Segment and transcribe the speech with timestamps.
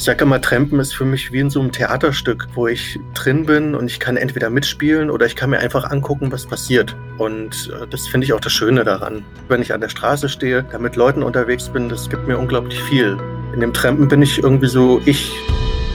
[0.00, 3.44] Ich sage immer, Trampen ist für mich wie in so einem Theaterstück, wo ich drin
[3.44, 6.96] bin und ich kann entweder mitspielen oder ich kann mir einfach angucken, was passiert.
[7.18, 9.26] Und äh, das finde ich auch das Schöne daran.
[9.48, 12.82] Wenn ich an der Straße stehe, da mit Leuten unterwegs bin, das gibt mir unglaublich
[12.84, 13.18] viel.
[13.52, 15.32] In dem Trampen bin ich irgendwie so ich.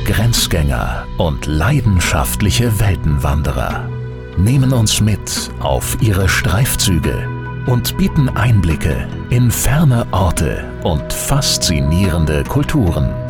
[0.05, 3.89] Grenzgänger und leidenschaftliche Weltenwanderer
[4.37, 7.27] nehmen uns mit auf ihre Streifzüge
[7.65, 13.24] und bieten Einblicke in ferne Orte und faszinierende Kulturen.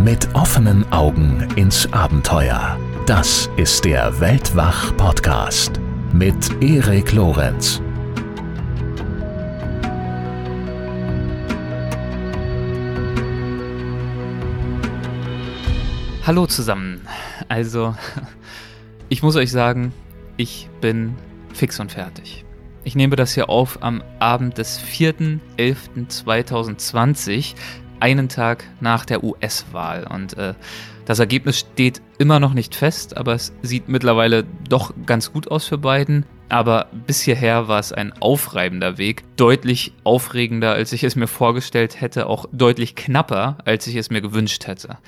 [0.00, 2.78] Mit offenen Augen ins Abenteuer.
[3.04, 5.80] Das ist der Weltwach-Podcast
[6.12, 7.82] mit Erik Lorenz.
[16.24, 17.00] Hallo zusammen.
[17.48, 17.96] Also,
[19.08, 19.92] ich muss euch sagen,
[20.36, 21.16] ich bin
[21.52, 22.44] fix und fertig.
[22.84, 27.56] Ich nehme das hier auf am Abend des 4.11.2020,
[28.00, 30.06] einen Tag nach der US-Wahl.
[30.12, 30.54] Und äh,
[31.06, 35.66] das Ergebnis steht immer noch nicht fest, aber es sieht mittlerweile doch ganz gut aus
[35.66, 36.26] für Biden.
[36.50, 42.00] Aber bis hierher war es ein aufreibender Weg, deutlich aufregender, als ich es mir vorgestellt
[42.00, 44.98] hätte, auch deutlich knapper, als ich es mir gewünscht hätte.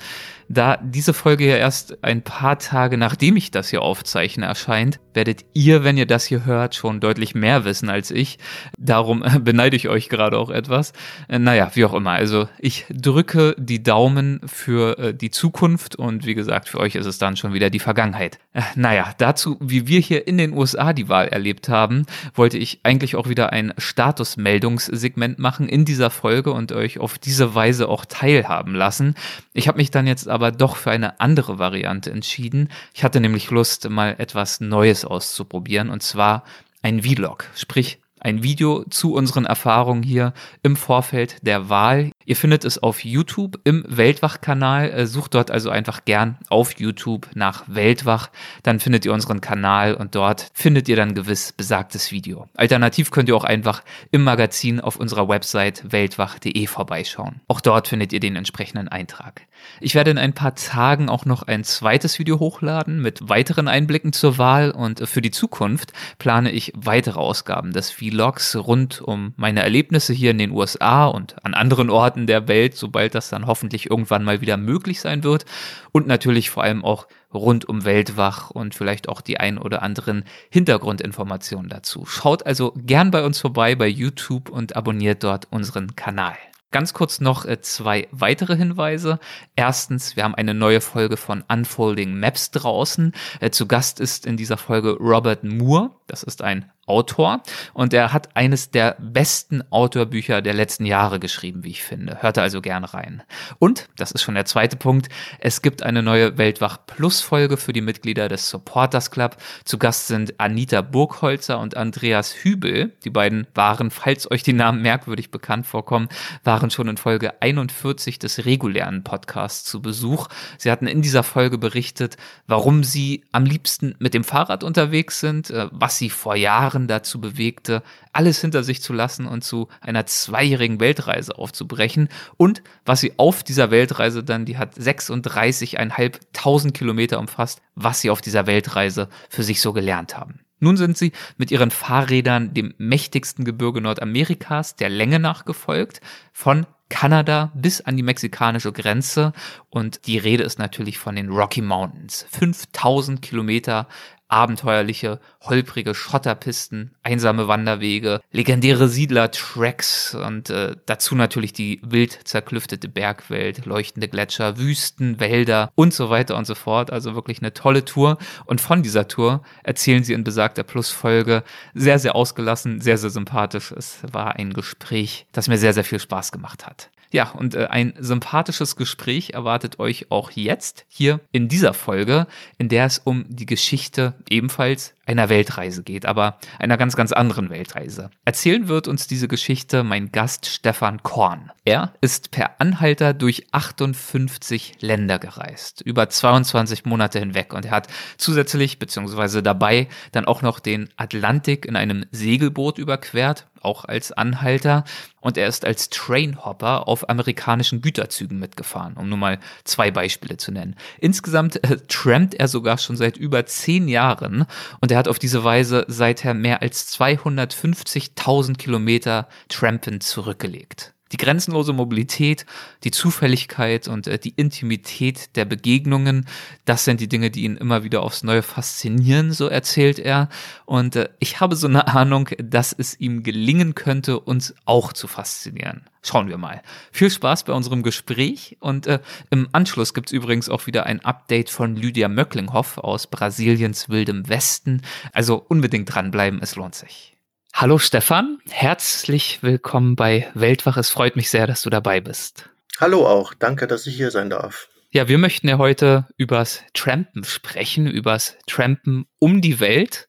[0.53, 5.45] Da diese Folge ja erst ein paar Tage nachdem ich das hier aufzeichne erscheint, werdet
[5.53, 8.37] ihr, wenn ihr das hier hört, schon deutlich mehr wissen als ich.
[8.77, 10.91] Darum beneide ich euch gerade auch etwas.
[11.29, 12.11] Äh, naja, wie auch immer.
[12.11, 17.05] Also ich drücke die Daumen für äh, die Zukunft und wie gesagt, für euch ist
[17.05, 18.37] es dann schon wieder die Vergangenheit.
[18.53, 22.81] Äh, naja, dazu, wie wir hier in den USA die Wahl erlebt haben, wollte ich
[22.83, 28.03] eigentlich auch wieder ein Statusmeldungssegment machen in dieser Folge und euch auf diese Weise auch
[28.05, 29.15] teilhaben lassen.
[29.53, 32.69] Ich habe mich dann jetzt aber aber doch für eine andere Variante entschieden.
[32.95, 36.43] Ich hatte nämlich Lust, mal etwas Neues auszuprobieren und zwar
[36.81, 40.33] ein Vlog, sprich ein Video zu unseren Erfahrungen hier
[40.63, 42.11] im Vorfeld der Wahl.
[42.25, 44.91] Ihr findet es auf YouTube im Weltwach-Kanal.
[44.91, 48.29] Äh, sucht dort also einfach gern auf YouTube nach Weltwach.
[48.63, 52.47] Dann findet ihr unseren Kanal und dort findet ihr dann gewiss besagtes Video.
[52.55, 57.41] Alternativ könnt ihr auch einfach im Magazin auf unserer Website weltwach.de vorbeischauen.
[57.47, 59.41] Auch dort findet ihr den entsprechenden Eintrag.
[59.79, 64.13] Ich werde in ein paar Tagen auch noch ein zweites Video hochladen mit weiteren Einblicken
[64.13, 69.63] zur Wahl und für die Zukunft plane ich weitere Ausgaben des Vlogs rund um meine
[69.63, 73.89] Erlebnisse hier in den USA und an anderen Orten der Welt, sobald das dann hoffentlich
[73.89, 75.45] irgendwann mal wieder möglich sein wird
[75.91, 80.25] und natürlich vor allem auch rund um Weltwach und vielleicht auch die ein oder anderen
[80.49, 82.05] Hintergrundinformationen dazu.
[82.05, 86.35] Schaut also gern bei uns vorbei bei YouTube und abonniert dort unseren Kanal.
[86.71, 89.19] Ganz kurz noch äh, zwei weitere Hinweise.
[89.57, 93.11] Erstens, wir haben eine neue Folge von Unfolding Maps draußen.
[93.41, 95.91] Äh, zu Gast ist in dieser Folge Robert Moore.
[96.07, 97.41] Das ist ein Autor
[97.73, 102.21] und er hat eines der besten Outdoor-Bücher der letzten Jahre geschrieben, wie ich finde.
[102.21, 103.23] Hört also gerne rein.
[103.59, 105.07] Und, das ist schon der zweite Punkt,
[105.39, 109.37] es gibt eine neue Weltwach Plus Folge für die Mitglieder des Supporters Club.
[109.63, 112.91] Zu Gast sind Anita Burgholzer und Andreas Hübel.
[113.03, 116.09] Die beiden waren, falls euch die Namen merkwürdig bekannt vorkommen,
[116.43, 120.27] waren schon in Folge 41 des regulären Podcasts zu Besuch.
[120.57, 125.49] Sie hatten in dieser Folge berichtet, warum sie am liebsten mit dem Fahrrad unterwegs sind,
[125.51, 127.83] äh, was sie vor Jahren Jahren dazu bewegte,
[128.13, 133.43] alles hinter sich zu lassen und zu einer zweijährigen Weltreise aufzubrechen und was sie auf
[133.43, 139.61] dieser Weltreise dann, die hat 36.500 Kilometer umfasst, was sie auf dieser Weltreise für sich
[139.61, 140.41] so gelernt haben.
[140.59, 146.01] Nun sind sie mit ihren Fahrrädern dem mächtigsten Gebirge Nordamerikas der Länge nach gefolgt,
[146.33, 149.31] von Kanada bis an die mexikanische Grenze
[149.69, 152.27] und die Rede ist natürlich von den Rocky Mountains.
[152.29, 153.87] 5000 Kilometer
[154.31, 163.65] abenteuerliche, holprige Schotterpisten, einsame Wanderwege, legendäre Siedler-Tracks und äh, dazu natürlich die wild zerklüftete Bergwelt,
[163.65, 166.91] leuchtende Gletscher, Wüsten, Wälder und so weiter und so fort.
[166.91, 168.17] Also wirklich eine tolle Tour.
[168.45, 171.43] Und von dieser Tour erzählen sie in besagter Plusfolge
[171.73, 173.71] sehr, sehr ausgelassen, sehr, sehr sympathisch.
[173.71, 176.89] Es war ein Gespräch, das mir sehr, sehr viel Spaß gemacht hat.
[177.11, 182.25] Ja, und äh, ein sympathisches Gespräch erwartet euch auch jetzt hier in dieser Folge,
[182.57, 187.49] in der es um die Geschichte ebenfalls einer Weltreise geht, aber einer ganz, ganz anderen
[187.49, 188.11] Weltreise.
[188.25, 191.51] Erzählen wird uns diese Geschichte mein Gast Stefan Korn.
[191.65, 197.87] Er ist per Anhalter durch 58 Länder gereist, über 22 Monate hinweg und er hat
[198.17, 204.83] zusätzlich beziehungsweise dabei dann auch noch den Atlantik in einem Segelboot überquert, auch als Anhalter
[205.19, 210.51] und er ist als Trainhopper auf amerikanischen Güterzügen mitgefahren, um nur mal zwei Beispiele zu
[210.51, 210.75] nennen.
[210.99, 214.45] Insgesamt äh, trampt er sogar schon seit über zehn Jahren
[214.79, 220.93] und er hat auf diese Weise seither mehr als 250.000 Kilometer Trampen zurückgelegt.
[221.11, 222.45] Die grenzenlose Mobilität,
[222.83, 226.25] die Zufälligkeit und äh, die Intimität der Begegnungen,
[226.65, 230.29] das sind die Dinge, die ihn immer wieder aufs Neue faszinieren, so erzählt er.
[230.65, 235.07] Und äh, ich habe so eine Ahnung, dass es ihm gelingen könnte, uns auch zu
[235.07, 235.83] faszinieren.
[236.03, 236.63] Schauen wir mal.
[236.91, 238.99] Viel Spaß bei unserem Gespräch und äh,
[239.29, 244.81] im Anschluss gibt's übrigens auch wieder ein Update von Lydia Möcklinghoff aus Brasiliens wildem Westen.
[245.13, 247.15] Also unbedingt dranbleiben, es lohnt sich.
[247.53, 250.77] Hallo Stefan, herzlich willkommen bei Weltwach.
[250.77, 252.49] Es freut mich sehr, dass du dabei bist.
[252.79, 254.69] Hallo auch, danke, dass ich hier sein darf.
[254.91, 260.07] Ja, wir möchten ja heute übers Trampen sprechen, übers Trampen um die Welt.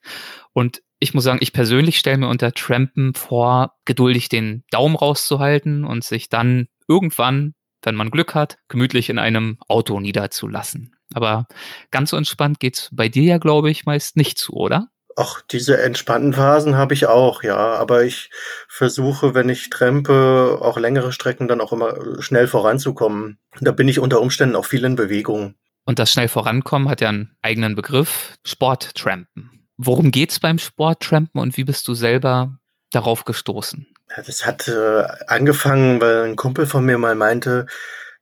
[0.53, 5.85] Und ich muss sagen, ich persönlich stelle mir unter Trampen vor, geduldig den Daumen rauszuhalten
[5.85, 7.53] und sich dann irgendwann,
[7.83, 10.95] wenn man Glück hat, gemütlich in einem Auto niederzulassen.
[11.13, 11.47] Aber
[11.91, 14.87] ganz so entspannt geht's bei dir ja, glaube ich, meist nicht zu, oder?
[15.15, 17.57] Ach, diese entspannten Phasen habe ich auch, ja.
[17.57, 18.29] Aber ich
[18.67, 23.37] versuche, wenn ich trempe, auch längere Strecken dann auch immer schnell voranzukommen.
[23.61, 25.55] Da bin ich unter Umständen auch viel in Bewegung.
[25.85, 29.67] Und das schnell vorankommen hat ja einen eigenen Begriff, Sporttrampen.
[29.77, 32.57] Worum geht's beim Sporttrampen und wie bist du selber
[32.91, 33.87] darauf gestoßen?
[34.15, 37.65] Das hat äh, angefangen, weil ein Kumpel von mir mal meinte,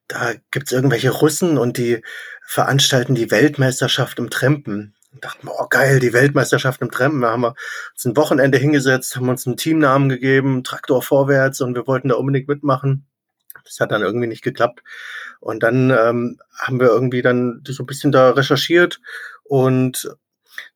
[0.07, 2.01] da gibt's irgendwelche Russen und die
[2.45, 7.21] veranstalten die Weltmeisterschaft im Trampen und dachten, oh geil, die Weltmeisterschaft im Trampen.
[7.21, 7.55] Da haben wir
[7.93, 12.15] uns ein Wochenende hingesetzt, haben uns einen Teamnamen gegeben, Traktor vorwärts und wir wollten da
[12.15, 13.05] unbedingt mitmachen.
[13.65, 14.81] Das hat dann irgendwie nicht geklappt.
[15.39, 18.99] Und dann ähm, haben wir irgendwie dann so ein bisschen da recherchiert
[19.43, 20.15] und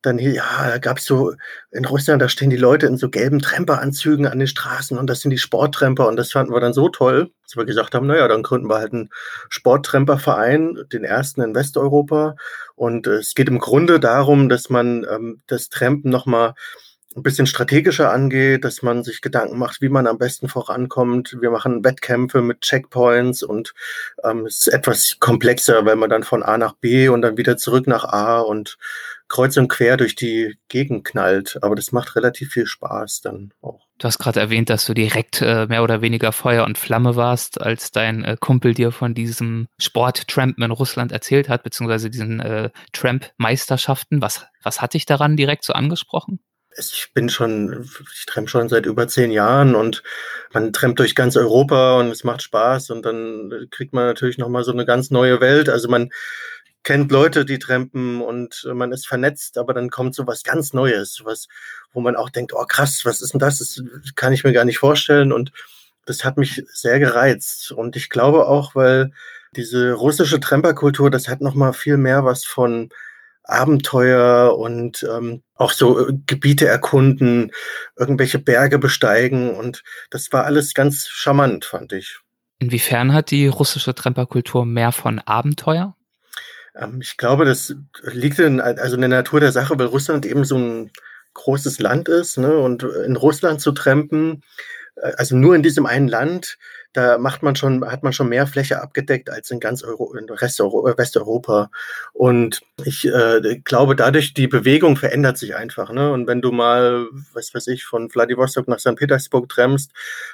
[0.01, 1.33] dann hier, ja, da gab's so,
[1.71, 5.21] in Russland, da stehen die Leute in so gelben Tremperanzügen an den Straßen und das
[5.21, 8.27] sind die Sporttremper und das fanden wir dann so toll, dass wir gesagt haben, naja,
[8.27, 9.09] dann gründen wir halt einen
[9.49, 12.35] Sporttremperverein, den ersten in Westeuropa
[12.75, 16.53] und es geht im Grunde darum, dass man ähm, das Trampen nochmal
[17.15, 21.37] ein bisschen strategischer angeht, dass man sich Gedanken macht, wie man am besten vorankommt.
[21.39, 23.73] Wir machen Wettkämpfe mit Checkpoints und
[24.23, 27.55] ähm, es ist etwas komplexer, weil man dann von A nach B und dann wieder
[27.55, 28.77] zurück nach A und
[29.27, 31.57] kreuz und quer durch die Gegend knallt.
[31.61, 33.85] Aber das macht relativ viel Spaß dann auch.
[33.97, 37.61] Du hast gerade erwähnt, dass du direkt äh, mehr oder weniger Feuer und Flamme warst,
[37.61, 42.71] als dein äh, Kumpel dir von diesem Sport-Trampen in Russland erzählt hat, beziehungsweise diesen äh,
[42.91, 44.21] Tramp-Meisterschaften.
[44.21, 46.39] Was, was hat dich daran direkt so angesprochen?
[46.77, 50.03] ich bin schon, ich tramp schon seit über zehn Jahren und
[50.53, 54.63] man trampt durch ganz Europa und es macht Spaß und dann kriegt man natürlich nochmal
[54.63, 55.69] so eine ganz neue Welt.
[55.69, 56.09] Also man
[56.85, 61.21] kennt Leute, die trampen und man ist vernetzt, aber dann kommt so was ganz Neues,
[61.25, 61.47] was,
[61.91, 63.57] wo man auch denkt, oh krass, was ist denn das?
[63.57, 63.81] Das
[64.15, 65.51] kann ich mir gar nicht vorstellen und
[66.05, 69.11] das hat mich sehr gereizt und ich glaube auch, weil
[69.55, 72.89] diese russische Tramperkultur, das hat nochmal viel mehr was von
[73.43, 77.51] Abenteuer und ähm, auch so äh, Gebiete erkunden,
[77.95, 82.19] irgendwelche Berge besteigen und das war alles ganz charmant, fand ich.
[82.59, 85.95] Inwiefern hat die russische Tramperkultur mehr von Abenteuer?
[86.77, 90.45] Ähm, ich glaube, das liegt in, also in der Natur der Sache, weil Russland eben
[90.45, 90.91] so ein
[91.33, 92.37] großes Land ist.
[92.37, 92.57] Ne?
[92.57, 94.43] Und in Russland zu trampen,
[95.01, 96.57] also nur in diesem einen Land,
[96.93, 100.29] da macht man schon, hat man schon mehr Fläche abgedeckt als in ganz Euro, in
[100.29, 101.69] Rest Euro, Westeuropa.
[102.13, 105.91] Und ich äh, glaube, dadurch die Bewegung verändert sich einfach.
[105.91, 106.11] Ne?
[106.11, 108.95] Und wenn du mal, was weiß ich, von Vladivostok nach St.
[108.95, 109.91] Petersburg tremmst,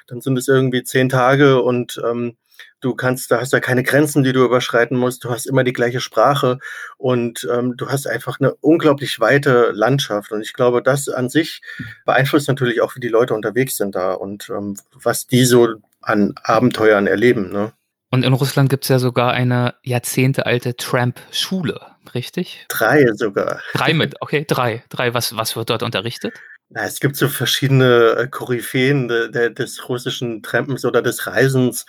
[0.08, 2.38] dann sind es irgendwie zehn Tage und ähm,
[2.81, 5.24] Du kannst, da hast ja keine Grenzen, die du überschreiten musst.
[5.24, 6.58] Du hast immer die gleiche Sprache
[6.98, 10.32] und ähm, du hast einfach eine unglaublich weite Landschaft.
[10.32, 11.62] Und ich glaube, das an sich
[12.06, 16.34] beeinflusst natürlich auch, wie die Leute unterwegs sind da und ähm, was die so an
[16.43, 17.51] Abenteuern erleben.
[17.51, 17.74] Ne?
[18.12, 21.79] Und in Russland gibt es ja sogar eine jahrzehntealte Tramp-Schule,
[22.13, 22.65] richtig?
[22.67, 23.62] Drei sogar.
[23.74, 24.84] Drei mit, okay, drei.
[24.89, 26.34] Drei, was, was wird dort unterrichtet?
[26.70, 31.86] Na, es gibt so verschiedene äh, Koryphäen de, de, des russischen Trampens oder des Reisens.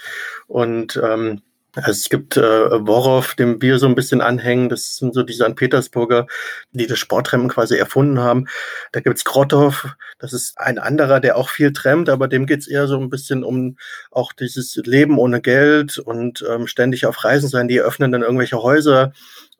[0.46, 1.42] Und ähm,
[1.74, 4.68] also es gibt äh, Worow, dem wir so ein bisschen anhängen.
[4.68, 5.56] Das sind so die St.
[5.56, 6.26] Petersburger,
[6.72, 8.46] die das Sporttrampen quasi erfunden haben.
[8.92, 9.88] Da gibt's Grotov,
[10.18, 13.42] das ist ein anderer, der auch viel trampt, aber dem geht's eher so ein bisschen
[13.42, 13.78] um
[14.10, 17.68] auch dieses Leben ohne Geld und ähm, ständig auf Reisen sein.
[17.68, 19.12] Die eröffnen dann irgendwelche Häuser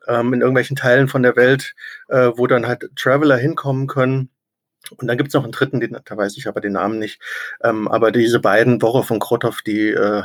[0.07, 1.73] ähm, in irgendwelchen Teilen von der Welt,
[2.09, 4.29] äh, wo dann halt Traveler hinkommen können.
[4.91, 7.21] Und dann gibt es noch einen dritten, den, da weiß ich aber den Namen nicht.
[7.63, 10.23] Ähm, aber diese beiden, Borow und Krotov, die, äh,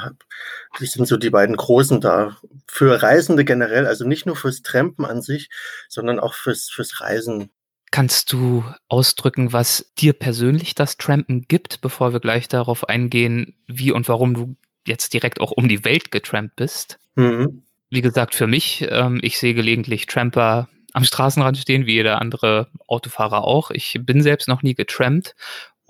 [0.81, 2.37] die sind so die beiden Großen da.
[2.67, 5.51] Für Reisende generell, also nicht nur fürs Trampen an sich,
[5.89, 7.51] sondern auch fürs, fürs Reisen.
[7.91, 13.93] Kannst du ausdrücken, was dir persönlich das Trampen gibt, bevor wir gleich darauf eingehen, wie
[13.93, 16.99] und warum du jetzt direkt auch um die Welt getrampt bist?
[17.15, 17.63] Mhm.
[17.91, 22.69] Wie gesagt, für mich, ähm, ich sehe gelegentlich Tramper am Straßenrand stehen, wie jeder andere
[22.87, 23.71] Autofahrer auch.
[23.71, 25.35] Ich bin selbst noch nie getrampt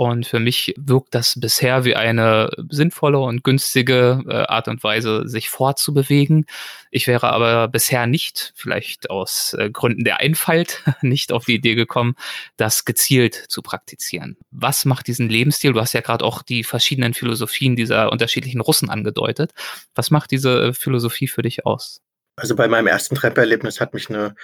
[0.00, 5.26] Und für mich wirkt das bisher wie eine sinnvolle und günstige äh, Art und Weise,
[5.28, 6.47] sich fortzubewegen.
[6.93, 11.75] Ich wäre aber bisher nicht, vielleicht aus äh, Gründen der Einfalt, nicht auf die Idee
[11.75, 12.14] gekommen,
[12.57, 14.37] das gezielt zu praktizieren.
[14.52, 15.73] Was macht diesen Lebensstil?
[15.73, 19.52] Du hast ja gerade auch die verschiedenen Philosophien dieser unterschiedlichen Russen angedeutet.
[19.97, 22.00] Was macht diese Philosophie für dich aus?
[22.38, 24.35] Also bei meinem ersten Trepperlebnis hat mich eine,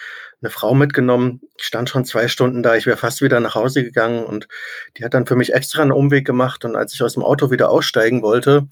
[0.42, 1.40] eine Frau mitgenommen.
[1.56, 2.74] Ich stand schon zwei Stunden da.
[2.74, 4.48] Ich wäre fast wieder nach Hause gegangen und
[4.96, 6.64] die hat dann für mich extra einen Umweg gemacht.
[6.64, 8.66] Und als ich aus dem Auto wieder aussteigen wollte,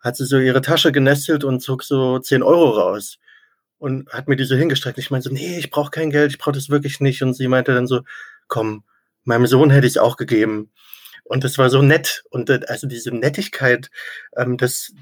[0.00, 3.18] hat sie so ihre Tasche genestelt und zog so 10 Euro raus
[3.78, 4.98] und hat mir die so hingestreckt.
[4.98, 7.22] Ich meinte so, nee, ich brauche kein Geld, ich brauche das wirklich nicht.
[7.22, 8.02] Und sie meinte dann so,
[8.48, 8.84] komm,
[9.24, 10.72] meinem Sohn hätte ich es auch gegeben.
[11.24, 12.24] Und das war so nett.
[12.30, 13.90] Und äh, also diese Nettigkeit,
[14.36, 14.92] ähm, das,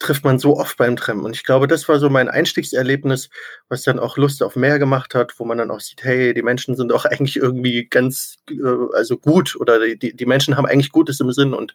[0.00, 1.24] trifft man so oft beim Trampen.
[1.24, 3.28] Und ich glaube, das war so mein Einstiegserlebnis,
[3.68, 6.42] was dann auch Lust auf mehr gemacht hat, wo man dann auch sieht, hey, die
[6.42, 10.90] Menschen sind auch eigentlich irgendwie ganz, äh, also gut oder die, die Menschen haben eigentlich
[10.90, 11.74] Gutes im Sinn und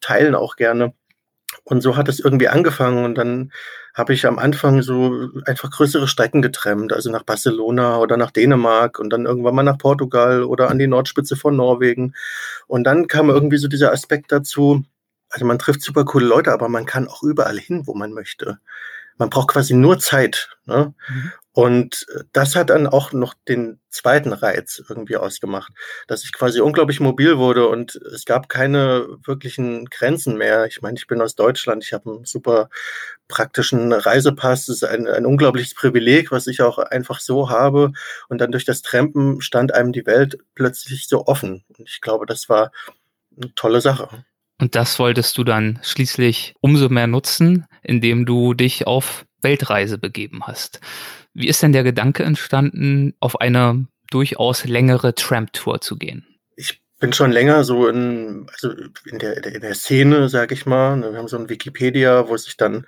[0.00, 0.94] teilen auch gerne.
[1.64, 3.52] Und so hat es irgendwie angefangen und dann
[3.94, 8.98] habe ich am Anfang so einfach größere Strecken getrennt, also nach Barcelona oder nach Dänemark
[8.98, 12.14] und dann irgendwann mal nach Portugal oder an die Nordspitze von Norwegen.
[12.66, 14.84] Und dann kam irgendwie so dieser Aspekt dazu,
[15.30, 18.58] also man trifft super coole Leute, aber man kann auch überall hin, wo man möchte.
[19.18, 20.50] Man braucht quasi nur Zeit.
[20.66, 20.94] Ne?
[21.08, 21.32] Mhm.
[21.52, 25.72] Und das hat dann auch noch den zweiten Reiz irgendwie ausgemacht,
[26.06, 30.66] dass ich quasi unglaublich mobil wurde und es gab keine wirklichen Grenzen mehr.
[30.66, 32.68] Ich meine, ich bin aus Deutschland, ich habe einen super
[33.26, 37.92] praktischen Reisepass, das ist ein, ein unglaubliches Privileg, was ich auch einfach so habe.
[38.28, 41.64] Und dann durch das Trampen stand einem die Welt plötzlich so offen.
[41.78, 42.70] Und ich glaube, das war
[43.34, 44.10] eine tolle Sache.
[44.58, 50.46] Und das wolltest du dann schließlich umso mehr nutzen, indem du dich auf Weltreise begeben
[50.46, 50.80] hast.
[51.34, 56.26] Wie ist denn der Gedanke entstanden, auf eine durchaus längere Tramp-Tour zu gehen?
[56.98, 58.70] Bin schon länger so in, also
[59.04, 60.98] in der, in der Szene, sag ich mal.
[61.00, 62.86] Wir haben so ein Wikipedia, wo sich dann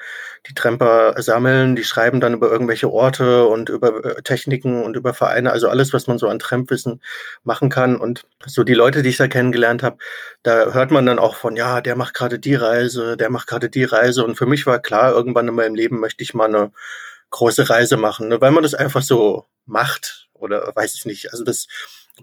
[0.49, 5.13] die Tramper sammeln, die schreiben dann über irgendwelche Orte und über äh, Techniken und über
[5.13, 7.03] Vereine, also alles, was man so an Trampwissen
[7.45, 7.97] machen kann.
[7.97, 9.99] Und so die Leute, die ich da kennengelernt habe,
[10.43, 13.69] da hört man dann auch von, ja, der macht gerade die Reise, der macht gerade
[13.69, 14.25] die Reise.
[14.25, 16.73] Und für mich war klar, irgendwann in meinem Leben möchte ich mal eine
[17.31, 18.41] große Reise machen, ne?
[18.41, 21.31] weil man das einfach so macht oder weiß ich nicht.
[21.33, 21.67] Also das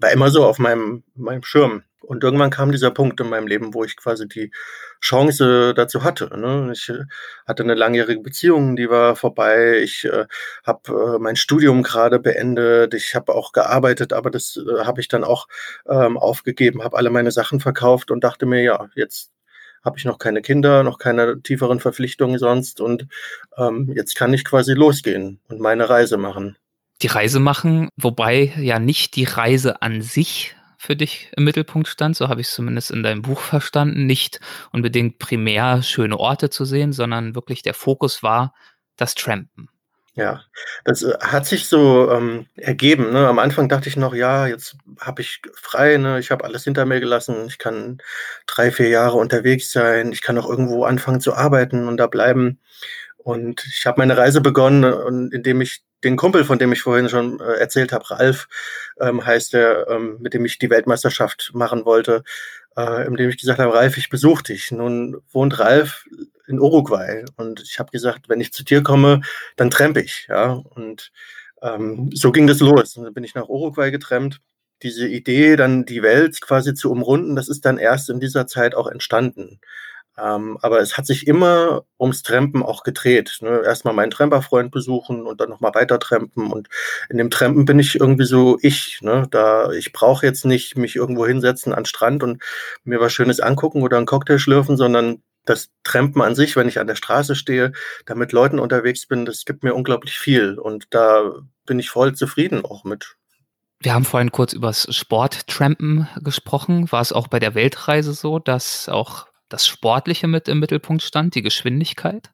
[0.00, 1.82] war immer so auf meinem, meinem Schirm.
[2.06, 4.52] Und irgendwann kam dieser Punkt in meinem Leben, wo ich quasi die
[5.00, 6.30] Chance dazu hatte.
[6.38, 6.70] Ne?
[6.72, 7.04] Ich äh,
[7.46, 9.80] hatte eine langjährige Beziehung, die war vorbei.
[9.82, 10.26] Ich äh,
[10.64, 12.94] habe äh, mein Studium gerade beendet.
[12.94, 15.48] Ich habe auch gearbeitet, aber das äh, habe ich dann auch
[15.88, 19.32] ähm, aufgegeben, habe alle meine Sachen verkauft und dachte mir, ja, jetzt
[19.84, 23.06] habe ich noch keine Kinder, noch keine tieferen Verpflichtungen sonst und
[23.56, 26.56] ähm, jetzt kann ich quasi losgehen und meine Reise machen
[27.02, 32.16] die Reise machen, wobei ja nicht die Reise an sich für dich im Mittelpunkt stand,
[32.16, 34.40] so habe ich es zumindest in deinem Buch verstanden, nicht
[34.72, 38.54] unbedingt primär schöne Orte zu sehen, sondern wirklich der Fokus war
[38.96, 39.68] das Trampen.
[40.16, 40.44] Ja,
[40.84, 43.12] das äh, hat sich so ähm, ergeben.
[43.12, 43.28] Ne?
[43.28, 46.18] Am Anfang dachte ich noch, ja, jetzt habe ich frei, ne?
[46.18, 47.98] ich habe alles hinter mir gelassen, ich kann
[48.46, 52.60] drei, vier Jahre unterwegs sein, ich kann auch irgendwo anfangen zu arbeiten und da bleiben.
[53.18, 57.08] Und ich habe meine Reise begonnen, und indem ich den Kumpel, von dem ich vorhin
[57.08, 58.48] schon äh, erzählt habe, Ralf,
[59.00, 62.22] ähm, heißt er, ähm, mit dem ich die Weltmeisterschaft machen wollte,
[62.76, 64.70] äh, indem ich gesagt habe, Ralf, ich besuche dich.
[64.70, 66.04] Nun wohnt Ralf
[66.46, 69.22] in Uruguay und ich habe gesagt, wenn ich zu dir komme,
[69.56, 70.26] dann trempe ich.
[70.28, 70.52] Ja?
[70.52, 71.10] Und
[71.62, 72.96] ähm, so ging das los.
[72.96, 74.40] Und dann bin ich nach Uruguay getrennt.
[74.82, 78.74] Diese Idee, dann die Welt quasi zu umrunden, das ist dann erst in dieser Zeit
[78.74, 79.58] auch entstanden.
[80.18, 83.38] Ähm, aber es hat sich immer ums Trampen auch gedreht.
[83.42, 83.62] Ne?
[83.64, 86.50] Erstmal meinen Tramperfreund besuchen und dann nochmal weiter trampen.
[86.50, 86.68] Und
[87.10, 89.00] in dem Trampen bin ich irgendwie so ich.
[89.02, 89.26] Ne?
[89.30, 92.42] Da ich brauche jetzt nicht mich irgendwo hinsetzen an Strand und
[92.84, 96.80] mir was Schönes angucken oder einen Cocktail schlürfen, sondern das Trampen an sich, wenn ich
[96.80, 97.72] an der Straße stehe,
[98.04, 100.58] da mit Leuten unterwegs bin, das gibt mir unglaublich viel.
[100.58, 101.32] Und da
[101.66, 103.16] bin ich voll zufrieden auch mit.
[103.80, 106.90] Wir haben vorhin kurz über das Sporttrampen gesprochen.
[106.90, 111.34] War es auch bei der Weltreise so, dass auch das Sportliche mit im Mittelpunkt stand,
[111.34, 112.30] die Geschwindigkeit?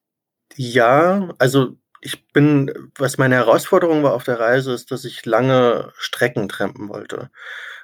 [0.57, 5.93] Ja, also ich bin, was meine Herausforderung war auf der Reise, ist, dass ich lange
[5.97, 7.31] Strecken trampen wollte.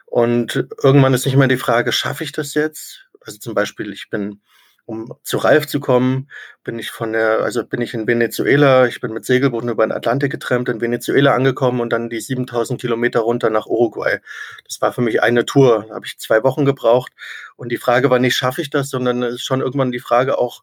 [0.07, 3.09] Und irgendwann ist nicht mehr die Frage, schaffe ich das jetzt?
[3.21, 4.43] Also zum Beispiel, ich bin
[4.89, 6.31] um zu Ralf zu kommen,
[6.65, 9.93] bin ich von der, also bin ich in Venezuela, ich bin mit Segelbooten über den
[9.93, 14.21] Atlantik getrennt, in Venezuela angekommen und dann die 7000 Kilometer runter nach Uruguay.
[14.65, 17.13] Das war für mich eine Tour, da habe ich zwei Wochen gebraucht
[17.57, 20.39] und die Frage war nicht, schaffe ich das, sondern es ist schon irgendwann die Frage
[20.39, 20.63] auch,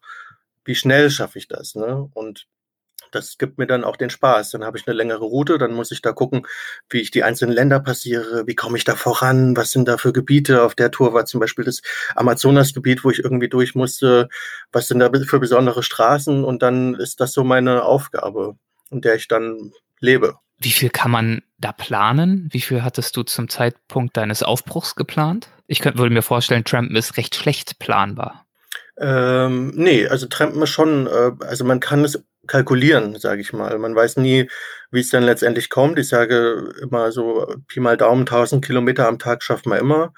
[0.64, 2.10] wie schnell schaffe ich das, ne?
[2.12, 2.48] Und
[3.12, 4.50] das gibt mir dann auch den Spaß.
[4.50, 6.46] Dann habe ich eine längere Route, dann muss ich da gucken,
[6.90, 10.12] wie ich die einzelnen Länder passiere, wie komme ich da voran, was sind da für
[10.12, 10.62] Gebiete.
[10.62, 11.82] Auf der Tour war zum Beispiel das
[12.14, 14.28] Amazonasgebiet, wo ich irgendwie durch musste,
[14.72, 18.56] was sind da für besondere Straßen und dann ist das so meine Aufgabe,
[18.90, 20.36] in der ich dann lebe.
[20.58, 22.48] Wie viel kann man da planen?
[22.50, 25.48] Wie viel hattest du zum Zeitpunkt deines Aufbruchs geplant?
[25.66, 28.46] Ich könnte, würde mir vorstellen, Trampen ist recht schlecht planbar.
[28.98, 33.78] Ähm, nee, also Trampen ist schon, äh, also man kann es kalkulieren, sage ich mal.
[33.78, 34.48] Man weiß nie,
[34.90, 35.98] wie es dann letztendlich kommt.
[35.98, 40.12] Ich sage immer so, Pi mal Daumen, 1000 Kilometer am Tag schafft man immer.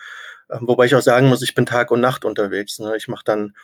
[0.50, 2.78] Ähm, wobei ich auch sagen muss, ich bin Tag und Nacht unterwegs.
[2.78, 2.97] Ne?
[2.97, 3.54] Ich mache dann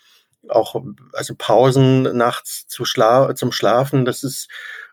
[0.48, 4.04] auch also Pausen nachts zu schla zum Schlafen.
[4.04, 4.48] Das ist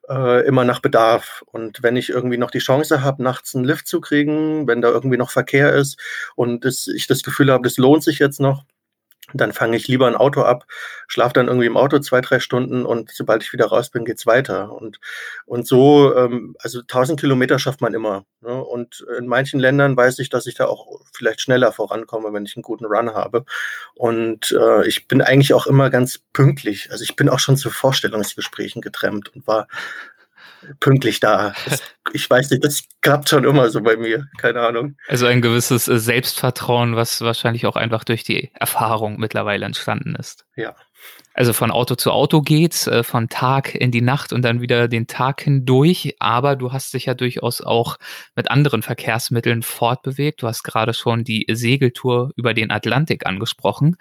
[0.09, 1.43] äh, immer nach Bedarf.
[1.51, 4.89] Und wenn ich irgendwie noch die Chance habe, nachts einen Lift zu kriegen, wenn da
[4.89, 5.99] irgendwie noch Verkehr ist
[6.35, 8.63] und das, ich das Gefühl habe, das lohnt sich jetzt noch,
[9.33, 10.65] dann fange ich lieber ein Auto ab,
[11.07, 14.25] schlafe dann irgendwie im Auto zwei, drei Stunden und sobald ich wieder raus bin, geht's
[14.25, 14.71] weiter.
[14.71, 15.00] Und,
[15.45, 18.25] und so, ähm, also 1000 Kilometer schafft man immer.
[18.41, 18.63] Ne?
[18.63, 22.55] Und in manchen Ländern weiß ich, dass ich da auch vielleicht schneller vorankomme, wenn ich
[22.55, 23.45] einen guten Run habe.
[23.95, 26.89] Und äh, ich bin eigentlich auch immer ganz pünktlich.
[26.91, 29.67] Also ich bin auch schon zu Vorstellungsgesprächen getrennt und war
[30.80, 31.53] pünktlich da.
[31.65, 31.82] Das,
[32.13, 34.27] ich weiß nicht, das klappt schon immer so bei mir.
[34.38, 34.98] Keine Ahnung.
[35.08, 40.46] Also ein gewisses äh, Selbstvertrauen, was wahrscheinlich auch einfach durch die Erfahrung mittlerweile entstanden ist.
[40.56, 40.75] Ja.
[41.34, 44.88] Also von Auto zu Auto geht's, äh, von Tag in die Nacht und dann wieder
[44.88, 46.15] den Tag hindurch.
[46.20, 47.98] Aber du hast dich ja durchaus auch
[48.36, 50.41] mit anderen Verkehrsmitteln fortbewegt.
[50.41, 53.96] Du hast gerade schon die Segeltour über den Atlantik angesprochen.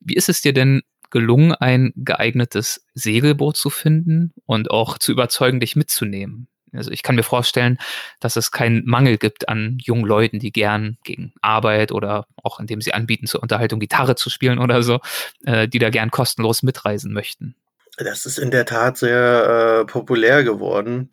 [0.00, 5.60] Wie ist es dir denn gelungen, ein geeignetes Segelboot zu finden und auch zu überzeugen,
[5.60, 6.48] dich mitzunehmen.
[6.72, 7.78] Also ich kann mir vorstellen,
[8.20, 12.80] dass es keinen Mangel gibt an jungen Leuten, die gern gegen Arbeit oder auch indem
[12.80, 15.00] sie anbieten zur Unterhaltung Gitarre zu spielen oder so,
[15.44, 17.56] äh, die da gern kostenlos mitreisen möchten.
[17.96, 21.10] Das ist in der Tat sehr äh, populär geworden.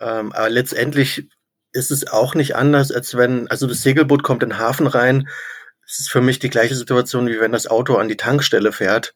[0.00, 1.28] Ähm, aber letztendlich
[1.72, 5.28] ist es auch nicht anders, als wenn, also das Segelboot kommt in den Hafen rein.
[5.86, 9.14] Es ist für mich die gleiche Situation, wie wenn das Auto an die Tankstelle fährt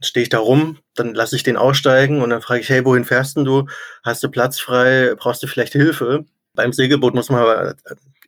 [0.00, 3.04] stehe ich da rum, dann lasse ich den aussteigen und dann frage ich, hey, wohin
[3.04, 3.66] fährst denn du?
[4.04, 5.14] Hast du Platz frei?
[5.16, 6.24] Brauchst du vielleicht Hilfe?
[6.54, 7.76] Beim Segelboot muss man aber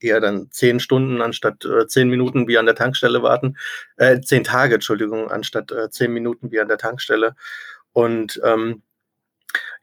[0.01, 3.57] eher dann zehn Stunden anstatt äh, zehn Minuten wie an der Tankstelle warten.
[3.97, 7.35] Äh, zehn Tage, Entschuldigung, anstatt äh, zehn Minuten wie an der Tankstelle.
[7.93, 8.83] Und ähm,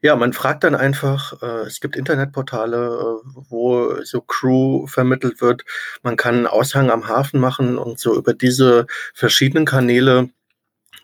[0.02, 5.63] ja, man fragt dann einfach, äh, es gibt Internetportale, äh, wo so Crew vermittelt wird.
[6.04, 10.30] Man kann einen Aushang am Hafen machen und so über diese verschiedenen Kanäle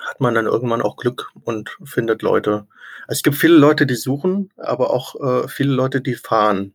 [0.07, 2.67] hat man dann irgendwann auch Glück und findet Leute.
[3.07, 6.73] Es gibt viele Leute, die suchen, aber auch äh, viele Leute, die fahren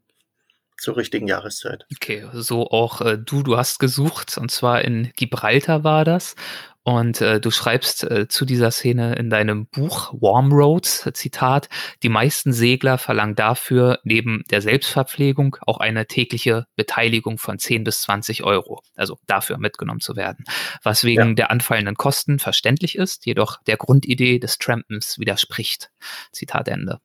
[0.79, 1.87] zur richtigen Jahreszeit.
[1.93, 6.37] Okay, so auch äh, du, du hast gesucht und zwar in Gibraltar war das
[6.85, 11.69] und äh, du schreibst äh, zu dieser Szene in deinem Buch Warm Roads, Zitat,
[12.03, 18.03] die meisten Segler verlangen dafür neben der Selbstverpflegung auch eine tägliche Beteiligung von 10 bis
[18.03, 20.45] 20 Euro, also dafür mitgenommen zu werden,
[20.83, 21.35] was wegen ja.
[21.35, 25.91] der anfallenden Kosten verständlich ist, jedoch der Grundidee des Trampens widerspricht.
[26.33, 27.01] Zitat Ende.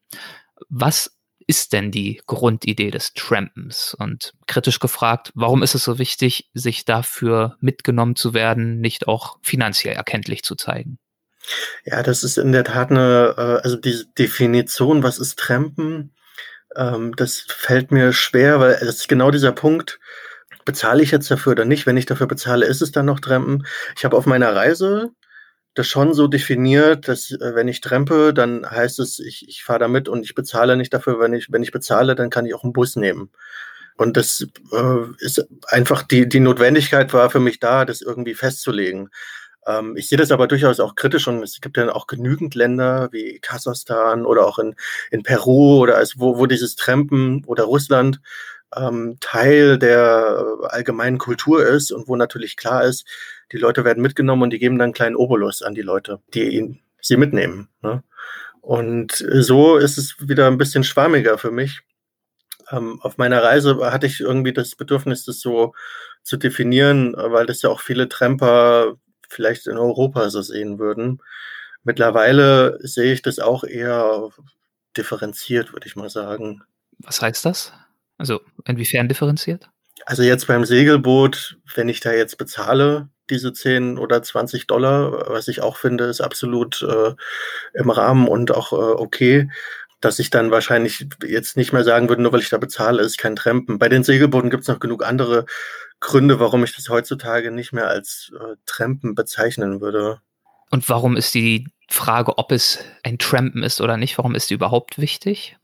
[0.69, 3.95] Was ist denn die Grundidee des Trampens?
[3.97, 9.37] Und kritisch gefragt, warum ist es so wichtig, sich dafür mitgenommen zu werden, nicht auch
[9.41, 10.99] finanziell erkenntlich zu zeigen?
[11.85, 16.13] Ja, das ist in der Tat eine, äh, also die Definition, was ist Trampen,
[16.75, 19.99] ähm, das fällt mir schwer, weil das ist genau dieser Punkt,
[20.65, 21.85] bezahle ich jetzt dafür oder nicht?
[21.85, 23.65] Wenn ich dafür bezahle, ist es dann noch Trampen?
[23.97, 25.11] Ich habe auf meiner Reise
[25.73, 29.79] das schon so definiert, dass äh, wenn ich trempe, dann heißt es, ich, ich fahre
[29.79, 31.19] damit und ich bezahle nicht dafür.
[31.19, 33.29] Wenn ich, wenn ich bezahle, dann kann ich auch einen Bus nehmen.
[33.97, 39.09] Und das äh, ist einfach die, die Notwendigkeit war für mich da, das irgendwie festzulegen.
[39.67, 43.09] Ähm, ich sehe das aber durchaus auch kritisch und es gibt ja auch genügend Länder
[43.11, 44.75] wie Kasachstan oder auch in,
[45.11, 48.19] in Peru oder als, wo, wo dieses Trampen oder Russland
[48.75, 53.07] ähm, Teil der allgemeinen Kultur ist und wo natürlich klar ist,
[53.51, 56.55] die Leute werden mitgenommen und die geben dann einen kleinen Obolus an die Leute, die
[56.55, 57.69] ihn, sie mitnehmen.
[57.81, 58.03] Ne?
[58.61, 61.81] Und so ist es wieder ein bisschen schwammiger für mich.
[62.71, 65.73] Ähm, auf meiner Reise hatte ich irgendwie das Bedürfnis, das so
[66.23, 68.95] zu definieren, weil das ja auch viele Tramper
[69.27, 71.21] vielleicht in Europa so sehen würden.
[71.83, 74.29] Mittlerweile sehe ich das auch eher
[74.95, 76.63] differenziert, würde ich mal sagen.
[76.99, 77.73] Was heißt das?
[78.23, 79.69] Also inwiefern differenziert?
[80.05, 85.49] Also jetzt beim Segelboot, wenn ich da jetzt bezahle, diese 10 oder 20 Dollar, was
[85.49, 87.13] ich auch finde, ist absolut äh,
[87.73, 89.49] im Rahmen und auch äh, okay,
[89.99, 93.17] dass ich dann wahrscheinlich jetzt nicht mehr sagen würde, nur weil ich da bezahle, ist
[93.17, 93.77] kein Trampen.
[93.77, 95.45] Bei den Segelbooten gibt es noch genug andere
[95.99, 100.21] Gründe, warum ich das heutzutage nicht mehr als äh, Trampen bezeichnen würde.
[100.71, 104.55] Und warum ist die Frage, ob es ein Trampen ist oder nicht, warum ist die
[104.55, 105.57] überhaupt wichtig?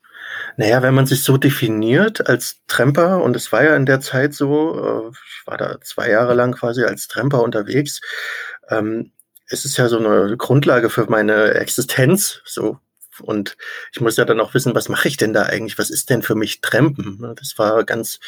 [0.58, 4.34] Naja, wenn man sich so definiert als Tramper, und es war ja in der Zeit
[4.34, 8.02] so, äh, ich war da zwei Jahre lang quasi als Tramper unterwegs,
[8.70, 9.12] ähm,
[9.48, 12.80] es ist ja so eine Grundlage für meine Existenz, so.
[13.22, 13.58] Und
[13.92, 15.78] ich muss ja dann auch wissen, was mache ich denn da eigentlich?
[15.78, 17.36] Was ist denn für mich Trampen?
[17.36, 18.20] Das war ganz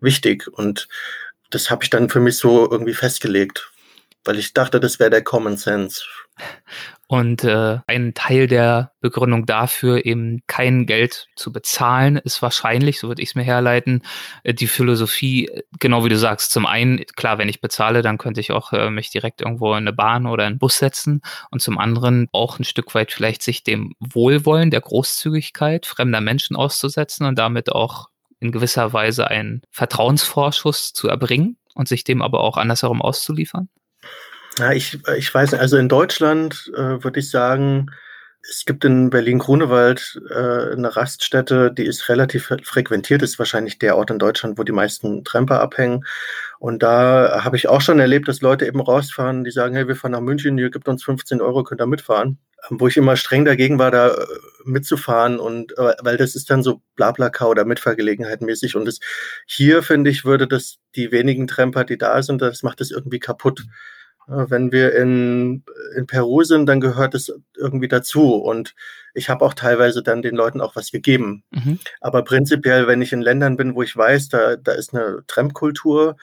[0.00, 0.48] wichtig.
[0.48, 0.88] Und
[1.50, 3.70] das habe ich dann für mich so irgendwie festgelegt,
[4.24, 6.02] weil ich dachte, das wäre der Common Sense.
[7.06, 13.08] Und äh, ein Teil der Begründung dafür, eben kein Geld zu bezahlen, ist wahrscheinlich, so
[13.08, 14.02] würde ich es mir herleiten,
[14.44, 18.40] äh, die Philosophie, genau wie du sagst, zum einen, klar, wenn ich bezahle, dann könnte
[18.40, 21.62] ich auch äh, mich direkt irgendwo in eine Bahn oder in einen Bus setzen und
[21.62, 27.26] zum anderen auch ein Stück weit vielleicht sich dem Wohlwollen, der Großzügigkeit fremder Menschen auszusetzen
[27.26, 32.58] und damit auch in gewisser Weise einen Vertrauensvorschuss zu erbringen und sich dem aber auch
[32.58, 33.70] andersherum auszuliefern?
[34.58, 37.90] Ja, ich, ich weiß nicht, also in Deutschland äh, würde ich sagen,
[38.42, 44.10] es gibt in Berlin-Grunewald äh, eine Raststätte, die ist relativ frequentiert, ist wahrscheinlich der Ort
[44.10, 46.04] in Deutschland, wo die meisten Tramper abhängen.
[46.58, 49.96] Und da habe ich auch schon erlebt, dass Leute eben rausfahren, die sagen, hey, wir
[49.96, 52.38] fahren nach München, hier gibt uns 15 Euro, könnt ihr mitfahren.
[52.68, 54.26] Ähm, wo ich immer streng dagegen war, da äh,
[54.64, 58.76] mitzufahren und äh, weil das ist dann so Blablaka oder Mitfahrgelegenheit mäßig.
[58.76, 58.98] Und das
[59.46, 63.20] hier, finde ich, würde das die wenigen Tramper, die da sind, das macht das irgendwie
[63.20, 63.64] kaputt.
[64.30, 65.64] Wenn wir in,
[65.96, 68.34] in Peru sind, dann gehört es irgendwie dazu.
[68.34, 68.74] Und
[69.14, 71.44] ich habe auch teilweise dann den Leuten auch was gegeben.
[71.50, 71.78] Mhm.
[72.00, 76.16] Aber prinzipiell, wenn ich in Ländern bin, wo ich weiß, da, da ist eine Tramkultur,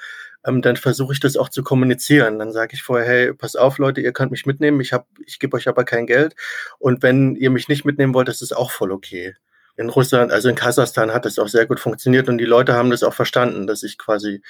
[0.46, 2.40] ähm, dann versuche ich das auch zu kommunizieren.
[2.40, 5.40] Dann sage ich vorher, hey, pass auf, Leute, ihr könnt mich mitnehmen, ich, hab, ich
[5.40, 6.36] gebe euch aber kein Geld.
[6.78, 9.36] Und wenn ihr mich nicht mitnehmen wollt, das ist auch voll okay.
[9.78, 12.92] In Russland, also in Kasachstan hat das auch sehr gut funktioniert und die Leute haben
[12.92, 14.42] das auch verstanden, dass ich quasi,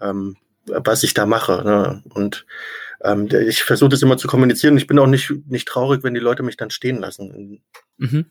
[0.00, 1.62] ähm, was ich da mache.
[1.64, 2.02] Ne?
[2.14, 2.46] Und
[3.02, 4.76] ähm, ich versuche das immer zu kommunizieren.
[4.76, 7.62] Ich bin auch nicht, nicht traurig, wenn die Leute mich dann stehen lassen.
[7.98, 8.26] Mhm.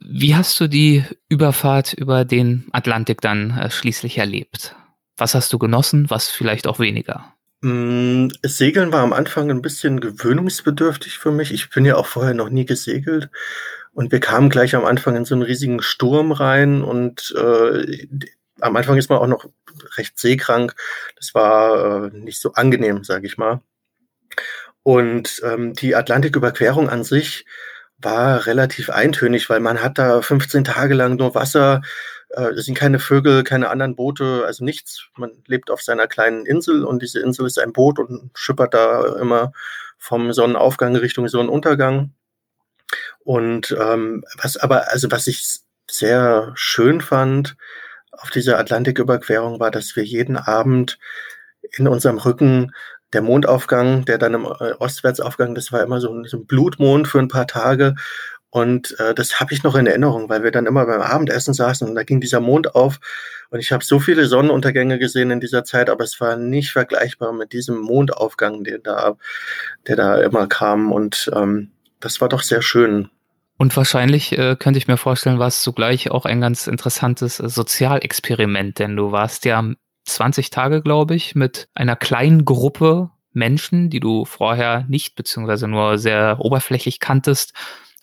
[0.00, 4.74] Wie hast du die Überfahrt über den Atlantik dann äh, schließlich erlebt?
[5.16, 7.32] Was hast du genossen, was vielleicht auch weniger?
[7.62, 11.52] Mm, Segeln war am Anfang ein bisschen gewöhnungsbedürftig für mich.
[11.52, 13.30] Ich bin ja auch vorher noch nie gesegelt.
[13.92, 18.06] Und wir kamen gleich am Anfang in so einen riesigen Sturm rein und äh,
[18.60, 19.46] am Anfang ist man auch noch
[19.96, 20.74] recht seekrank.
[21.16, 23.60] Das war äh, nicht so angenehm, sage ich mal.
[24.82, 27.44] Und ähm, die Atlantiküberquerung an sich
[27.98, 31.82] war relativ eintönig, weil man hat da 15 Tage lang nur Wasser,
[32.30, 35.08] äh, es sind keine Vögel, keine anderen Boote, also nichts.
[35.16, 39.16] Man lebt auf seiner kleinen Insel und diese Insel ist ein Boot und schippert da
[39.16, 39.52] immer
[39.98, 42.12] vom Sonnenaufgang Richtung Sonnenuntergang.
[43.20, 47.56] Und ähm, was aber, also was ich sehr schön fand,
[48.18, 50.98] auf dieser Atlantiküberquerung war, dass wir jeden Abend
[51.76, 52.72] in unserem Rücken
[53.12, 57.08] der Mondaufgang, der dann im äh, Ostwärtsaufgang, das war immer so ein, so ein Blutmond
[57.08, 57.94] für ein paar Tage.
[58.50, 61.88] Und äh, das habe ich noch in Erinnerung, weil wir dann immer beim Abendessen saßen
[61.88, 62.98] und da ging dieser Mond auf.
[63.50, 67.32] Und ich habe so viele Sonnenuntergänge gesehen in dieser Zeit, aber es war nicht vergleichbar
[67.32, 69.16] mit diesem Mondaufgang, der da,
[69.86, 70.90] der da immer kam.
[70.92, 73.10] Und ähm, das war doch sehr schön.
[73.58, 77.48] Und wahrscheinlich äh, könnte ich mir vorstellen, war es zugleich auch ein ganz interessantes äh,
[77.48, 79.64] Sozialexperiment, denn du warst ja
[80.04, 85.98] 20 Tage, glaube ich, mit einer kleinen Gruppe Menschen, die du vorher nicht beziehungsweise nur
[85.98, 87.52] sehr oberflächlich kanntest,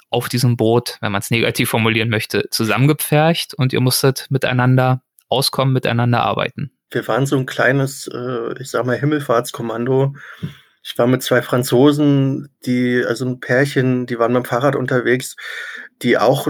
[0.09, 5.73] auf diesem Boot, wenn man es negativ formulieren möchte, zusammengepfercht und ihr musstet miteinander auskommen,
[5.73, 6.71] miteinander arbeiten.
[6.91, 10.13] Wir waren so ein kleines, äh, ich sag mal, Himmelfahrtskommando
[10.83, 15.37] ich war mit zwei Franzosen, die, also ein Pärchen, die waren mit dem Fahrrad unterwegs,
[16.01, 16.49] die auch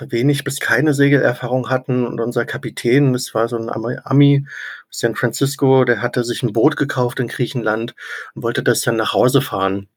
[0.00, 2.06] wenig bis keine Segelerfahrung hatten.
[2.06, 4.46] Und unser Kapitän, das war so ein Ami,
[4.90, 7.94] San Francisco, der hatte sich ein Boot gekauft in Griechenland
[8.34, 9.88] und wollte das dann nach Hause fahren.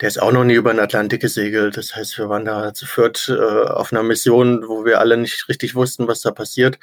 [0.00, 1.76] Der ist auch noch nie über den Atlantik gesegelt.
[1.76, 3.34] Das heißt, wir waren da zu viert äh,
[3.68, 6.80] auf einer Mission, wo wir alle nicht richtig wussten, was da passiert.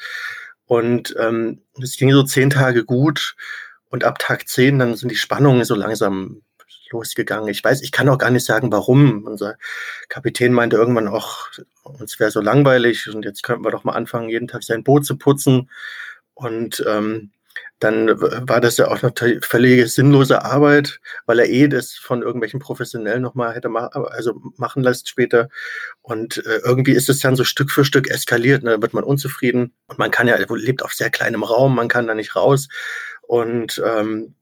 [0.65, 3.35] Und ähm, es ging so zehn Tage gut.
[3.89, 6.41] Und ab Tag 10, dann sind die Spannungen so langsam
[6.91, 7.49] losgegangen.
[7.49, 9.25] Ich weiß, ich kann auch gar nicht sagen, warum.
[9.25, 9.57] Unser
[10.07, 11.47] Kapitän meinte irgendwann auch,
[11.83, 15.05] uns wäre so langweilig und jetzt könnten wir doch mal anfangen, jeden Tag sein Boot
[15.05, 15.69] zu putzen.
[16.33, 17.31] Und ähm,
[17.79, 22.59] dann war das ja auch eine völlige sinnlose Arbeit, weil er eh das von irgendwelchen
[22.59, 25.49] Professionellen nochmal hätte ma also machen lässt später.
[26.01, 28.63] Und äh, irgendwie ist es dann so Stück für Stück eskaliert.
[28.63, 28.71] Ne?
[28.71, 29.73] Da wird man unzufrieden.
[29.87, 32.67] Und man kann ja, lebt auf sehr kleinem Raum, man kann da nicht raus.
[33.29, 34.33] Und ähm,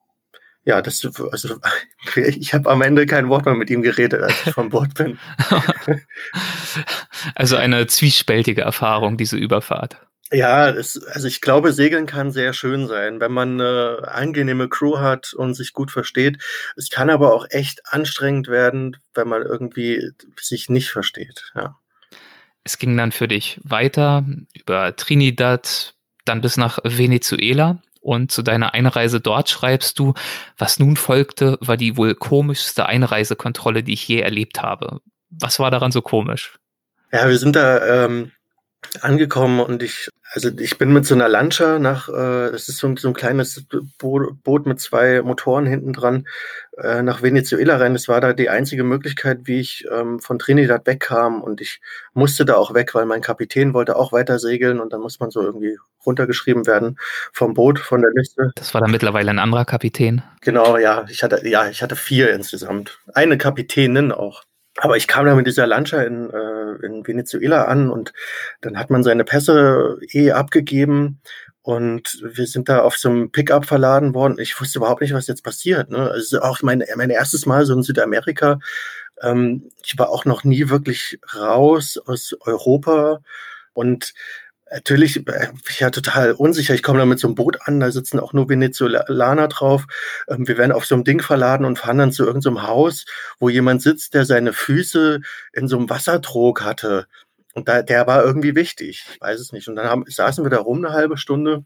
[0.63, 1.59] ja, das, also
[2.15, 5.19] ich habe am Ende kein Wort mehr mit ihm geredet, als ich von Bord bin.
[7.35, 9.97] also eine zwiespältige Erfahrung, diese Überfahrt.
[10.31, 14.99] Ja, es, also ich glaube, Segeln kann sehr schön sein, wenn man eine angenehme Crew
[14.99, 16.41] hat und sich gut versteht.
[16.77, 21.51] Es kann aber auch echt anstrengend werden, wenn man irgendwie sich nicht versteht.
[21.55, 21.77] Ja.
[22.63, 27.81] Es ging dann für dich weiter über Trinidad, dann bis nach Venezuela.
[28.07, 30.13] Und zu deiner Einreise dort schreibst du,
[30.57, 35.01] was nun folgte, war die wohl komischste Einreisekontrolle, die ich je erlebt habe.
[35.29, 36.57] Was war daran so komisch?
[37.11, 38.31] Ja, wir sind da ähm,
[39.01, 42.95] angekommen und ich, also ich bin mit so einer Lancha nach, äh, das ist so,
[42.95, 43.65] so ein kleines
[43.97, 46.27] Bo Boot mit zwei Motoren hinten dran,
[46.77, 47.93] äh, nach Venezuela rein.
[47.93, 51.81] Das war da die einzige Möglichkeit, wie ich ähm, von Trinidad wegkam und ich
[52.13, 55.31] musste da auch weg, weil mein Kapitän wollte auch weiter segeln und dann muss man
[55.31, 56.97] so irgendwie runtergeschrieben werden
[57.33, 58.51] vom Boot, von der Liste.
[58.55, 60.23] Das war dann mittlerweile ein anderer Kapitän.
[60.41, 61.05] Genau, ja.
[61.09, 62.99] Ich hatte, ja, ich hatte vier insgesamt.
[63.13, 64.43] Eine Kapitänin auch.
[64.77, 68.13] Aber ich kam da mit dieser Lancha in, äh, in Venezuela an und
[68.61, 71.19] dann hat man seine Pässe eh abgegeben
[71.67, 74.39] und wir sind da auf so einem Pickup verladen worden.
[74.39, 75.89] Ich wusste überhaupt nicht, was jetzt passiert.
[75.89, 76.09] Ne?
[76.11, 78.59] Also auch mein, mein erstes Mal so in Südamerika.
[79.21, 83.19] Ähm, ich war auch noch nie wirklich raus aus Europa
[83.73, 84.13] und
[84.71, 86.73] Natürlich, äh, ich ja total unsicher.
[86.73, 89.85] Ich komme da mit so einem Boot an, da sitzen auch nur Venezolaner drauf.
[90.27, 93.05] Ähm, wir werden auf so einem Ding verladen und fahren dann zu irgendeinem so Haus,
[93.39, 95.21] wo jemand sitzt, der seine Füße
[95.53, 97.07] in so einem Wassertrog hatte.
[97.53, 99.05] Und da, der war irgendwie wichtig.
[99.09, 99.67] Ich weiß es nicht.
[99.67, 101.65] Und dann haben, saßen wir da rum eine halbe Stunde.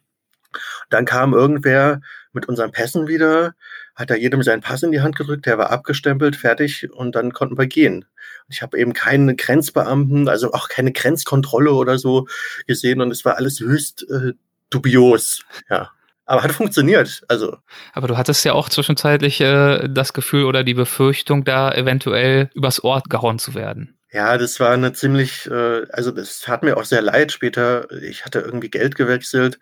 [0.89, 2.01] Dann kam irgendwer
[2.33, 3.55] mit unseren Pässen wieder,
[4.01, 7.31] hat da jedem seinen Pass in die Hand gedrückt, der war abgestempelt, fertig und dann
[7.33, 8.05] konnten wir gehen.
[8.49, 12.27] Ich habe eben keinen Grenzbeamten, also auch keine Grenzkontrolle oder so
[12.67, 14.33] gesehen und es war alles höchst äh,
[14.69, 15.91] dubios, ja.
[16.25, 17.57] Aber hat funktioniert, also.
[17.93, 22.79] Aber du hattest ja auch zwischenzeitlich äh, das Gefühl oder die Befürchtung, da eventuell übers
[22.81, 23.97] Ort gehauen zu werden.
[24.13, 27.91] Ja, das war eine ziemlich, äh, also das tat mir auch sehr leid später.
[28.01, 29.59] Ich hatte irgendwie Geld gewechselt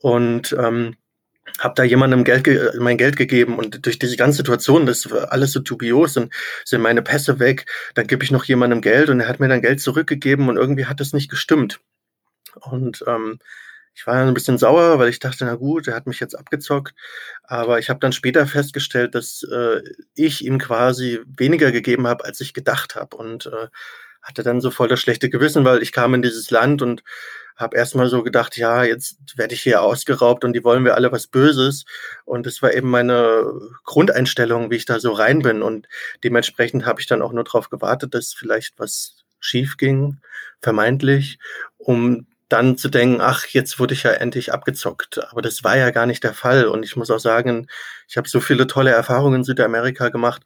[0.00, 0.96] und ähm,
[1.58, 5.52] habe da jemandem Geld mein Geld gegeben und durch diese ganze Situation, das war alles
[5.52, 6.32] so dubios und
[6.64, 9.62] sind meine Pässe weg, dann gebe ich noch jemandem Geld und er hat mir dann
[9.62, 11.80] Geld zurückgegeben und irgendwie hat das nicht gestimmt.
[12.60, 13.38] Und ähm,
[13.94, 16.94] ich war ein bisschen sauer, weil ich dachte, na gut, er hat mich jetzt abgezockt.
[17.42, 19.82] Aber ich habe dann später festgestellt, dass äh,
[20.14, 23.16] ich ihm quasi weniger gegeben habe, als ich gedacht habe.
[23.16, 23.66] Und äh,
[24.22, 27.02] hatte dann so voll das schlechte Gewissen, weil ich kam in dieses Land und
[27.58, 31.12] habe erstmal so gedacht, ja, jetzt werde ich hier ausgeraubt und die wollen mir alle
[31.12, 31.84] was Böses.
[32.24, 33.52] Und das war eben meine
[33.84, 35.62] Grundeinstellung, wie ich da so rein bin.
[35.62, 35.88] Und
[36.24, 40.20] dementsprechend habe ich dann auch nur darauf gewartet, dass vielleicht was schief ging,
[40.62, 41.38] vermeintlich,
[41.76, 45.20] um dann zu denken, ach, jetzt wurde ich ja endlich abgezockt.
[45.30, 46.66] Aber das war ja gar nicht der Fall.
[46.66, 47.66] Und ich muss auch sagen,
[48.08, 50.42] ich habe so viele tolle Erfahrungen in Südamerika gemacht,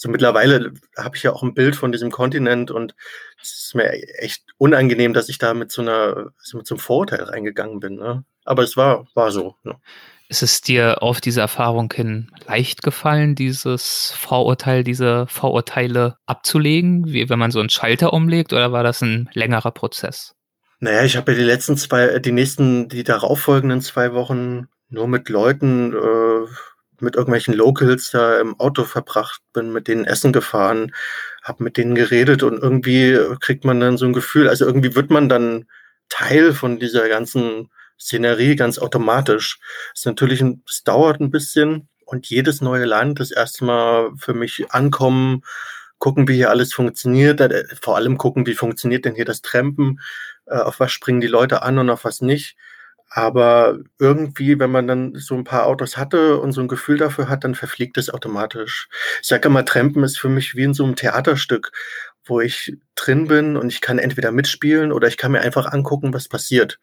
[0.00, 2.94] so mittlerweile habe ich ja auch ein Bild von diesem Kontinent und
[3.42, 7.24] es ist mir echt unangenehm, dass ich da mit so einer, mit so einem Vorurteil
[7.24, 7.96] reingegangen bin.
[7.96, 8.24] Ne?
[8.46, 9.56] Aber es war, war so.
[9.62, 9.74] Ne?
[10.30, 17.28] Ist es dir auf diese Erfahrung hin leicht gefallen, dieses Vorurteil, diese Vorurteile abzulegen, wie
[17.28, 20.34] wenn man so einen Schalter umlegt, oder war das ein längerer Prozess?
[20.78, 25.28] Naja, ich habe ja die letzten zwei, die nächsten, die darauffolgenden zwei Wochen nur mit
[25.28, 26.46] Leuten äh,
[27.02, 30.94] mit irgendwelchen Locals da im Auto verbracht, bin mit denen Essen gefahren,
[31.42, 35.10] habe mit denen geredet und irgendwie kriegt man dann so ein Gefühl, also irgendwie wird
[35.10, 35.66] man dann
[36.08, 39.60] Teil von dieser ganzen Szenerie ganz automatisch.
[39.94, 44.70] Es ist natürlich, es dauert ein bisschen und jedes neue Land, das erstmal für mich
[44.70, 45.42] ankommen,
[45.98, 50.00] gucken, wie hier alles funktioniert, äh, vor allem gucken, wie funktioniert denn hier das Trampen,
[50.46, 52.56] äh, auf was springen die Leute an und auf was nicht.
[53.12, 57.28] Aber irgendwie, wenn man dann so ein paar Autos hatte und so ein Gefühl dafür
[57.28, 58.88] hat, dann verfliegt es automatisch.
[59.20, 61.72] Ich sage immer, Trampen ist für mich wie in so einem Theaterstück,
[62.24, 66.14] wo ich drin bin und ich kann entweder mitspielen oder ich kann mir einfach angucken,
[66.14, 66.78] was passiert.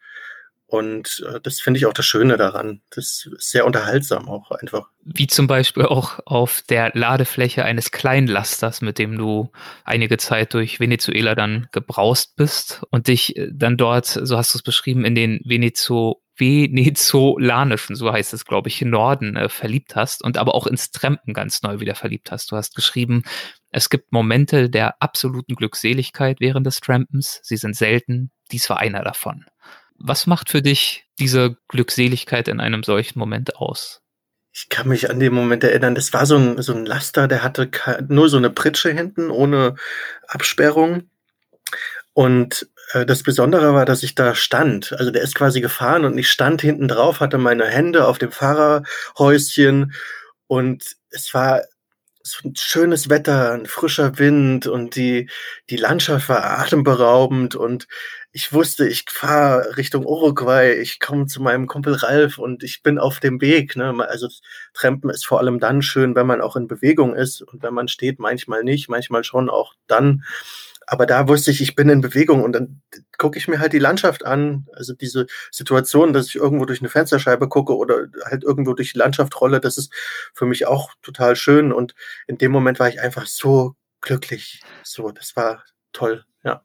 [0.68, 2.82] Und äh, das finde ich auch das Schöne daran.
[2.90, 4.88] Das ist sehr unterhaltsam auch einfach.
[5.02, 9.50] Wie zum Beispiel auch auf der Ladefläche eines Kleinlasters, mit dem du
[9.84, 14.58] einige Zeit durch Venezuela dann gebraust bist und dich äh, dann dort, so hast du
[14.58, 20.22] es beschrieben, in den Venezo venezolanischen, so heißt es, glaube ich, Norden äh, verliebt hast
[20.22, 22.52] und aber auch ins Trampen ganz neu wieder verliebt hast.
[22.52, 23.24] Du hast geschrieben,
[23.70, 27.40] es gibt Momente der absoluten Glückseligkeit während des Trampens.
[27.42, 28.30] Sie sind selten.
[28.52, 29.46] Dies war einer davon.
[29.98, 34.00] Was macht für dich diese Glückseligkeit in einem solchen Moment aus?
[34.52, 37.42] Ich kann mich an den Moment erinnern, das war so ein, so ein Laster, der
[37.42, 37.70] hatte
[38.08, 39.74] nur so eine Pritsche hinten ohne
[40.26, 41.10] Absperrung.
[42.12, 44.92] Und äh, das Besondere war, dass ich da stand.
[44.98, 48.32] Also der ist quasi gefahren und ich stand hinten drauf, hatte meine Hände auf dem
[48.32, 49.92] Fahrerhäuschen
[50.46, 51.62] und es war
[52.54, 55.28] schönes Wetter, ein frischer Wind und die,
[55.70, 57.86] die Landschaft war atemberaubend und
[58.32, 62.98] ich wusste, ich fahre Richtung Uruguay, ich komme zu meinem Kumpel Ralf und ich bin
[62.98, 63.74] auf dem Weg.
[63.74, 63.94] Ne?
[64.06, 64.28] Also
[64.74, 67.88] Trampen ist vor allem dann schön, wenn man auch in Bewegung ist und wenn man
[67.88, 70.24] steht, manchmal nicht, manchmal schon auch dann.
[70.90, 72.80] Aber da wusste ich, ich bin in Bewegung und dann
[73.18, 74.66] gucke ich mir halt die Landschaft an.
[74.72, 78.98] Also diese Situation, dass ich irgendwo durch eine Fensterscheibe gucke oder halt irgendwo durch die
[78.98, 79.92] Landschaft rolle, das ist
[80.32, 81.72] für mich auch total schön.
[81.72, 81.94] Und
[82.26, 84.62] in dem Moment war ich einfach so glücklich.
[84.82, 86.62] So, das war toll, ja.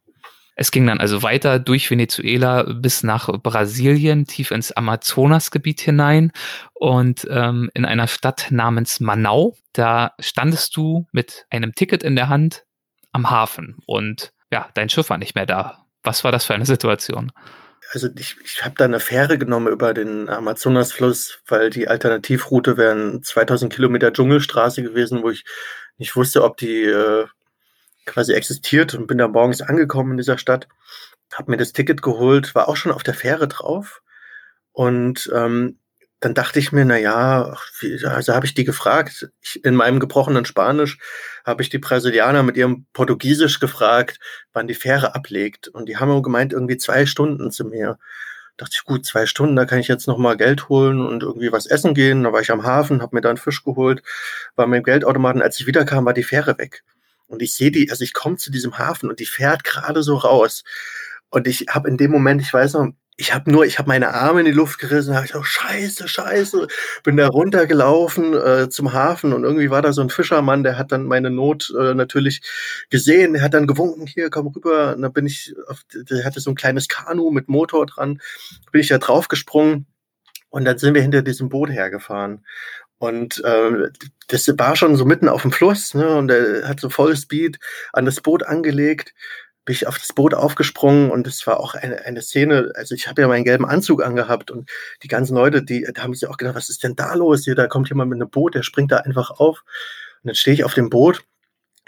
[0.56, 6.32] Es ging dann also weiter durch Venezuela bis nach Brasilien, tief ins Amazonasgebiet hinein
[6.74, 9.58] und ähm, in einer Stadt namens Manau.
[9.74, 12.64] Da standest du mit einem Ticket in der Hand
[13.14, 15.86] am Hafen und ja, dein Schiff war nicht mehr da.
[16.04, 17.32] Was war das für eine Situation?
[17.92, 23.24] Also ich, ich habe da eine Fähre genommen über den Amazonasfluss, weil die Alternativroute wären
[23.24, 25.44] 2000 Kilometer Dschungelstraße gewesen, wo ich
[25.98, 27.26] nicht wusste, ob die äh,
[28.06, 30.68] quasi existiert und bin da morgens angekommen in dieser Stadt,
[31.34, 34.02] habe mir das Ticket geholt, war auch schon auf der Fähre drauf
[34.72, 35.80] und ähm,
[36.24, 37.54] dann dachte ich mir, na ja,
[38.06, 39.30] also habe ich die gefragt.
[39.42, 40.98] Ich, in meinem gebrochenen Spanisch
[41.44, 44.20] habe ich die Brasilianer mit ihrem Portugiesisch gefragt,
[44.54, 45.68] wann die Fähre ablegt.
[45.68, 47.98] Und die haben gemeint, irgendwie zwei Stunden zu mir.
[48.56, 51.52] Da dachte ich, gut, zwei Stunden, da kann ich jetzt nochmal Geld holen und irgendwie
[51.52, 52.24] was essen gehen.
[52.24, 54.02] Da war ich am Hafen, habe mir da einen Fisch geholt,
[54.56, 55.42] war mit dem Geldautomaten.
[55.42, 56.86] Als ich wiederkam, war die Fähre weg.
[57.28, 60.16] Und ich sehe die, also ich komme zu diesem Hafen und die fährt gerade so
[60.16, 60.64] raus.
[61.30, 64.14] Und ich habe in dem Moment, ich weiß noch, ich habe nur, ich habe meine
[64.14, 66.68] Arme in die Luft gerissen, habe ich auch scheiße, scheiße,
[67.04, 70.92] bin da runtergelaufen äh, zum Hafen und irgendwie war da so ein Fischermann, der hat
[70.92, 72.42] dann meine Not äh, natürlich
[72.90, 76.40] gesehen, der hat dann gewunken, hier komm rüber, und dann bin ich, auf, der hatte
[76.40, 78.20] so ein kleines Kanu mit Motor dran,
[78.72, 79.86] bin ich da draufgesprungen
[80.50, 82.44] und dann sind wir hinter diesem Boot hergefahren.
[82.98, 83.90] Und äh,
[84.30, 86.16] das war schon so mitten auf dem Fluss, ne?
[86.16, 87.60] Und er hat so voll Speed
[87.92, 89.14] an das Boot angelegt
[89.66, 93.08] bin ich auf das Boot aufgesprungen und es war auch eine, eine Szene, also ich
[93.08, 94.70] habe ja meinen gelben Anzug angehabt und
[95.04, 97.56] die ganzen Leute, die da haben sich auch gedacht, was ist denn da los hier?
[97.56, 99.64] Da kommt jemand mit einem Boot, der springt da einfach auf.
[100.24, 101.24] Und dann stehe ich auf dem Boot.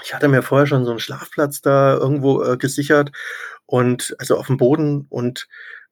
[0.04, 3.12] Ich hatte mir vorher schon so einen Schlafplatz da irgendwo äh, gesichert
[3.66, 5.48] und also auf dem Boden und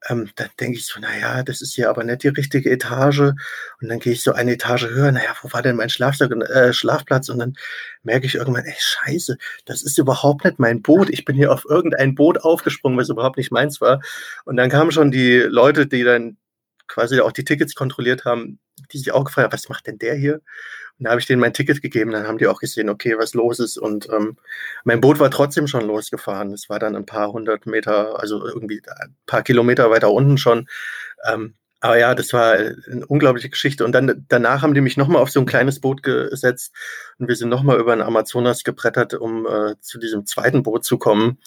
[0.10, 3.20] ähm, dann denke ich so, naja, das ist hier aber nicht die richtige Etage.
[3.20, 6.74] Und dann gehe ich so eine Etage höher, naja, wo war denn mein Schlafsack, äh,
[6.74, 7.30] Schlafplatz?
[7.30, 7.56] Und dann
[8.04, 11.10] merke ich irgendwann, ey, scheiße, das ist überhaupt nicht mein Boot.
[11.10, 14.02] Ich bin hier auf irgendein Boot aufgesprungen, was überhaupt nicht meins war.
[14.46, 16.38] Und dann kamen schon die Leute, die dann
[16.88, 18.60] quasi auch die Tickets kontrolliert haben,
[18.92, 20.42] die sich auch gefragt haben, was macht denn der hier?
[21.00, 23.34] Und da habe ich denen mein Ticket gegeben, dann haben die auch gesehen, okay, was
[23.34, 23.78] los ist.
[23.78, 24.38] Und ähm,
[24.84, 26.54] mein Boot war trotzdem schon losgefahren.
[26.54, 30.68] Es war dann ein paar hundert Meter, also irgendwie ein paar Kilometer weiter unten schon.
[31.28, 33.84] Ähm, aber ja, das war eine unglaubliche Geschichte.
[33.84, 36.74] Und dann danach haben die mich nochmal auf so ein kleines Boot gesetzt
[37.18, 40.98] und wir sind nochmal über den Amazonas gebrettert, um äh, zu diesem zweiten Boot zu
[40.98, 41.40] kommen.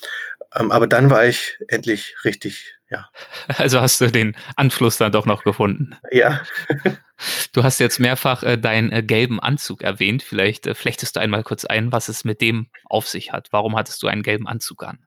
[0.55, 3.09] Ähm, aber dann war ich endlich richtig, ja.
[3.57, 5.97] Also hast du den Anschluss dann doch noch gefunden.
[6.11, 6.43] Ja.
[7.53, 10.23] Du hast jetzt mehrfach äh, deinen äh, gelben Anzug erwähnt.
[10.23, 13.49] Vielleicht äh, flechtest du einmal kurz ein, was es mit dem auf sich hat.
[13.51, 14.99] Warum hattest du einen gelben Anzug an?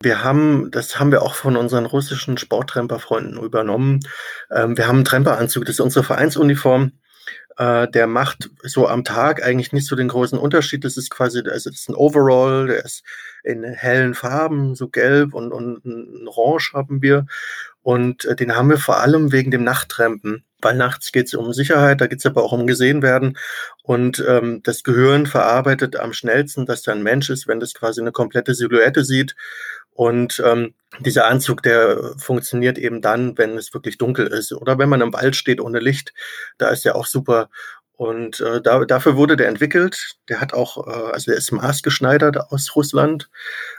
[0.00, 4.00] Wir haben, das haben wir auch von unseren russischen Sporttremperfreunden übernommen.
[4.50, 6.92] Ähm, wir haben einen Tremperanzug, das ist unsere Vereinsuniform.
[7.56, 10.84] Äh, der macht so am Tag eigentlich nicht so den großen Unterschied.
[10.84, 13.04] Das ist quasi, also das ist ein Overall, der ist
[13.44, 17.26] in hellen Farben, so gelb und, und ein Orange haben wir.
[17.84, 21.52] Und äh, den haben wir vor allem wegen dem Nachttrampen weil nachts geht es um
[21.52, 23.36] Sicherheit, da geht es aber auch um gesehen werden.
[23.82, 28.00] Und ähm, das Gehirn verarbeitet am schnellsten, dass da ein Mensch ist, wenn das quasi
[28.00, 29.36] eine komplette Silhouette sieht.
[29.90, 34.52] Und ähm, dieser Anzug, der funktioniert eben dann, wenn es wirklich dunkel ist.
[34.52, 36.12] Oder wenn man im Wald steht ohne Licht,
[36.58, 37.50] da ist er auch super.
[37.96, 40.16] Und äh, da, dafür wurde der entwickelt.
[40.28, 43.28] Der hat auch, äh, also der ist maßgeschneidert aus Russland.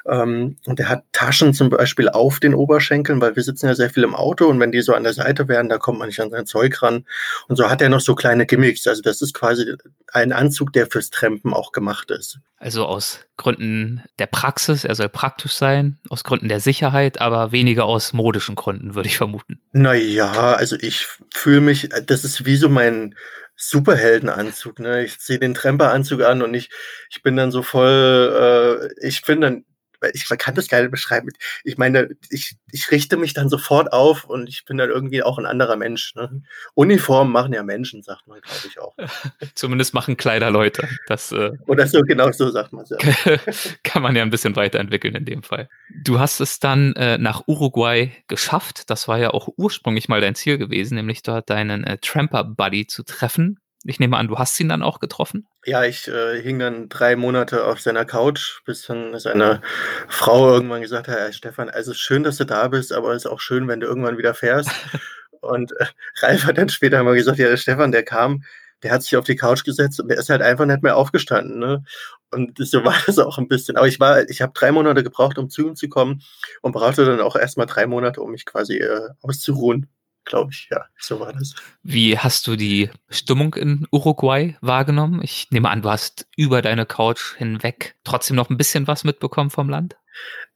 [0.07, 3.89] Ähm, und der hat Taschen zum Beispiel auf den Oberschenkeln, weil wir sitzen ja sehr
[3.89, 6.21] viel im Auto und wenn die so an der Seite wären, da kommt man nicht
[6.21, 7.05] an sein Zeug ran.
[7.49, 8.87] Und so hat er noch so kleine Gimmicks.
[8.87, 9.75] Also das ist quasi
[10.13, 12.39] ein Anzug, der fürs Trampen auch gemacht ist.
[12.57, 17.83] Also aus Gründen der Praxis, er soll praktisch sein, aus Gründen der Sicherheit, aber weniger
[17.83, 19.59] aus modischen Gründen, würde ich vermuten.
[19.73, 23.13] Naja, also ich fühle mich, das ist wie so mein
[23.55, 25.03] Superheldenanzug, ne?
[25.05, 26.69] Ich ziehe den Tremperanzug an und ich,
[27.09, 29.65] ich bin dann so voll, äh, ich bin dann
[30.13, 31.29] ich kann das geil beschreiben.
[31.63, 35.37] Ich meine, ich, ich richte mich dann sofort auf und ich bin dann irgendwie auch
[35.37, 36.15] ein anderer Mensch.
[36.15, 36.41] Ne?
[36.73, 38.95] Uniformen machen ja Menschen, sagt man, glaube ich auch.
[39.55, 40.87] Zumindest machen Kleider Leute.
[41.07, 43.37] Das, äh, Oder so, genau so sagt man es ja.
[43.83, 45.69] kann man ja ein bisschen weiterentwickeln in dem Fall.
[46.03, 48.89] Du hast es dann äh, nach Uruguay geschafft.
[48.89, 53.03] Das war ja auch ursprünglich mal dein Ziel gewesen, nämlich dort deinen äh, Tramper-Buddy zu
[53.03, 55.47] treffen Ich nehme an, du hast ihn dann auch getroffen?
[55.63, 59.61] Ja, ich äh, hing dann drei Monate auf seiner Couch, bis dann seine
[60.07, 63.31] Frau irgendwann gesagt hat, hey, Stefan, also schön, dass du da bist, aber es ist
[63.31, 64.69] auch schön, wenn du irgendwann wieder fährst.
[65.41, 65.85] und äh,
[66.17, 68.43] Ralf hat dann später mal gesagt, ja, der Stefan, der kam,
[68.81, 71.59] der hat sich auf die Couch gesetzt und der ist halt einfach nicht mehr aufgestanden.
[71.59, 71.83] Ne?
[72.31, 73.77] Und so war das auch ein bisschen.
[73.77, 76.23] Aber ich war, ich habe drei Monate gebraucht, um zu ihm zu kommen
[76.61, 79.87] und brauchte dann auch erstmal drei Monate, um mich quasi äh, auszuruhen
[80.25, 80.67] glaube ich.
[80.69, 81.55] Ja, so war das.
[81.83, 85.21] Wie hast du die Stimmung in Uruguay wahrgenommen?
[85.23, 89.49] Ich nehme an, du hast über deine Couch hinweg trotzdem noch ein bisschen was mitbekommen
[89.49, 89.95] vom Land.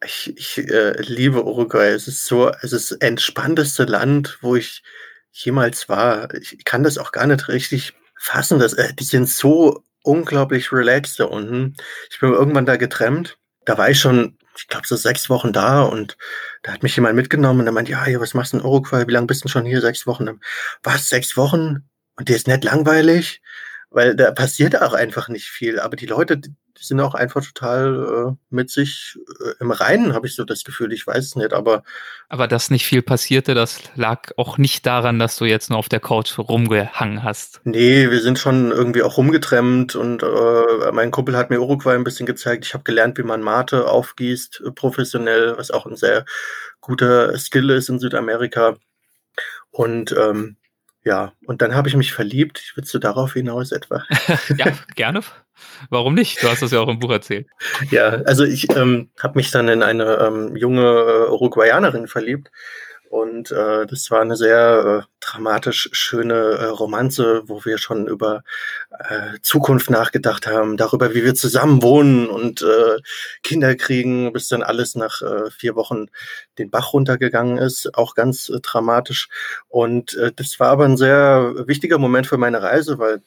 [0.04, 1.90] Ich, ich äh, liebe Uruguay.
[1.90, 4.84] Es ist so, es ist das entspannteste Land, wo ich
[5.32, 6.34] jemals war.
[6.34, 8.60] Ich kann das auch gar nicht richtig fassen.
[8.60, 11.76] Dass, äh, die sind so unglaublich relaxed da unten.
[12.10, 13.38] Ich bin irgendwann da getrennt.
[13.66, 16.18] Da war ich schon ich glaube, so sechs Wochen da und
[16.64, 19.08] da hat mich jemand mitgenommen und der meint, ja, hier, was machst du in Uruguay?
[19.08, 19.82] Wie lange bist du schon hier?
[19.82, 20.40] Sechs Wochen.
[20.84, 21.90] Was, sechs Wochen?
[22.16, 23.42] Und der ist nicht langweilig?
[23.92, 25.80] Weil da passiert auch einfach nicht viel.
[25.80, 30.28] Aber die Leute, die sind auch einfach total äh, mit sich äh, im Reinen, habe
[30.28, 30.94] ich so das Gefühl.
[30.94, 31.84] Ich weiß es nicht, aber.
[32.30, 35.90] Aber dass nicht viel passierte, das lag auch nicht daran, dass du jetzt nur auf
[35.90, 37.62] der Couch rumgehangen hast.
[37.64, 42.04] Nee, wir sind schon irgendwie auch rumgetrennt und äh, mein Kumpel hat mir Uruguay ein
[42.04, 42.66] bisschen gezeigt.
[42.66, 46.26] Ich habe gelernt, wie man Mate aufgießt, äh, professionell, was auch ein sehr
[46.80, 48.78] guter Skill ist in Südamerika.
[49.72, 50.58] Und ähm,
[51.04, 52.74] ja, und dann habe ich mich verliebt.
[52.76, 54.04] Willst du darauf hinaus etwa?
[54.58, 55.22] ja, gerne.
[55.90, 56.42] Warum nicht?
[56.44, 57.48] Du hast das ja auch im Buch erzählt.
[57.90, 62.52] Ja, also ich ähm, habe mich dann in eine ähm, junge äh, Uruguayanerin verliebt
[63.10, 68.44] und äh, das war eine sehr äh, dramatisch schöne äh, Romanze, wo wir schon über
[69.00, 73.00] äh, Zukunft nachgedacht haben, darüber, wie wir zusammen wohnen und äh,
[73.42, 76.06] Kinder kriegen, bis dann alles nach äh, vier Wochen
[76.60, 79.28] den Bach runtergegangen ist, auch ganz äh, dramatisch.
[79.70, 83.24] Und äh, das war aber ein sehr wichtiger Moment für meine Reise, weil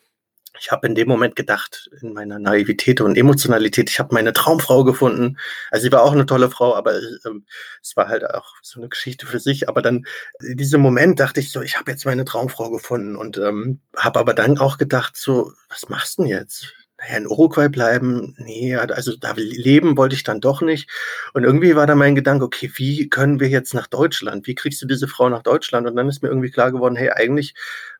[0.58, 4.84] ich habe in dem Moment gedacht, in meiner Naivität und Emotionalität, ich habe meine Traumfrau
[4.84, 5.38] gefunden.
[5.70, 6.94] Also sie war auch eine tolle Frau, aber
[7.26, 7.46] ähm,
[7.82, 9.68] es war halt auch so eine Geschichte für sich.
[9.68, 10.04] Aber dann
[10.40, 14.20] in diesem Moment dachte ich so, ich habe jetzt meine Traumfrau gefunden und ähm, habe
[14.20, 16.74] aber dann auch gedacht, so, was machst du denn jetzt?
[17.02, 20.88] Naja, in Uruguay bleiben, nee, also da leben wollte ich dann doch nicht.
[21.32, 24.46] Und irgendwie war da mein Gedanke, okay, wie können wir jetzt nach Deutschland?
[24.46, 25.88] Wie kriegst du diese Frau nach Deutschland?
[25.88, 27.54] Und dann ist mir irgendwie klar geworden, hey, eigentlich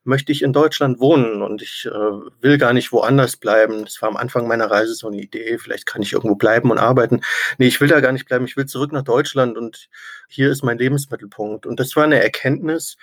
[0.05, 1.91] möchte ich in Deutschland wohnen und ich äh,
[2.41, 3.85] will gar nicht woanders bleiben.
[3.85, 6.79] Das war am Anfang meiner Reise so eine Idee, vielleicht kann ich irgendwo bleiben und
[6.79, 7.23] arbeiten.
[7.59, 9.89] Nee, ich will da gar nicht bleiben, ich will zurück nach Deutschland und
[10.29, 11.67] hier ist mein Lebensmittelpunkt.
[11.67, 12.97] Und das war eine Erkenntnis,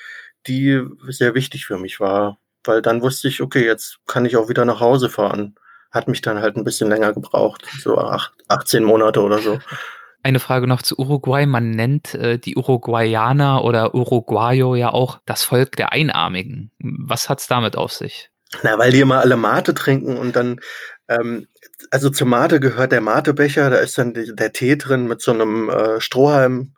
[0.48, 4.48] die sehr wichtig für mich war, weil dann wusste ich, okay, jetzt kann ich auch
[4.48, 5.56] wieder nach Hause fahren
[5.92, 9.60] hat mich dann halt ein bisschen länger gebraucht, so acht, 18 Monate oder so.
[10.22, 11.46] Eine Frage noch zu Uruguay.
[11.46, 16.72] Man nennt äh, die Uruguayaner oder Uruguayo ja auch das Volk der Einarmigen.
[16.80, 18.30] Was hat's damit auf sich?
[18.64, 20.60] Na, weil die immer alle Mate trinken und dann,
[21.10, 21.48] ähm,
[21.92, 25.70] also zur Mate gehört der Matebecher, da ist dann der Tee drin mit so einem
[25.70, 26.74] äh, Strohhalm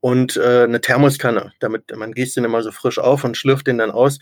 [0.00, 1.52] und äh, eine Thermoskanne.
[1.60, 4.18] Damit man gießt den immer so frisch auf und schlürft den dann aus.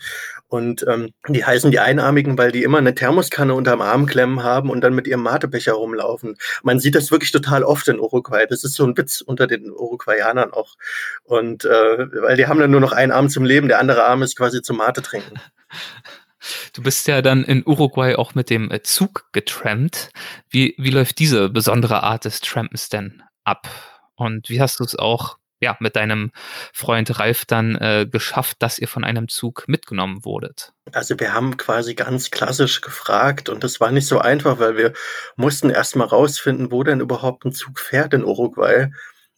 [0.47, 4.69] Und ähm, die heißen die Einarmigen, weil die immer eine Thermoskanne unterm Arm klemmen haben
[4.69, 6.37] und dann mit ihrem Matebecher rumlaufen.
[6.61, 8.45] Man sieht das wirklich total oft in Uruguay.
[8.47, 10.75] Das ist so ein Witz unter den Uruguayanern auch.
[11.23, 14.23] Und äh, weil die haben dann nur noch einen Arm zum Leben, der andere Arm
[14.23, 15.35] ist quasi zum Mate trinken.
[16.73, 20.09] Du bist ja dann in Uruguay auch mit dem äh, Zug getrampt.
[20.49, 23.67] Wie, wie läuft diese besondere Art des Trampens denn ab?
[24.15, 26.31] Und wie hast du es auch ja, mit deinem
[26.73, 30.73] Freund Ralf dann äh, geschafft, dass ihr von einem Zug mitgenommen wurdet?
[30.91, 34.93] Also wir haben quasi ganz klassisch gefragt und das war nicht so einfach, weil wir
[35.37, 38.91] mussten erst mal rausfinden, wo denn überhaupt ein Zug fährt in Uruguay.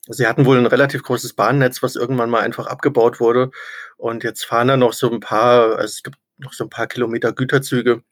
[0.08, 3.52] Sie hatten wohl ein relativ großes Bahnnetz, was irgendwann mal einfach abgebaut wurde.
[3.98, 6.88] Und jetzt fahren da noch so ein paar, also es gibt noch so ein paar
[6.88, 8.04] Kilometer Güterzüge.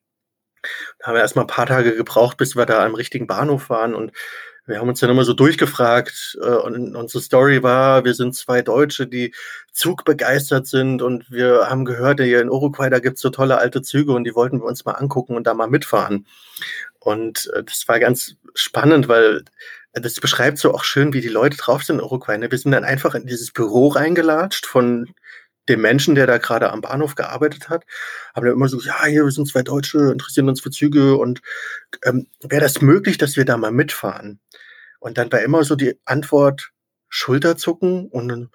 [1.00, 3.94] Da haben wir erstmal ein paar Tage gebraucht, bis wir da am richtigen Bahnhof waren.
[3.94, 4.12] Und
[4.66, 8.62] wir haben uns dann immer so durchgefragt äh, und unsere Story war, wir sind zwei
[8.62, 9.34] Deutsche, die
[9.74, 14.14] zugbegeistert sind und wir haben gehört, hier in Uruguay, da gibt's so tolle alte Züge
[14.14, 16.26] und die wollten wir uns mal angucken und da mal mitfahren.
[17.00, 19.44] Und äh, das war ganz spannend, weil
[19.94, 22.38] das beschreibt so auch schön, wie die Leute drauf sind in Uruguay.
[22.38, 22.50] Ne?
[22.50, 25.14] Wir sind dann einfach in dieses Büro reingelatscht von
[25.70, 27.86] dem Menschen, der da gerade am Bahnhof gearbeitet hat,
[28.36, 31.42] haben dann immer so, ja, hier, wir sind zwei Deutsche, interessieren uns für Züge und
[32.04, 34.40] ähm, wäre das möglich, dass wir da mal mitfahren?
[35.00, 36.72] Und dann war immer so die Antwort,
[37.10, 38.50] Schulterzucken und dann,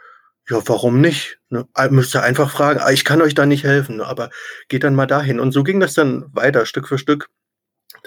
[0.49, 1.39] ja, warum nicht?
[1.49, 1.69] Ne?
[1.75, 4.31] Ah, müsst ihr einfach fragen, ah, ich kann euch da nicht helfen, aber
[4.69, 5.39] geht dann mal dahin.
[5.39, 7.29] Und so ging das dann weiter, Stück für Stück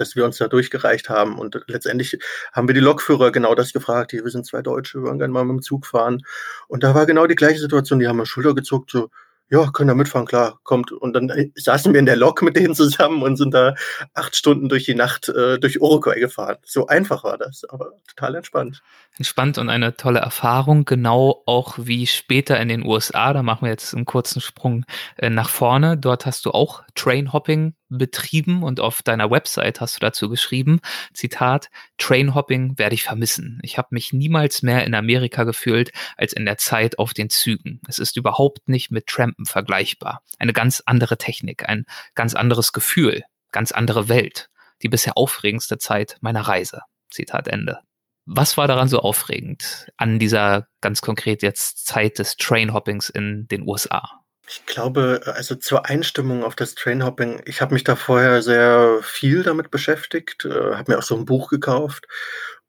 [0.01, 1.39] dass wir uns da durchgereicht haben.
[1.39, 2.17] Und letztendlich
[2.51, 4.11] haben wir die Lokführer genau das gefragt.
[4.11, 6.21] wir sind zwei Deutsche, wir wollen gerne mal mit dem Zug fahren.
[6.67, 7.99] Und da war genau die gleiche Situation.
[7.99, 9.09] Die haben eine Schulter gezuckt, so,
[9.51, 10.93] ja, können da mitfahren, klar, kommt.
[10.93, 13.75] Und dann äh, saßen wir in der Lok mit denen zusammen und sind da
[14.13, 16.55] acht Stunden durch die Nacht äh, durch Uruguay gefahren.
[16.63, 18.81] So einfach war das, aber total entspannt.
[19.17, 23.33] Entspannt und eine tolle Erfahrung, genau auch wie später in den USA.
[23.33, 24.85] Da machen wir jetzt einen kurzen Sprung
[25.17, 25.97] äh, nach vorne.
[25.97, 30.79] Dort hast du auch Trainhopping betrieben und auf deiner Website hast du dazu geschrieben,
[31.13, 33.59] Zitat, Trainhopping werde ich vermissen.
[33.63, 37.81] Ich habe mich niemals mehr in Amerika gefühlt als in der Zeit auf den Zügen.
[37.87, 40.21] Es ist überhaupt nicht mit Trampen vergleichbar.
[40.39, 41.85] Eine ganz andere Technik, ein
[42.15, 44.49] ganz anderes Gefühl, ganz andere Welt.
[44.81, 46.81] Die bisher aufregendste Zeit meiner Reise.
[47.11, 47.79] Zitat Ende.
[48.25, 53.67] Was war daran so aufregend an dieser ganz konkret jetzt Zeit des Trainhoppings in den
[53.67, 54.20] USA?
[54.53, 59.43] Ich glaube, also zur Einstimmung auf das Trainhopping, ich habe mich da vorher sehr viel
[59.43, 62.05] damit beschäftigt, äh, habe mir auch so ein Buch gekauft.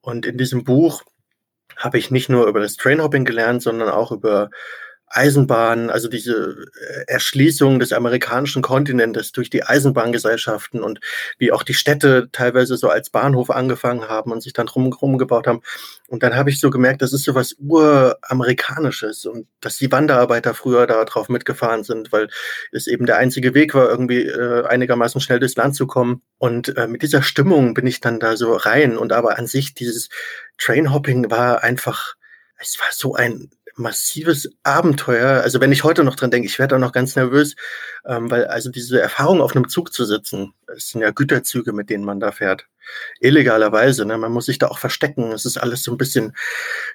[0.00, 1.02] Und in diesem Buch
[1.76, 4.50] habe ich nicht nur über das Trainhopping gelernt, sondern auch über
[5.12, 11.00] Eisenbahn, also diese äh, Erschließung des amerikanischen Kontinentes durch die Eisenbahngesellschaften und
[11.38, 15.46] wie auch die Städte teilweise so als Bahnhof angefangen haben und sich dann drum gebaut
[15.46, 15.60] haben.
[16.08, 20.54] Und dann habe ich so gemerkt, das ist so was uramerikanisches und dass die Wanderarbeiter
[20.54, 22.28] früher da drauf mitgefahren sind, weil
[22.70, 26.22] es eben der einzige Weg war, irgendwie äh, einigermaßen schnell durchs Land zu kommen.
[26.38, 28.98] Und äh, mit dieser Stimmung bin ich dann da so rein.
[28.98, 30.08] Und aber an sich dieses
[30.58, 32.14] Trainhopping war einfach,
[32.58, 35.42] es war so ein massives Abenteuer.
[35.42, 37.56] Also wenn ich heute noch dran denke, ich werde auch noch ganz nervös,
[38.06, 41.90] ähm, weil also diese Erfahrung auf einem Zug zu sitzen, es sind ja Güterzüge, mit
[41.90, 42.66] denen man da fährt,
[43.20, 44.04] illegalerweise.
[44.04, 44.18] Ne?
[44.18, 45.32] Man muss sich da auch verstecken.
[45.32, 46.34] Es ist alles so ein bisschen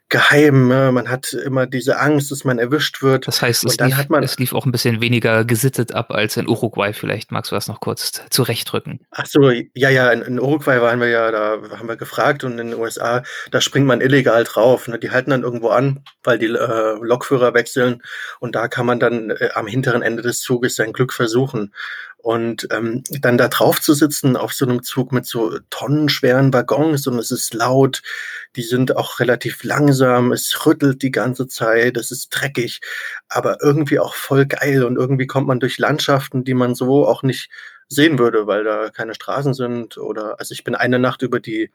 [0.09, 0.67] geheim.
[0.67, 0.91] Ne?
[0.91, 3.27] Man hat immer diese Angst, dass man erwischt wird.
[3.27, 6.93] Das heißt, es, lief, es lief auch ein bisschen weniger gesittet ab als in Uruguay.
[6.93, 8.99] Vielleicht magst du das noch kurz zurechtrücken.
[9.11, 12.59] Ach so, ja, ja, in, in, Uruguay waren wir ja, da haben wir gefragt und
[12.59, 14.87] in den USA, da springt man illegal drauf.
[14.87, 14.99] Ne?
[14.99, 18.01] Die halten dann irgendwo an, weil die äh, Lokführer wechseln
[18.39, 21.73] und da kann man dann äh, am hinteren Ende des Zuges sein Glück versuchen.
[22.27, 27.07] Und ähm, dann da drauf zu sitzen auf so einem Zug mit so tonnenschweren Waggons
[27.07, 28.01] und es ist laut,
[28.57, 32.81] die sind auch relativ langsam, es rüttelt die ganze Zeit, es ist dreckig,
[33.29, 37.23] aber irgendwie auch voll geil und irgendwie kommt man durch Landschaften, die man so auch
[37.23, 37.49] nicht
[37.87, 41.71] sehen würde, weil da keine Straßen sind oder also ich bin eine Nacht über die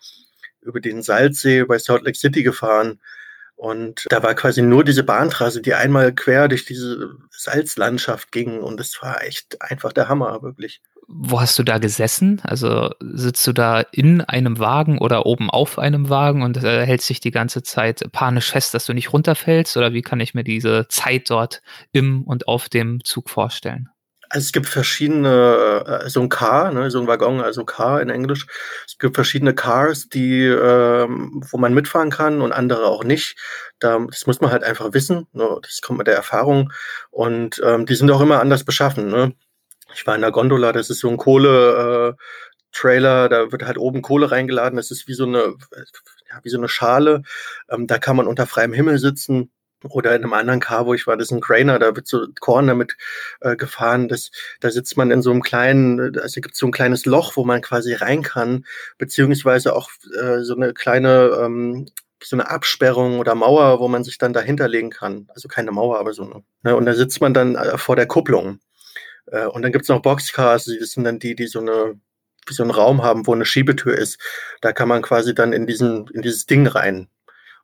[0.61, 3.00] über den Salzsee bei Salt Lake City gefahren
[3.63, 8.59] und da war quasi nur diese Bahntrasse, die einmal quer durch diese Salzlandschaft ging.
[8.59, 10.81] Und es war echt einfach der Hammer, wirklich.
[11.07, 12.41] Wo hast du da gesessen?
[12.43, 17.09] Also sitzt du da in einem Wagen oder oben auf einem Wagen und äh, hältst
[17.09, 19.77] dich die ganze Zeit panisch fest, dass du nicht runterfällst?
[19.77, 23.91] Oder wie kann ich mir diese Zeit dort im und auf dem Zug vorstellen?
[24.33, 28.09] Also es gibt verschiedene, äh, so ein Car, ne, so ein Waggon, also Car in
[28.09, 28.47] Englisch.
[28.87, 33.37] Es gibt verschiedene Cars, die, ähm, wo man mitfahren kann und andere auch nicht.
[33.78, 35.26] Da, das muss man halt einfach wissen.
[35.35, 36.72] Ne, das kommt mit der Erfahrung.
[37.11, 39.09] Und ähm, die sind auch immer anders beschaffen.
[39.09, 39.35] Ne?
[39.95, 42.16] Ich war in der Gondola, das ist so ein Kohle.
[42.16, 42.22] Äh,
[42.74, 45.57] Trailer, da wird halt oben Kohle reingeladen, das ist wie so eine,
[46.30, 47.22] ja, wie so eine Schale.
[47.68, 49.51] Ähm, da kann man unter freiem Himmel sitzen
[49.89, 52.26] oder in einem anderen Car, wo ich war, das ist ein Craner, da wird so
[52.41, 52.97] Korn damit
[53.41, 54.09] äh, gefahren.
[54.09, 54.30] Das,
[54.61, 57.61] da sitzt man in so einem kleinen, also gibt so ein kleines Loch, wo man
[57.61, 58.64] quasi rein kann,
[58.99, 61.87] beziehungsweise auch äh, so eine kleine, ähm,
[62.22, 65.28] so eine Absperrung oder Mauer, wo man sich dann dahinter legen kann.
[65.35, 66.43] Also keine Mauer, aber so eine.
[66.62, 66.76] Ne?
[66.76, 68.61] Und da sitzt man dann äh, vor der Kupplung.
[69.26, 72.01] Äh, und dann gibt's noch Boxcars, das sind dann die, die so eine
[72.47, 74.18] wie so einen Raum haben, wo eine Schiebetür ist.
[74.61, 77.09] Da kann man quasi dann in diesen, in dieses Ding rein.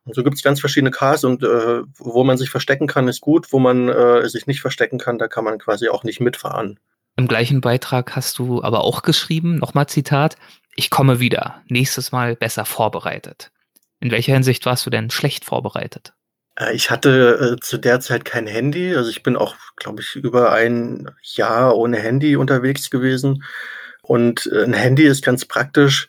[0.05, 3.21] Und so gibt es ganz verschiedene Cars und äh, wo man sich verstecken kann, ist
[3.21, 3.51] gut.
[3.51, 6.79] Wo man äh, sich nicht verstecken kann, da kann man quasi auch nicht mitfahren.
[7.17, 10.37] Im gleichen Beitrag hast du aber auch geschrieben, nochmal Zitat,
[10.75, 13.51] ich komme wieder, nächstes Mal besser vorbereitet.
[13.99, 16.13] In welcher Hinsicht warst du denn schlecht vorbereitet?
[16.55, 20.15] Äh, ich hatte äh, zu der Zeit kein Handy, also ich bin auch, glaube ich,
[20.15, 23.43] über ein Jahr ohne Handy unterwegs gewesen.
[24.01, 26.07] Und äh, ein Handy ist ganz praktisch,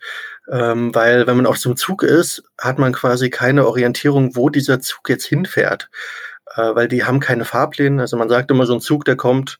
[0.50, 4.48] ähm, weil wenn man auf so einem Zug ist, hat man quasi keine Orientierung, wo
[4.48, 5.90] dieser Zug jetzt hinfährt,
[6.56, 8.00] äh, weil die haben keine Fahrpläne.
[8.02, 9.58] Also man sagt immer, so ein Zug, der kommt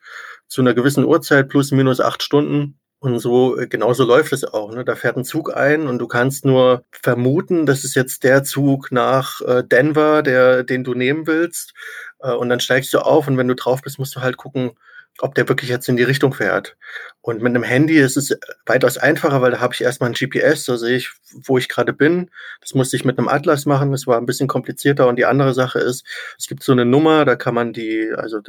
[0.49, 2.77] zu einer gewissen Uhrzeit plus minus acht Stunden.
[2.99, 4.75] Und so, äh, genauso läuft es auch.
[4.75, 4.85] Ne?
[4.85, 8.93] Da fährt ein Zug ein und du kannst nur vermuten, das ist jetzt der Zug
[8.93, 11.73] nach äh, Denver, der, den du nehmen willst.
[12.21, 14.73] Äh, und dann steigst du auf und wenn du drauf bist, musst du halt gucken,
[15.21, 16.77] ob der wirklich jetzt in die Richtung fährt.
[17.23, 20.65] Und mit einem Handy ist es weitaus einfacher, weil da habe ich erstmal ein GPS,
[20.65, 21.11] da sehe ich,
[21.45, 22.31] wo ich gerade bin.
[22.63, 25.07] Das musste ich mit einem Atlas machen, das war ein bisschen komplizierter.
[25.07, 26.07] Und die andere Sache ist,
[26.39, 28.41] es gibt so eine Nummer, da kann man die, also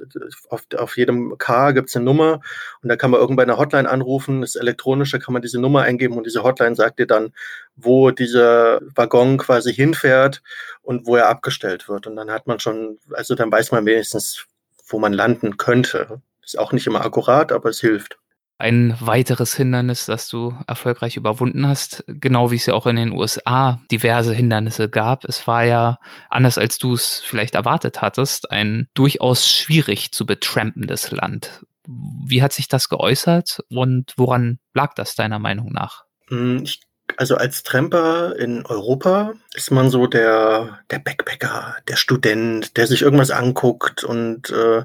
[0.49, 2.39] auf, auf jedem Car gibt es eine Nummer
[2.81, 6.17] und da kann man irgendwann eine Hotline anrufen, das elektronische, kann man diese Nummer eingeben
[6.17, 7.33] und diese Hotline sagt dir dann,
[7.75, 10.41] wo dieser Waggon quasi hinfährt
[10.81, 12.07] und wo er abgestellt wird.
[12.07, 14.45] Und dann hat man schon, also dann weiß man wenigstens,
[14.87, 16.21] wo man landen könnte.
[16.51, 18.17] Ist auch nicht immer akkurat, aber es hilft.
[18.57, 23.13] Ein weiteres Hindernis, das du erfolgreich überwunden hast, genau wie es ja auch in den
[23.13, 25.23] USA diverse Hindernisse gab.
[25.23, 25.97] Es war ja,
[26.29, 31.65] anders als du es vielleicht erwartet hattest, ein durchaus schwierig zu betrampendes Land.
[31.87, 36.03] Wie hat sich das geäußert und woran lag das deiner Meinung nach?
[36.27, 36.81] Hm, ich
[37.17, 43.01] also als Tramper in Europa ist man so der, der Backpacker, der Student, der sich
[43.01, 44.83] irgendwas anguckt und äh,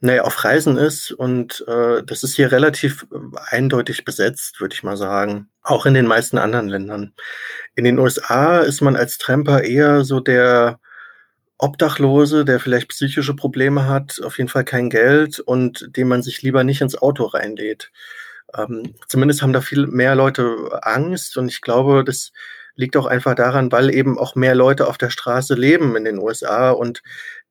[0.00, 1.12] naja, auf Reisen ist.
[1.12, 3.16] Und äh, das ist hier relativ äh,
[3.50, 5.48] eindeutig besetzt, würde ich mal sagen.
[5.62, 7.12] Auch in den meisten anderen Ländern.
[7.74, 10.80] In den USA ist man als Tramper eher so der
[11.58, 16.40] Obdachlose, der vielleicht psychische Probleme hat, auf jeden Fall kein Geld und dem man sich
[16.40, 17.92] lieber nicht ins Auto reinlädt.
[18.56, 22.32] Ähm, zumindest haben da viel mehr Leute Angst und ich glaube, das
[22.76, 26.18] liegt auch einfach daran, weil eben auch mehr Leute auf der Straße leben in den
[26.18, 27.02] USA und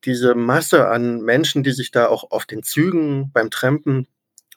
[0.06, 4.08] diese Masse an Menschen, die sich da auch auf den Zügen beim Trampen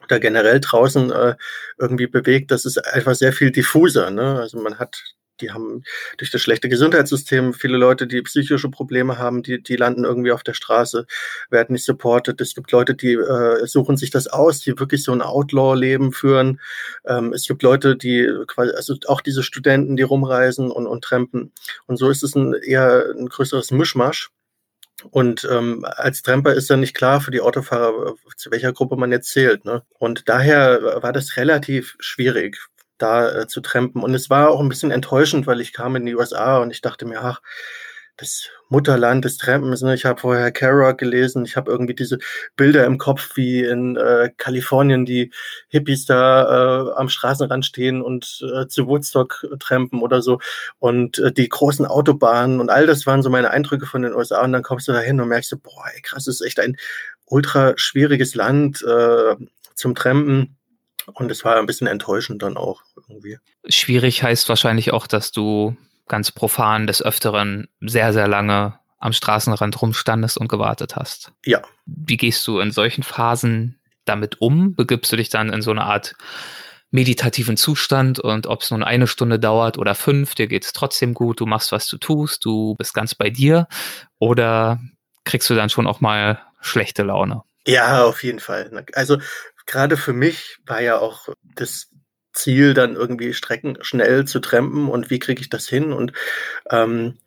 [0.04, 1.36] oder generell draußen äh,
[1.78, 4.10] irgendwie bewegt, das ist einfach sehr viel diffuser.
[4.10, 4.38] Ne?
[4.40, 5.82] Also man hat die haben
[6.18, 10.42] durch das schlechte Gesundheitssystem viele Leute, die psychische Probleme haben, die, die landen irgendwie auf
[10.42, 11.06] der Straße,
[11.50, 12.40] werden nicht supported.
[12.40, 16.60] Es gibt Leute, die äh, suchen sich das aus, die wirklich so ein Outlaw-Leben führen.
[17.04, 21.52] Ähm, es gibt Leute, die quasi, also auch diese Studenten, die rumreisen und, und trampen.
[21.86, 24.30] Und so ist es ein eher ein größeres Mischmasch.
[25.10, 29.12] Und ähm, als Tramper ist dann nicht klar für die Autofahrer, zu welcher Gruppe man
[29.12, 29.64] jetzt zählt.
[29.64, 29.82] Ne?
[29.98, 32.58] Und daher war das relativ schwierig
[32.98, 34.02] da äh, zu trampen.
[34.02, 36.80] Und es war auch ein bisschen enttäuschend, weil ich kam in die USA und ich
[36.80, 37.40] dachte mir, ach,
[38.16, 39.82] das Mutterland des Trampens.
[39.82, 39.94] Ne?
[39.94, 41.44] Ich habe vorher Kerouac gelesen.
[41.44, 42.18] Ich habe irgendwie diese
[42.56, 45.32] Bilder im Kopf, wie in äh, Kalifornien die
[45.68, 50.40] Hippies da äh, am Straßenrand stehen und äh, zu Woodstock trampen oder so.
[50.78, 54.42] Und äh, die großen Autobahnen und all das waren so meine Eindrücke von den USA.
[54.42, 56.60] Und dann kommst du da hin und merkst so, boah, ey, krass, das ist echt
[56.60, 56.76] ein
[57.26, 59.36] ultra schwieriges Land äh,
[59.74, 60.56] zum Trampen.
[61.14, 63.38] Und es war ein bisschen enttäuschend dann auch irgendwie.
[63.68, 65.76] Schwierig heißt wahrscheinlich auch, dass du
[66.08, 71.32] ganz profan des Öfteren sehr, sehr lange am Straßenrand rumstandest und gewartet hast.
[71.44, 71.62] Ja.
[71.86, 74.74] Wie gehst du in solchen Phasen damit um?
[74.74, 76.14] Begibst du dich dann in so eine Art
[76.92, 81.14] meditativen Zustand und ob es nun eine Stunde dauert oder fünf, dir geht es trotzdem
[81.14, 83.66] gut, du machst, was du tust, du bist ganz bei dir
[84.18, 84.78] oder
[85.24, 87.42] kriegst du dann schon auch mal schlechte Laune?
[87.66, 88.84] Ja, auf jeden Fall.
[88.92, 89.18] Also
[89.66, 91.88] gerade für mich war ja auch das
[92.32, 95.92] Ziel, dann irgendwie Strecken schnell zu trampen und wie kriege ich das hin?
[95.92, 96.12] Und
[96.70, 97.18] ähm,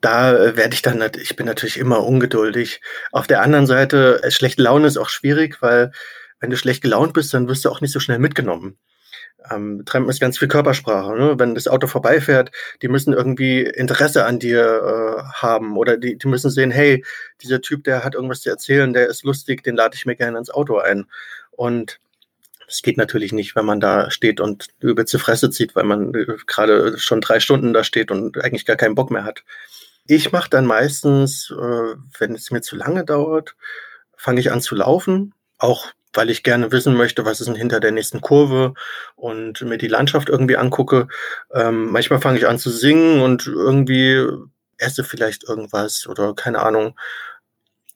[0.00, 2.80] da werde ich dann, ich bin natürlich immer ungeduldig.
[3.10, 5.92] Auf der anderen Seite, äh, schlechte Laune ist auch schwierig, weil
[6.40, 8.78] wenn du schlecht gelaunt bist, dann wirst du auch nicht so schnell mitgenommen.
[9.50, 11.16] Ähm, Trampen ist ganz viel Körpersprache.
[11.16, 11.38] Ne?
[11.38, 12.50] Wenn das Auto vorbeifährt,
[12.82, 17.04] die müssen irgendwie Interesse an dir äh, haben oder die, die müssen sehen, hey,
[17.42, 20.38] dieser Typ, der hat irgendwas zu erzählen, der ist lustig, den lade ich mir gerne
[20.38, 21.06] ins Auto ein.
[21.50, 21.98] Und
[22.68, 26.14] das geht natürlich nicht, wenn man da steht und über zur Fresse zieht, weil man
[26.14, 29.42] äh, gerade schon drei Stunden da steht und eigentlich gar keinen Bock mehr hat.
[30.06, 33.56] Ich mache dann meistens, äh, wenn es mir zu lange dauert,
[34.16, 37.80] fange ich an zu laufen, auch weil ich gerne wissen möchte, was ist denn hinter
[37.80, 38.74] der nächsten Kurve
[39.16, 41.08] und mir die Landschaft irgendwie angucke.
[41.52, 44.26] Ähm, manchmal fange ich an zu singen und irgendwie
[44.76, 46.98] esse vielleicht irgendwas oder keine Ahnung,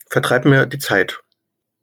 [0.08, 1.20] vertreibe mir die Zeit.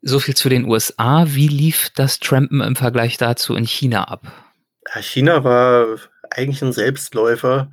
[0.02, 1.26] So viel zu den USA.
[1.28, 4.22] Wie lief das Trampen im Vergleich dazu in China ab?
[5.02, 5.97] China war
[6.32, 7.70] eigentlich ein Selbstläufer.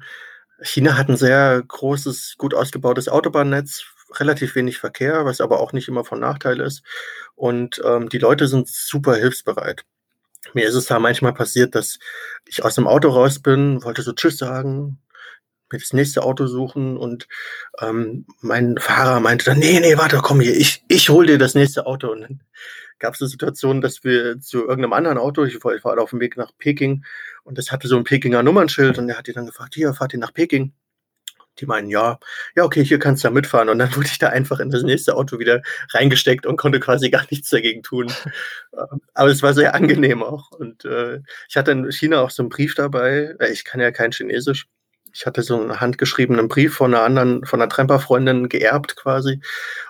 [0.61, 3.85] China hat ein sehr großes, gut ausgebautes Autobahnnetz,
[4.19, 6.83] relativ wenig Verkehr, was aber auch nicht immer von Nachteil ist.
[7.35, 9.85] Und ähm, die Leute sind super hilfsbereit.
[10.55, 11.99] Mir ist es da manchmal passiert, dass
[12.45, 14.99] ich aus dem Auto raus bin, wollte so Tschüss sagen,
[15.73, 17.29] mir das nächste Auto suchen und
[17.81, 21.55] ähm, mein Fahrer meinte dann, nee, nee, warte, komm hier, ich, ich hol dir das
[21.55, 22.11] nächste Auto.
[22.11, 22.41] Und dann
[22.99, 26.11] gab es eine Situation, dass wir zu irgendeinem anderen Auto, ich war, ich war auf
[26.11, 27.05] dem Weg nach Peking
[27.45, 30.13] und das hatte so ein Pekinger Nummernschild und der hat die dann gefragt, hier, fahrt
[30.13, 30.73] ihr nach Peking?
[31.59, 32.19] Die meinen, ja,
[32.55, 33.71] ja, okay, hier kannst du da mitfahren.
[33.71, 37.09] Und dann wurde ich da einfach in das nächste Auto wieder reingesteckt und konnte quasi
[37.11, 38.13] gar nichts dagegen tun.
[38.77, 40.51] Ähm, aber es war sehr angenehm auch.
[40.51, 43.35] Und äh, ich hatte in China auch so einen Brief dabei.
[43.51, 44.67] Ich kann ja kein Chinesisch.
[45.17, 49.41] Ich hatte so einen handgeschriebenen Brief von einer anderen, von einer Tremperfreundin geerbt quasi.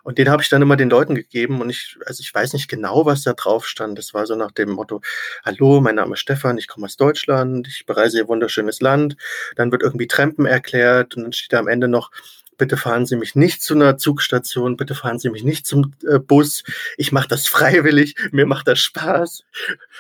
[0.05, 1.61] Und den habe ich dann immer den Leuten gegeben.
[1.61, 3.99] Und ich, also ich weiß nicht genau, was da drauf stand.
[3.99, 5.01] Das war so nach dem Motto,
[5.45, 9.17] hallo, mein Name ist Stefan, ich komme aus Deutschland, ich bereise ihr wunderschönes Land.
[9.57, 12.13] Dann wird irgendwie Trempen erklärt und dann steht da am Ende noch,
[12.57, 16.19] bitte fahren Sie mich nicht zu einer Zugstation, bitte fahren Sie mich nicht zum äh,
[16.19, 16.63] Bus.
[16.97, 19.45] Ich mache das freiwillig, mir macht das Spaß.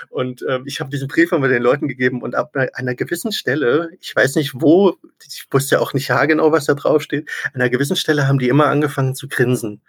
[0.09, 3.91] Und äh, ich habe diesen Brief einmal den Leuten gegeben und ab einer gewissen Stelle,
[4.01, 4.97] ich weiß nicht wo,
[5.27, 8.39] ich wusste ja auch nicht genau, was da drauf steht, an einer gewissen Stelle haben
[8.39, 9.83] die immer angefangen zu grinsen.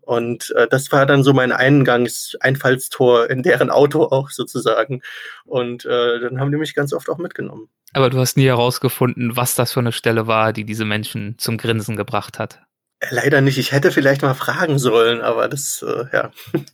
[0.00, 5.02] Und äh, das war dann so mein Eingangs Einfallstor in deren Auto auch sozusagen.
[5.44, 7.68] Und äh, dann haben die mich ganz oft auch mitgenommen.
[7.94, 11.56] Aber du hast nie herausgefunden, was das für eine Stelle war, die diese Menschen zum
[11.56, 12.60] Grinsen gebracht hat.
[13.10, 13.58] Leider nicht.
[13.58, 16.30] Ich hätte vielleicht mal fragen sollen, aber das, äh, ja.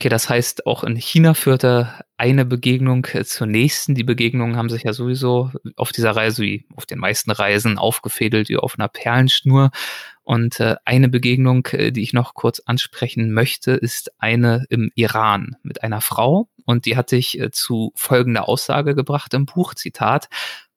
[0.00, 3.94] Okay, das heißt, auch in China führte eine Begegnung äh, zur nächsten.
[3.94, 8.48] Die Begegnungen haben sich ja sowieso auf dieser Reise, wie auf den meisten Reisen, aufgefädelt
[8.48, 9.70] wie auf einer Perlenschnur.
[10.30, 15.56] Und äh, eine Begegnung, äh, die ich noch kurz ansprechen möchte, ist eine im Iran
[15.64, 16.48] mit einer Frau.
[16.64, 20.28] Und die hatte ich äh, zu folgender Aussage gebracht im Buch, Zitat,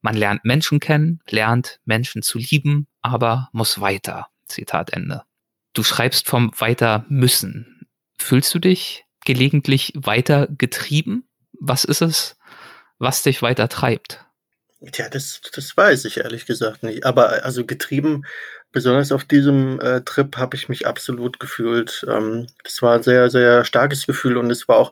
[0.02, 4.26] man lernt Menschen kennen, lernt Menschen zu lieben, aber muss weiter.
[4.48, 5.22] Zitat Ende.
[5.74, 7.86] Du schreibst vom weiter müssen.
[8.18, 11.28] Fühlst du dich gelegentlich weiter getrieben?
[11.60, 12.38] Was ist es,
[12.98, 14.26] was dich weiter treibt?
[14.92, 17.06] Tja, das, das weiß ich ehrlich gesagt nicht.
[17.06, 18.26] Aber also getrieben,
[18.74, 22.06] besonders auf diesem äh, Trip, habe ich mich absolut gefühlt.
[22.10, 24.92] Ähm, das war ein sehr, sehr starkes Gefühl und es war auch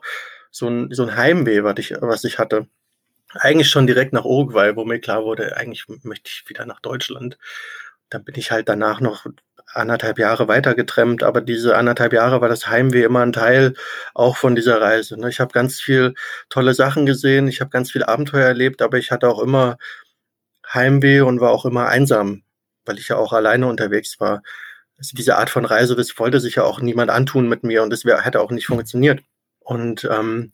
[0.50, 2.66] so ein, so ein Heimweh, was ich, was ich hatte.
[3.34, 7.38] Eigentlich schon direkt nach Uruguay, wo mir klar wurde, eigentlich möchte ich wieder nach Deutschland.
[8.10, 9.26] Dann bin ich halt danach noch
[9.74, 13.74] anderthalb Jahre weiter getrennt, aber diese anderthalb Jahre war das Heimweh immer ein Teil
[14.14, 15.18] auch von dieser Reise.
[15.18, 15.28] Ne?
[15.30, 16.14] Ich habe ganz viel
[16.50, 19.78] tolle Sachen gesehen, ich habe ganz viel Abenteuer erlebt, aber ich hatte auch immer
[20.72, 22.41] Heimweh und war auch immer einsam,
[22.84, 24.42] weil ich ja auch alleine unterwegs war.
[24.98, 27.90] Also diese Art von Reise, das wollte sich ja auch niemand antun mit mir und
[27.90, 29.20] das wär, hätte auch nicht funktioniert.
[29.60, 30.52] Und ähm,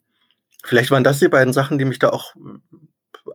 [0.63, 2.33] vielleicht waren das die beiden Sachen, die mich da auch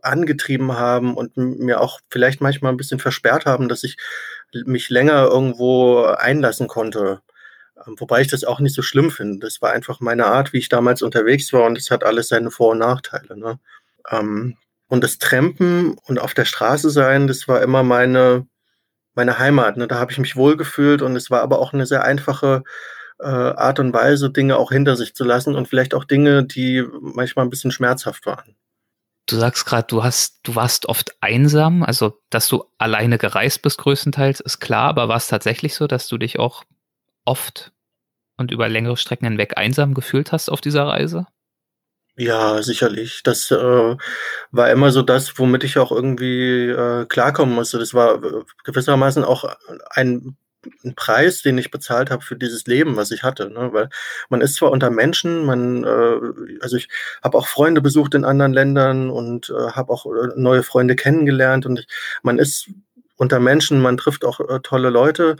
[0.01, 3.97] angetrieben haben und mir auch vielleicht manchmal ein bisschen versperrt haben, dass ich
[4.65, 7.21] mich länger irgendwo einlassen konnte.
[7.85, 9.39] Ähm, wobei ich das auch nicht so schlimm finde.
[9.39, 12.51] Das war einfach meine Art, wie ich damals unterwegs war und es hat alles seine
[12.51, 13.37] Vor- und Nachteile.
[13.37, 13.59] Ne?
[14.09, 18.47] Ähm, und das Trampen und auf der Straße sein, das war immer meine,
[19.15, 19.77] meine Heimat.
[19.77, 19.87] Ne?
[19.87, 22.63] Da habe ich mich wohlgefühlt und es war aber auch eine sehr einfache
[23.19, 26.83] äh, Art und Weise, Dinge auch hinter sich zu lassen und vielleicht auch Dinge, die
[26.99, 28.55] manchmal ein bisschen schmerzhaft waren.
[29.27, 33.79] Du sagst gerade, du hast, du warst oft einsam, also dass du alleine gereist bist
[33.79, 36.63] größtenteils, ist klar, aber war es tatsächlich so, dass du dich auch
[37.23, 37.71] oft
[38.37, 41.25] und über längere Strecken hinweg einsam gefühlt hast auf dieser Reise?
[42.17, 43.23] Ja, sicherlich.
[43.23, 43.95] Das äh,
[44.51, 47.77] war immer so das, womit ich auch irgendwie äh, klarkommen musste.
[47.77, 49.43] Das war äh, gewissermaßen auch
[49.89, 50.37] ein
[50.83, 53.49] ein Preis, den ich bezahlt habe für dieses Leben, was ich hatte.
[53.51, 53.69] Ne?
[53.73, 53.89] Weil
[54.29, 56.19] man ist zwar unter Menschen, man, äh,
[56.61, 56.87] also ich
[57.23, 61.65] habe auch Freunde besucht in anderen Ländern und äh, habe auch äh, neue Freunde kennengelernt
[61.67, 61.87] und ich,
[62.23, 62.69] man ist
[63.17, 65.35] unter Menschen, man trifft auch äh, tolle Leute,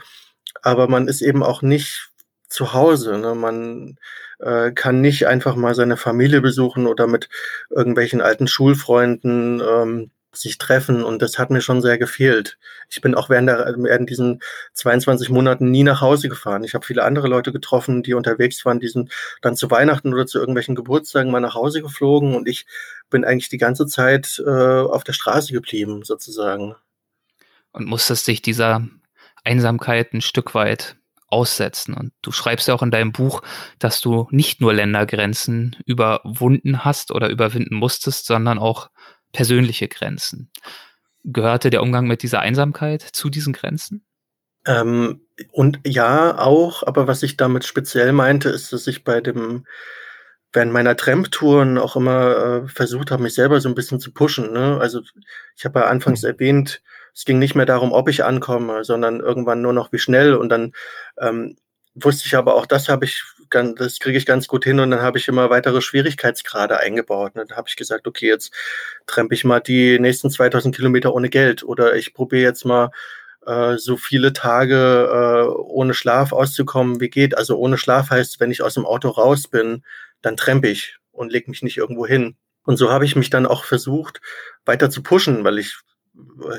[0.62, 2.10] aber man ist eben auch nicht
[2.48, 3.18] zu Hause.
[3.18, 3.34] Ne?
[3.34, 3.98] Man
[4.38, 7.28] äh, kann nicht einfach mal seine Familie besuchen oder mit
[7.70, 12.58] irgendwelchen alten Schulfreunden ähm, sich treffen und das hat mir schon sehr gefehlt.
[12.90, 14.42] Ich bin auch während, der, während diesen
[14.74, 16.64] 22 Monaten nie nach Hause gefahren.
[16.64, 19.12] Ich habe viele andere Leute getroffen, die unterwegs waren, die sind
[19.42, 22.66] dann zu Weihnachten oder zu irgendwelchen Geburtstagen mal nach Hause geflogen und ich
[23.10, 26.74] bin eigentlich die ganze Zeit äh, auf der Straße geblieben, sozusagen.
[27.72, 28.86] Und musstest dich dieser
[29.44, 30.96] Einsamkeit ein Stück weit
[31.36, 31.92] aussetzen.
[31.92, 33.42] Und du schreibst ja auch in deinem Buch,
[33.78, 38.88] dass du nicht nur Ländergrenzen überwunden hast oder überwinden musstest, sondern auch
[39.32, 40.50] persönliche Grenzen.
[41.24, 44.06] Gehörte der Umgang mit dieser Einsamkeit zu diesen Grenzen?
[44.66, 45.20] Ähm,
[45.52, 49.66] und ja, auch, aber was ich damit speziell meinte, ist, dass ich bei dem,
[50.54, 54.52] während meiner Tramp-Touren auch immer äh, versucht habe, mich selber so ein bisschen zu pushen.
[54.52, 54.78] Ne?
[54.80, 55.02] Also
[55.54, 56.30] ich habe ja anfangs mhm.
[56.30, 56.82] erwähnt,
[57.16, 60.34] es ging nicht mehr darum, ob ich ankomme, sondern irgendwann nur noch wie schnell.
[60.34, 60.72] Und dann
[61.18, 61.56] ähm,
[61.94, 65.00] wusste ich aber auch, das habe ich, das kriege ich ganz gut hin und dann
[65.00, 67.32] habe ich immer weitere Schwierigkeitsgrade eingebaut.
[67.34, 68.52] Und dann habe ich gesagt, okay, jetzt
[69.06, 72.90] trempe ich mal die nächsten 2000 Kilometer ohne Geld oder ich probiere jetzt mal
[73.46, 74.76] äh, so viele Tage
[75.10, 77.38] äh, ohne Schlaf auszukommen, wie geht.
[77.38, 79.84] Also ohne Schlaf heißt, wenn ich aus dem Auto raus bin,
[80.20, 82.36] dann trempe ich und lege mich nicht irgendwo hin.
[82.64, 84.20] Und so habe ich mich dann auch versucht,
[84.66, 85.78] weiter zu pushen, weil ich,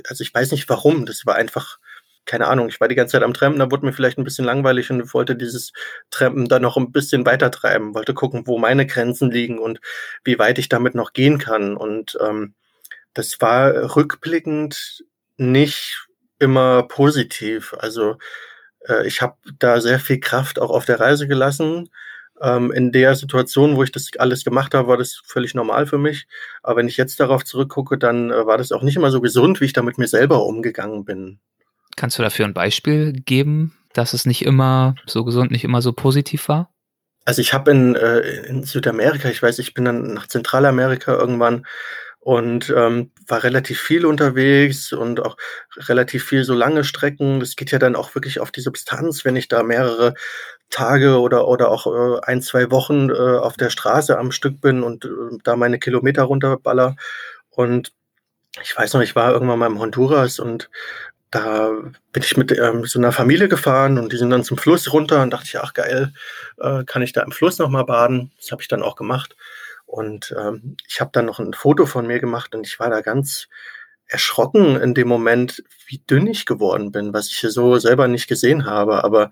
[0.08, 1.80] also ich weiß nicht warum, das war einfach,
[2.26, 4.46] keine Ahnung, ich war die ganze Zeit am Trampen, da wurde mir vielleicht ein bisschen
[4.46, 5.74] langweilig und wollte dieses
[6.12, 9.80] Trampen dann noch ein bisschen weiter treiben, wollte gucken, wo meine Grenzen liegen und
[10.24, 11.78] wie weit ich damit noch gehen kann.
[11.78, 12.54] Und ähm,
[13.14, 15.04] das war rückblickend
[15.38, 16.08] nicht
[16.40, 17.74] immer positiv.
[17.80, 18.18] Also
[18.88, 21.90] äh, ich habe da sehr viel Kraft auch auf der Reise gelassen.
[22.42, 25.98] Ähm, in der Situation, wo ich das alles gemacht habe, war das völlig normal für
[25.98, 26.28] mich.
[26.64, 29.62] Aber wenn ich jetzt darauf zurückgucke, dann äh, war das auch nicht immer so gesund,
[29.62, 31.40] wie ich da mit mir selber umgegangen bin.
[31.96, 35.94] Kannst du dafür ein Beispiel geben, dass es nicht immer so gesund, nicht immer so
[35.94, 36.70] positiv war?
[37.26, 41.66] Also ich habe in, äh, in Südamerika, ich weiß, ich bin dann nach Zentralamerika irgendwann
[42.28, 45.38] und ähm, war relativ viel unterwegs und auch
[45.78, 47.40] relativ viel so lange Strecken.
[47.40, 50.14] Das geht ja dann auch wirklich auf die Substanz, wenn ich da mehrere
[50.70, 54.84] Tage oder, oder auch äh, ein, zwei Wochen äh, auf der Straße am Stück bin
[54.84, 56.96] und äh, da meine Kilometer runterballer.
[57.50, 57.94] Und
[58.62, 60.70] ich weiß noch, ich war irgendwann mal im Honduras und
[61.32, 61.72] da
[62.12, 65.22] bin ich mit ähm, so einer Familie gefahren und die sind dann zum Fluss runter
[65.22, 66.14] und dachte ich, ach geil,
[66.60, 68.32] äh, kann ich da im Fluss nochmal baden?
[68.38, 69.36] Das habe ich dann auch gemacht.
[69.86, 73.02] Und ähm, ich habe dann noch ein Foto von mir gemacht und ich war da
[73.02, 73.48] ganz
[74.06, 78.66] erschrocken in dem Moment, wie dünn ich geworden bin, was ich so selber nicht gesehen
[78.66, 79.04] habe.
[79.04, 79.32] Aber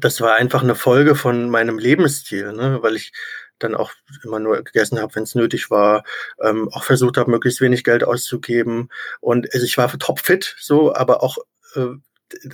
[0.00, 2.78] das war einfach eine Folge von meinem Lebensstil, ne?
[2.82, 3.12] weil ich
[3.58, 3.92] dann auch
[4.24, 6.04] immer nur gegessen habe, wenn es nötig war,
[6.40, 8.88] ähm, auch versucht habe, möglichst wenig Geld auszugeben.
[9.20, 11.38] Und also ich war topfit, so, aber auch
[11.74, 11.86] äh,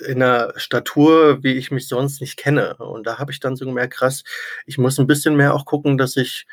[0.07, 2.77] in einer Statur, wie ich mich sonst nicht kenne.
[2.77, 4.25] Und da habe ich dann so gemerkt, krass,
[4.67, 6.47] ich muss ein bisschen mehr auch gucken, dass ich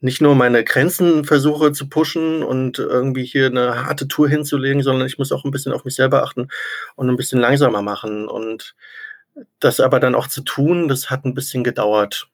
[0.00, 5.06] nicht nur meine Grenzen versuche zu pushen und irgendwie hier eine harte Tour hinzulegen, sondern
[5.06, 6.48] ich muss auch ein bisschen auf mich selber achten
[6.96, 8.28] und ein bisschen langsamer machen.
[8.28, 8.74] Und
[9.60, 12.28] das aber dann auch zu tun, das hat ein bisschen gedauert.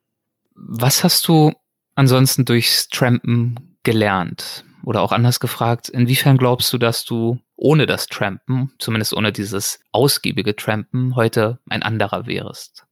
[0.54, 1.52] Was hast du
[1.94, 4.64] ansonsten durchs Trampen gelernt?
[4.84, 9.80] Oder auch anders gefragt, inwiefern glaubst du, dass du ohne das Trampen, zumindest ohne dieses
[9.92, 12.86] ausgiebige Trampen, heute ein anderer wärst?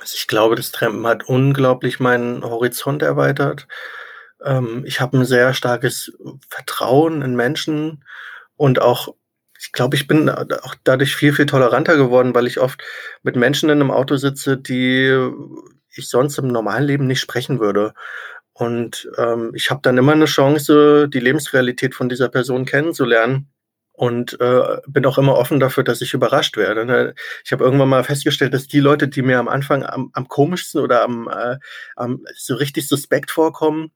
[0.00, 3.66] Also ich glaube, das Trampen hat unglaublich meinen Horizont erweitert.
[4.44, 6.12] Ähm, ich habe ein sehr starkes
[6.48, 8.04] Vertrauen in Menschen
[8.56, 9.14] und auch,
[9.64, 12.82] ich glaube, ich bin auch dadurch viel, viel toleranter geworden, weil ich oft
[13.22, 15.30] mit Menschen in einem Auto sitze, die
[15.90, 17.94] ich sonst im normalen Leben nicht sprechen würde.
[18.52, 23.48] Und ähm, ich habe dann immer eine Chance, die Lebensrealität von dieser Person kennenzulernen
[23.92, 26.84] und äh, bin auch immer offen dafür, dass ich überrascht werde.
[26.84, 27.14] Ne?
[27.44, 30.82] Ich habe irgendwann mal festgestellt, dass die Leute, die mir am Anfang am, am komischsten
[30.82, 31.56] oder am, äh,
[31.96, 33.92] am so richtig suspekt vorkommen,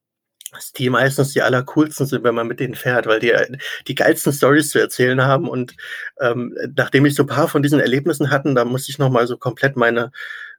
[0.53, 3.35] dass die meistens die allercoolsten sind, wenn man mit denen fährt, weil die
[3.87, 5.49] die geilsten Stories zu erzählen haben.
[5.49, 5.75] Und
[6.21, 9.37] ähm, nachdem ich so ein paar von diesen Erlebnissen hatten, da musste ich nochmal so
[9.37, 10.11] komplett meine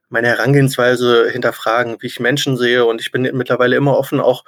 [0.08, 2.84] meine Herangehensweise hinterfragen, wie ich Menschen sehe.
[2.84, 4.44] Und ich bin mittlerweile immer offen, auch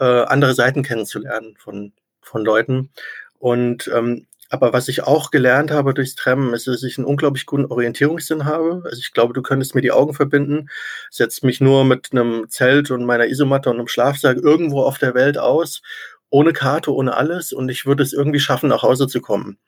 [0.00, 2.90] äh, andere Seiten kennenzulernen von von Leuten.
[3.38, 7.44] Und ähm, aber was ich auch gelernt habe durchs Trampen, ist, dass ich einen unglaublich
[7.44, 8.82] guten Orientierungssinn habe.
[8.84, 10.68] Also ich glaube, du könntest mir die Augen verbinden,
[11.10, 15.14] setzt mich nur mit einem Zelt und meiner Isomatte und einem Schlafsack irgendwo auf der
[15.14, 15.82] Welt aus,
[16.30, 19.58] ohne Karte, ohne alles und ich würde es irgendwie schaffen, nach Hause zu kommen.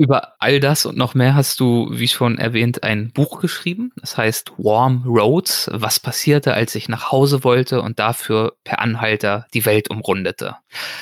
[0.00, 3.92] Über all das und noch mehr hast du, wie schon erwähnt, ein Buch geschrieben.
[3.96, 5.68] Das heißt Warm Roads.
[5.74, 10.56] Was passierte, als ich nach Hause wollte und dafür per Anhalter die Welt umrundete?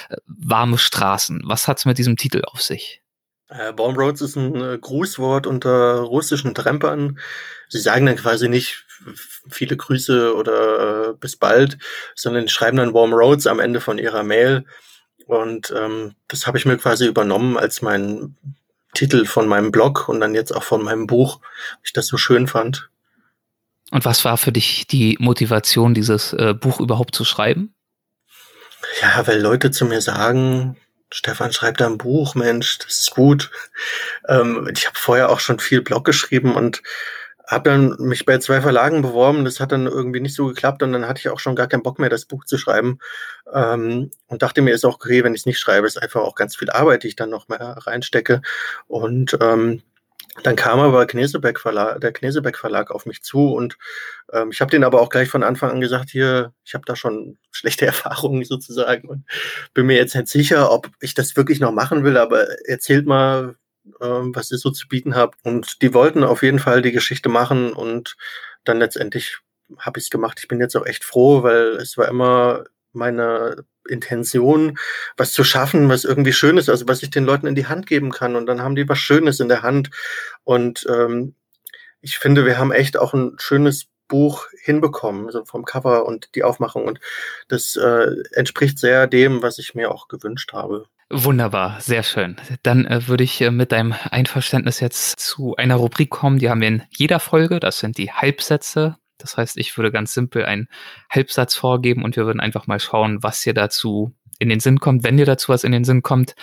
[0.09, 1.42] Äh, warme Straßen.
[1.44, 3.01] Was hat's mit diesem Titel auf sich?
[3.51, 7.20] Äh, Warm Roads ist ein äh, Grußwort unter russischen Trampern.
[7.68, 8.84] Sie sagen dann quasi nicht
[9.49, 11.78] viele Grüße oder bis bald,
[12.16, 14.64] sondern schreiben dann Warm Roads am Ende von ihrer Mail.
[15.28, 18.34] Und ähm, das habe ich mir quasi übernommen als mein
[18.95, 22.16] Titel von meinem Blog und dann jetzt auch von meinem Buch, weil ich das so
[22.16, 22.91] schön fand.
[23.91, 27.74] Und was war für dich die Motivation, dieses äh, Buch überhaupt zu schreiben?
[29.01, 30.76] Ja, weil Leute zu mir sagen,
[31.11, 33.51] Stefan schreibt da ein Buch, Mensch, das ist gut.
[34.28, 36.82] Ähm, ich habe vorher auch schon viel Blog geschrieben und
[37.49, 40.92] habe dann mich bei zwei Verlagen beworben, das hat dann irgendwie nicht so geklappt und
[40.92, 42.99] dann hatte ich auch schon gar keinen Bock mehr, das Buch zu schreiben.
[43.53, 46.34] Ähm, und dachte mir, ist auch okay, wenn ich es nicht schreibe, ist einfach auch
[46.34, 48.42] ganz viel Arbeit, die ich dann noch mehr reinstecke.
[48.86, 49.82] Und ähm,
[50.42, 53.78] dann kam aber Knesebeck Verlag, der Knesebeck Verlag auf mich zu und
[54.32, 56.96] ähm, ich habe den aber auch gleich von Anfang an gesagt, hier, ich habe da
[56.96, 59.24] schon schlechte Erfahrungen sozusagen und
[59.72, 63.57] bin mir jetzt nicht sicher, ob ich das wirklich noch machen will, aber erzählt mal,
[63.99, 65.39] was ihr so zu bieten habt.
[65.45, 68.16] Und die wollten auf jeden Fall die Geschichte machen und
[68.64, 69.39] dann letztendlich
[69.78, 70.39] habe ich es gemacht.
[70.41, 74.78] Ich bin jetzt auch echt froh, weil es war immer meine Intention,
[75.16, 77.86] was zu schaffen, was irgendwie schön ist, also was ich den Leuten in die Hand
[77.86, 78.36] geben kann.
[78.36, 79.91] Und dann haben die was Schönes in der Hand.
[80.45, 81.34] Und ähm,
[82.01, 86.45] ich finde, wir haben echt auch ein schönes Buch hinbekommen, also vom Cover und die
[86.45, 86.84] Aufmachung.
[86.84, 87.01] Und
[87.49, 90.86] das äh, entspricht sehr dem, was ich mir auch gewünscht habe.
[91.11, 92.36] Wunderbar, sehr schön.
[92.62, 96.61] Dann äh, würde ich äh, mit deinem Einverständnis jetzt zu einer Rubrik kommen, die haben
[96.61, 97.61] wir in jeder Folge.
[97.61, 98.96] Das sind die Halbsätze.
[99.16, 100.68] Das heißt, ich würde ganz simpel einen
[101.11, 105.02] Halbsatz vorgeben und wir würden einfach mal schauen, was dir dazu in den Sinn kommt.
[105.02, 106.34] Wenn dir dazu was in den Sinn kommt,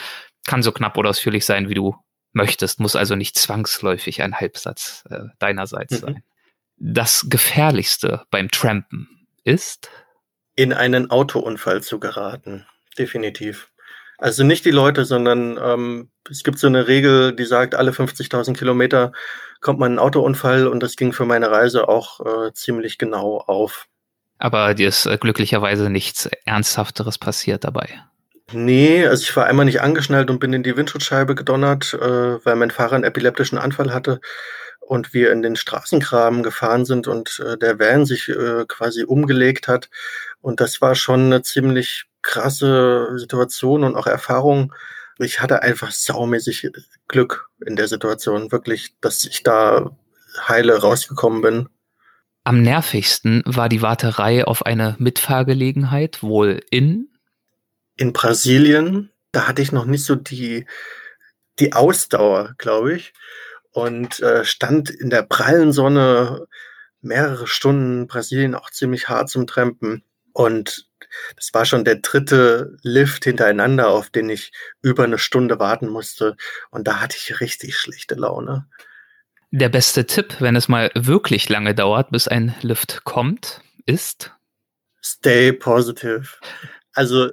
[0.47, 1.95] kann so knapp oder ausführlich sein, wie du
[2.33, 2.79] möchtest.
[2.79, 6.05] Muss also nicht zwangsläufig ein Halbsatz äh, deinerseits mhm.
[6.05, 6.23] sein.
[6.77, 9.89] Das Gefährlichste beim Trampen ist?
[10.55, 12.65] In einen Autounfall zu geraten.
[12.97, 13.69] Definitiv.
[14.17, 18.57] Also nicht die Leute, sondern ähm, es gibt so eine Regel, die sagt, alle 50.000
[18.57, 19.11] Kilometer
[19.61, 23.37] kommt man in einen Autounfall und das ging für meine Reise auch äh, ziemlich genau
[23.37, 23.87] auf.
[24.37, 28.01] Aber dir ist äh, glücklicherweise nichts Ernsthafteres passiert dabei.
[28.51, 32.55] Nee, also ich war einmal nicht angeschnallt und bin in die Windschutzscheibe gedonnert, äh, weil
[32.55, 34.19] mein Fahrer einen epileptischen Anfall hatte
[34.79, 39.67] und wir in den Straßengraben gefahren sind und äh, der Van sich äh, quasi umgelegt
[39.67, 39.89] hat.
[40.41, 44.73] Und das war schon eine ziemlich krasse Situation und auch Erfahrung.
[45.17, 46.69] Ich hatte einfach saumäßig
[47.07, 49.95] Glück in der Situation, wirklich, dass ich da
[50.47, 51.69] heile rausgekommen bin.
[52.43, 57.07] Am nervigsten war die Warterei auf eine Mitfahrgelegenheit, wohl in?
[57.95, 59.11] In Brasilien.
[59.31, 60.65] Da hatte ich noch nicht so die,
[61.59, 63.13] die Ausdauer, glaube ich
[63.75, 66.47] und äh, stand in der prallen Sonne
[67.01, 70.01] mehrere Stunden Brasilien auch ziemlich hart zum Trampen.
[70.31, 70.87] Und
[71.35, 74.51] das war schon der dritte Lift hintereinander, auf den ich
[74.81, 76.35] über eine Stunde warten musste.
[76.71, 78.67] Und da hatte ich richtig schlechte Laune.
[79.51, 84.31] Der beste Tipp, wenn es mal wirklich lange dauert, bis ein Lift kommt, ist?
[85.01, 86.27] Stay positive.
[86.93, 87.31] Also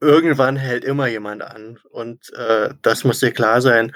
[0.00, 1.78] irgendwann hält immer jemand an.
[1.90, 3.94] Und äh, das muss dir klar sein.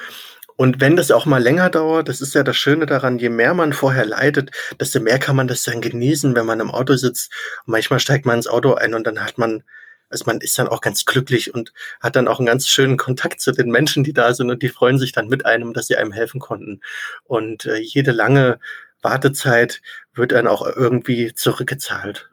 [0.57, 3.53] Und wenn das auch mal länger dauert, das ist ja das Schöne daran, je mehr
[3.53, 4.51] man vorher leidet,
[4.81, 7.31] desto mehr kann man das dann genießen, wenn man im Auto sitzt.
[7.67, 9.63] Und manchmal steigt man ins Auto ein und dann hat man,
[10.09, 13.41] also man ist dann auch ganz glücklich und hat dann auch einen ganz schönen Kontakt
[13.41, 15.97] zu den Menschen, die da sind und die freuen sich dann mit einem, dass sie
[15.97, 16.81] einem helfen konnten.
[17.25, 18.59] Und äh, jede lange
[19.03, 19.83] Wartezeit
[20.15, 22.31] wird dann auch irgendwie zurückgezahlt.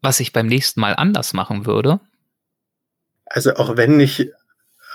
[0.00, 2.00] Was ich beim nächsten Mal anders machen würde?
[3.26, 4.30] Also auch wenn nicht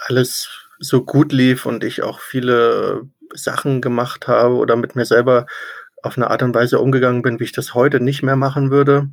[0.07, 3.03] alles so gut lief und ich auch viele
[3.33, 5.45] Sachen gemacht habe oder mit mir selber
[6.03, 9.09] auf eine Art und Weise umgegangen bin, wie ich das heute nicht mehr machen würde.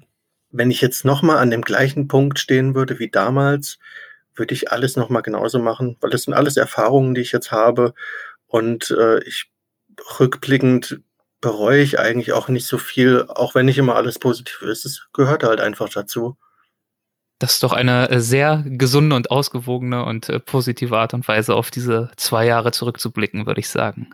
[0.51, 3.79] Wenn ich jetzt nochmal an dem gleichen Punkt stehen würde wie damals,
[4.35, 7.95] würde ich alles nochmal genauso machen, weil das sind alles Erfahrungen, die ich jetzt habe
[8.47, 9.51] und äh, ich
[10.19, 11.01] rückblickend
[11.41, 14.85] bereue ich eigentlich auch nicht so viel, auch wenn nicht immer alles positiv ist.
[14.85, 16.37] Es gehört halt einfach dazu.
[17.43, 21.57] Das ist doch eine äh, sehr gesunde und ausgewogene und äh, positive Art und Weise,
[21.57, 24.11] auf diese zwei Jahre zurückzublicken, würde ich sagen.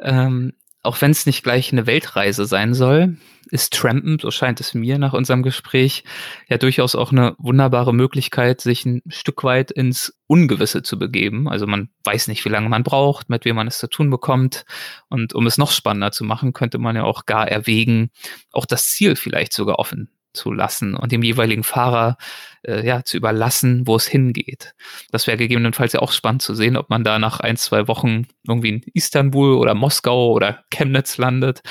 [0.00, 3.16] Ähm, auch wenn es nicht gleich eine Weltreise sein soll,
[3.48, 6.02] ist Trampen, so scheint es mir nach unserem Gespräch,
[6.48, 11.48] ja durchaus auch eine wunderbare Möglichkeit, sich ein Stück weit ins Ungewisse zu begeben.
[11.48, 14.64] Also man weiß nicht, wie lange man braucht, mit wem man es zu tun bekommt.
[15.08, 18.10] Und um es noch spannender zu machen, könnte man ja auch gar erwägen,
[18.50, 22.16] auch das Ziel vielleicht sogar offen zu lassen und dem jeweiligen Fahrer
[22.62, 24.74] äh, ja zu überlassen, wo es hingeht.
[25.10, 28.26] Das wäre gegebenenfalls ja auch spannend zu sehen, ob man da nach ein, zwei Wochen
[28.46, 31.62] irgendwie in Istanbul oder Moskau oder Chemnitz landet.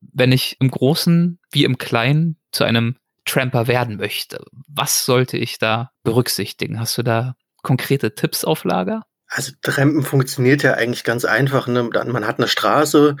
[0.00, 5.58] Wenn ich im Großen wie im Kleinen zu einem Tramper werden möchte, was sollte ich
[5.58, 6.80] da berücksichtigen?
[6.80, 9.04] Hast du da konkrete Tipps auf Lager?
[9.28, 11.66] Also Trampen funktioniert ja eigentlich ganz einfach.
[11.66, 11.84] Ne?
[11.84, 13.16] Man hat eine Straße,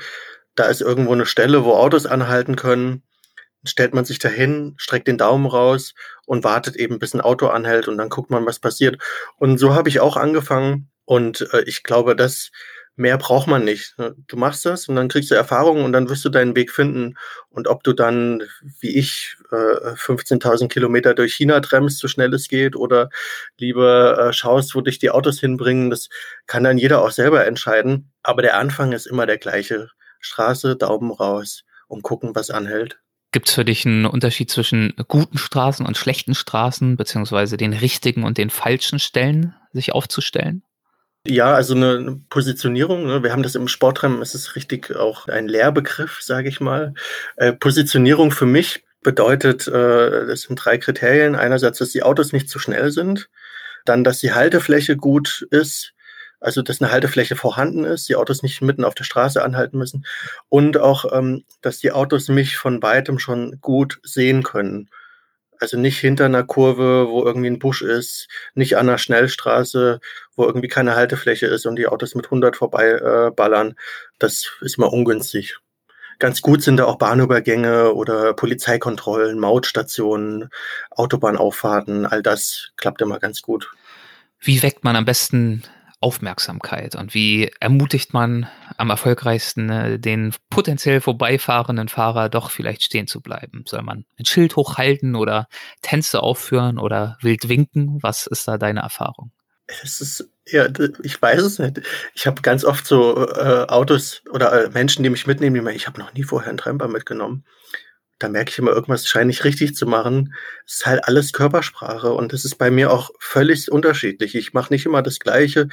[0.54, 3.02] da ist irgendwo eine Stelle, wo Autos anhalten können
[3.64, 5.94] stellt man sich dahin, streckt den Daumen raus
[6.26, 9.00] und wartet eben, bis ein Auto anhält und dann guckt man, was passiert.
[9.36, 12.50] Und so habe ich auch angefangen und äh, ich glaube, dass
[12.96, 13.98] mehr braucht man nicht.
[13.98, 14.14] Ne?
[14.26, 17.14] Du machst das und dann kriegst du Erfahrungen und dann wirst du deinen Weg finden.
[17.50, 18.42] Und ob du dann,
[18.80, 23.08] wie ich, äh, 15.000 Kilometer durch China tremmst, so schnell es geht, oder
[23.58, 26.08] lieber äh, schaust, wo dich die Autos hinbringen, das
[26.46, 28.12] kann dann jeder auch selber entscheiden.
[28.22, 29.88] Aber der Anfang ist immer der gleiche.
[30.20, 33.00] Straße, Daumen raus und gucken, was anhält.
[33.32, 38.24] Gibt es für dich einen Unterschied zwischen guten Straßen und schlechten Straßen, beziehungsweise den richtigen
[38.24, 40.62] und den falschen Stellen sich aufzustellen?
[41.26, 43.22] Ja, also eine Positionierung, ne?
[43.22, 46.94] wir haben das im Sportrennen, es ist richtig auch ein Lehrbegriff, sage ich mal.
[47.36, 51.34] Äh, Positionierung für mich bedeutet, äh, das sind drei Kriterien.
[51.36, 53.30] Einerseits, dass die Autos nicht zu schnell sind,
[53.84, 55.94] dann, dass die Haltefläche gut ist,
[56.42, 60.04] also dass eine Haltefläche vorhanden ist, die Autos nicht mitten auf der Straße anhalten müssen
[60.48, 64.90] und auch, ähm, dass die Autos mich von weitem schon gut sehen können.
[65.58, 70.00] Also nicht hinter einer Kurve, wo irgendwie ein Busch ist, nicht an einer Schnellstraße,
[70.34, 73.76] wo irgendwie keine Haltefläche ist und die Autos mit 100 vorbei äh, ballern.
[74.18, 75.58] Das ist mal ungünstig.
[76.18, 80.48] Ganz gut sind da auch Bahnübergänge oder Polizeikontrollen, Mautstationen,
[80.90, 82.06] Autobahnauffahrten.
[82.06, 83.70] All das klappt immer ganz gut.
[84.40, 85.62] Wie weckt man am besten
[86.02, 93.06] Aufmerksamkeit und wie ermutigt man am erfolgreichsten äh, den potenziell vorbeifahrenden Fahrer doch vielleicht stehen
[93.06, 93.64] zu bleiben?
[93.66, 95.48] Soll man ein Schild hochhalten oder
[95.80, 97.98] Tänze aufführen oder wild winken?
[98.02, 99.30] Was ist da deine Erfahrung?
[99.66, 100.66] Es ist ja,
[101.02, 101.82] ich weiß es nicht.
[102.14, 105.72] Ich habe ganz oft so äh, Autos oder äh, Menschen, die mich mitnehmen, die mir,
[105.72, 107.44] ich habe noch nie vorher einen Tramper mitgenommen.
[108.22, 110.34] Da merke ich immer, irgendwas scheint nicht richtig zu machen.
[110.66, 114.34] Es ist halt alles Körpersprache und das ist bei mir auch völlig unterschiedlich.
[114.34, 115.68] Ich mache nicht immer das Gleiche.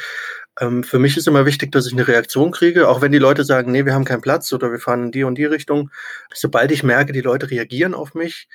[0.59, 3.43] Ähm, für mich ist immer wichtig, dass ich eine Reaktion kriege, auch wenn die Leute
[3.43, 5.91] sagen, nee, wir haben keinen Platz oder wir fahren in die und die Richtung.
[6.33, 8.47] Sobald ich merke, die Leute reagieren auf mich,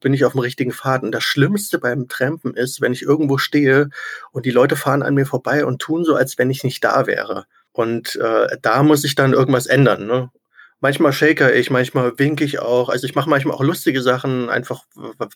[0.00, 1.02] bin ich auf dem richtigen Pfad.
[1.02, 3.88] Und das Schlimmste beim Trampen ist, wenn ich irgendwo stehe
[4.32, 7.06] und die Leute fahren an mir vorbei und tun so, als wenn ich nicht da
[7.06, 7.46] wäre.
[7.72, 10.06] Und äh, da muss ich dann irgendwas ändern.
[10.06, 10.30] Ne?
[10.82, 12.88] Manchmal shaker ich, manchmal winke ich auch.
[12.88, 14.82] Also ich mache manchmal auch lustige Sachen, einfach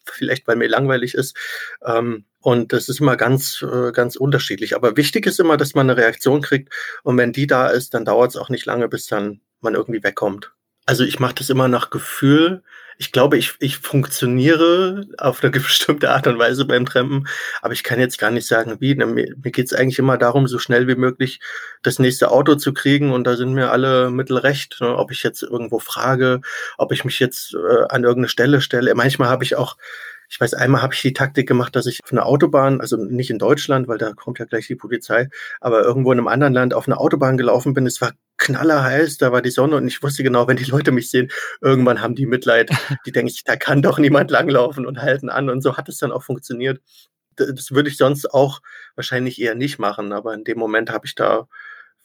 [0.05, 1.37] vielleicht, weil mir langweilig ist.
[1.85, 4.75] Ähm, und das ist immer ganz, äh, ganz unterschiedlich.
[4.75, 6.75] Aber wichtig ist immer, dass man eine Reaktion kriegt.
[7.05, 10.03] Und wenn die da ist, dann dauert es auch nicht lange, bis dann man irgendwie
[10.03, 10.53] wegkommt.
[10.85, 12.65] Also ich mache das immer nach Gefühl
[12.99, 17.29] ich glaube, ich, ich funktioniere auf eine bestimmte Art und Weise beim Trampen,
[17.63, 18.95] aber ich kann jetzt gar nicht sagen, wie.
[18.95, 21.41] Ne, mir, mir geht es eigentlich immer darum, so schnell wie möglich
[21.83, 24.79] das nächste Auto zu kriegen und da sind mir alle Mittel recht.
[24.81, 24.97] Ne?
[24.97, 26.41] Ob ich jetzt irgendwo frage,
[26.79, 28.95] ob ich mich jetzt äh, an irgendeine Stelle stelle.
[28.95, 29.77] Manchmal habe ich auch
[30.29, 33.31] ich weiß, einmal habe ich die Taktik gemacht, dass ich auf einer Autobahn, also nicht
[33.31, 35.29] in Deutschland, weil da kommt ja gleich die Polizei,
[35.61, 37.87] aber irgendwo in einem anderen Land auf einer Autobahn gelaufen bin.
[37.87, 41.11] Es war knallerheiß, da war die Sonne und ich wusste genau, wenn die Leute mich
[41.11, 42.71] sehen, irgendwann haben die Mitleid.
[43.07, 45.49] Die denken, da kann doch niemand langlaufen und halten an.
[45.49, 46.81] Und so hat es dann auch funktioniert.
[47.37, 48.61] Das würde ich sonst auch
[48.95, 51.49] wahrscheinlich eher nicht machen, aber in dem Moment habe ich da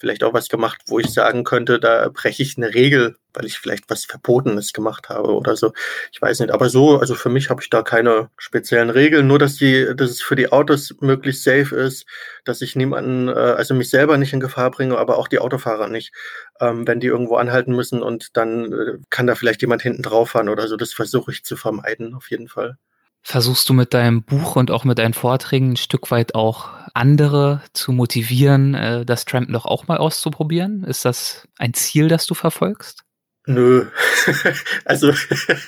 [0.01, 3.59] vielleicht auch was gemacht, wo ich sagen könnte, da breche ich eine Regel, weil ich
[3.59, 5.73] vielleicht was Verbotenes gemacht habe oder so.
[6.11, 6.51] Ich weiß nicht.
[6.51, 10.09] Aber so, also für mich habe ich da keine speziellen Regeln, nur dass die, dass
[10.09, 12.07] es für die Autos möglichst safe ist,
[12.45, 15.87] dass ich niemanden, äh, also mich selber nicht in Gefahr bringe, aber auch die Autofahrer
[15.87, 16.11] nicht,
[16.59, 20.31] ähm, wenn die irgendwo anhalten müssen und dann äh, kann da vielleicht jemand hinten drauf
[20.31, 20.77] fahren oder so.
[20.77, 22.77] Das versuche ich zu vermeiden, auf jeden Fall.
[23.23, 27.61] Versuchst du mit deinem Buch und auch mit deinen Vorträgen ein Stück weit auch andere
[27.73, 30.83] zu motivieren, äh, das Trampen doch auch mal auszuprobieren?
[30.83, 33.03] Ist das ein Ziel, das du verfolgst?
[33.47, 33.87] Nö.
[34.85, 35.13] also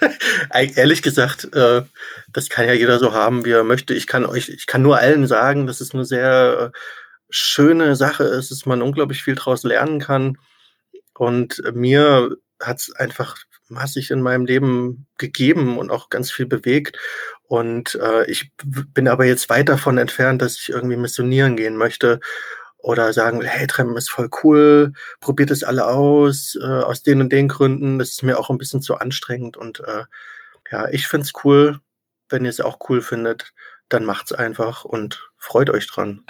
[0.52, 1.84] ehrlich gesagt, äh,
[2.32, 3.94] das kann ja jeder so haben, wie er möchte.
[3.94, 6.78] Ich kann euch, ich kann nur allen sagen, dass es eine sehr äh,
[7.30, 10.38] schöne Sache ist, dass man unglaublich viel daraus lernen kann.
[11.16, 13.38] Und mir hat es einfach
[13.70, 16.98] massig in meinem Leben gegeben und auch ganz viel bewegt.
[17.54, 22.20] Und äh, ich bin aber jetzt weit davon entfernt, dass ich irgendwie missionieren gehen möchte
[22.80, 27.32] oder sagen, hey, Trempen ist voll cool, probiert es alle aus, äh, aus den und
[27.32, 28.00] den Gründen.
[28.00, 29.56] Das ist mir auch ein bisschen zu anstrengend.
[29.56, 30.06] Und äh,
[30.72, 31.80] ja, ich find's cool,
[32.28, 33.54] wenn ihr es auch cool findet
[33.90, 36.24] dann macht's einfach und freut euch dran.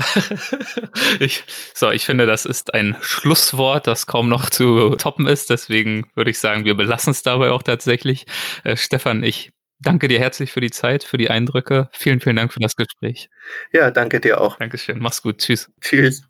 [1.20, 5.50] ich, so, ich finde, das ist ein Schlusswort, das kaum noch zu toppen ist.
[5.50, 8.26] Deswegen würde ich sagen, wir belassen es dabei auch tatsächlich.
[8.66, 9.54] Äh, Stefan, ich
[9.84, 11.90] danke dir herzlich für die Zeit, für die Eindrücke.
[11.92, 13.30] Vielen, vielen Dank für das Gespräch.
[13.72, 14.58] Ja, danke dir auch.
[14.58, 15.00] Dankeschön.
[15.00, 15.40] Mach's gut.
[15.40, 15.72] Tschüss.
[15.82, 16.24] Tschüss.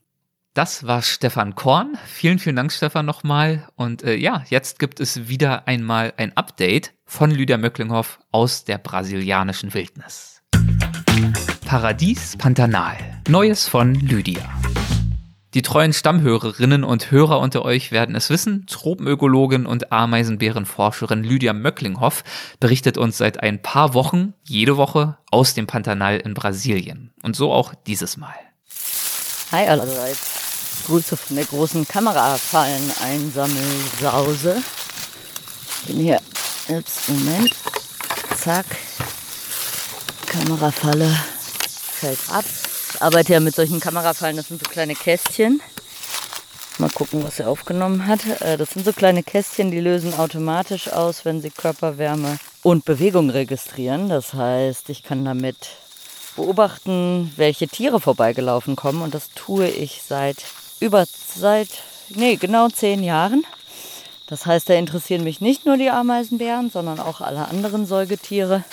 [0.53, 1.97] Das war Stefan Korn.
[2.05, 3.67] Vielen, vielen Dank, Stefan, nochmal.
[3.75, 8.77] Und äh, ja, jetzt gibt es wieder einmal ein Update von Lydia Möcklinghoff aus der
[8.77, 10.43] brasilianischen Wildnis.
[11.65, 12.97] Paradies Pantanal.
[13.27, 14.47] Neues von Lydia.
[15.53, 18.65] Die treuen Stammhörerinnen und Hörer unter euch werden es wissen.
[18.65, 22.23] Tropenökologin und Ameisenbärenforscherin Lydia Möcklinghoff
[22.59, 27.13] berichtet uns seit ein paar Wochen, jede Woche, aus dem Pantanal in Brasilien.
[27.21, 28.33] Und so auch dieses Mal.
[29.51, 30.85] Hi allerseits.
[30.87, 34.63] Grüße von der großen Kamerafallen Einsammelsause.
[35.81, 36.19] Ich bin hier.
[36.67, 37.55] Ups, Moment.
[38.35, 38.65] Zack.
[40.25, 41.15] Kamerafalle
[41.99, 42.45] fällt ab.
[42.93, 45.61] Ich arbeite ja mit solchen Kamerafallen, das sind so kleine Kästchen.
[46.77, 48.25] Mal gucken, was er aufgenommen hat.
[48.41, 53.29] Äh, das sind so kleine Kästchen, die lösen automatisch aus, wenn sie Körperwärme und Bewegung
[53.29, 54.09] registrieren.
[54.09, 55.57] Das heißt, ich kann damit
[56.35, 59.01] beobachten, welche Tiere vorbeigelaufen kommen.
[59.01, 60.43] Und das tue ich seit
[60.79, 61.69] über, seit,
[62.09, 63.43] nee, genau zehn Jahren.
[64.27, 68.63] Das heißt, da interessieren mich nicht nur die Ameisenbären, sondern auch alle anderen Säugetiere.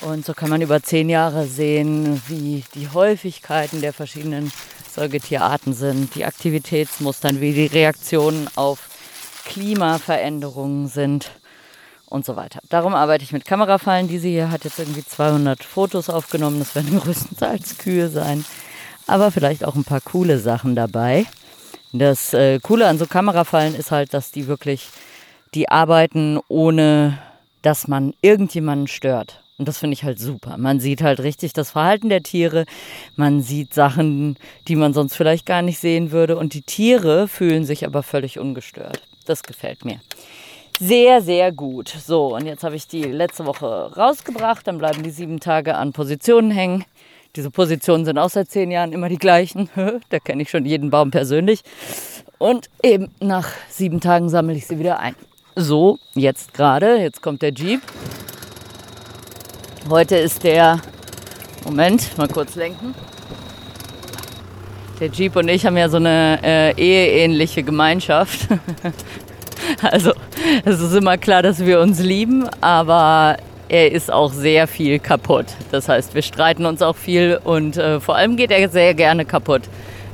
[0.00, 4.52] Und so kann man über zehn Jahre sehen, wie die Häufigkeiten der verschiedenen
[4.94, 8.88] Säugetierarten sind, die Aktivitätsmustern, wie die Reaktionen auf
[9.46, 11.30] Klimaveränderungen sind
[12.06, 12.60] und so weiter.
[12.68, 14.08] Darum arbeite ich mit Kamerafallen.
[14.08, 16.58] Diese hier hat jetzt irgendwie 200 Fotos aufgenommen.
[16.58, 18.44] Das werden größtenteils Kühe sein,
[19.06, 21.26] aber vielleicht auch ein paar coole Sachen dabei.
[21.92, 24.88] Das äh, Coole an so Kamerafallen ist halt, dass die wirklich,
[25.54, 27.18] die arbeiten ohne,
[27.62, 29.42] dass man irgendjemanden stört.
[29.58, 30.58] Und das finde ich halt super.
[30.58, 32.66] Man sieht halt richtig das Verhalten der Tiere.
[33.14, 34.36] Man sieht Sachen,
[34.68, 36.36] die man sonst vielleicht gar nicht sehen würde.
[36.36, 39.00] Und die Tiere fühlen sich aber völlig ungestört.
[39.24, 40.00] Das gefällt mir.
[40.78, 41.88] Sehr, sehr gut.
[41.88, 44.66] So, und jetzt habe ich die letzte Woche rausgebracht.
[44.66, 46.84] Dann bleiben die sieben Tage an Positionen hängen.
[47.34, 49.70] Diese Positionen sind auch seit zehn Jahren immer die gleichen.
[50.10, 51.62] da kenne ich schon jeden Baum persönlich.
[52.36, 55.14] Und eben nach sieben Tagen sammle ich sie wieder ein.
[55.54, 57.80] So, jetzt gerade, jetzt kommt der Jeep
[59.88, 60.80] Heute ist der,
[61.64, 62.92] Moment, mal kurz lenken.
[64.98, 68.48] Der Jeep und ich haben ja so eine äh, eheähnliche Gemeinschaft.
[69.82, 70.12] also
[70.64, 73.36] es ist immer klar, dass wir uns lieben, aber
[73.68, 75.46] er ist auch sehr viel kaputt.
[75.70, 79.24] Das heißt, wir streiten uns auch viel und äh, vor allem geht er sehr gerne
[79.24, 79.62] kaputt,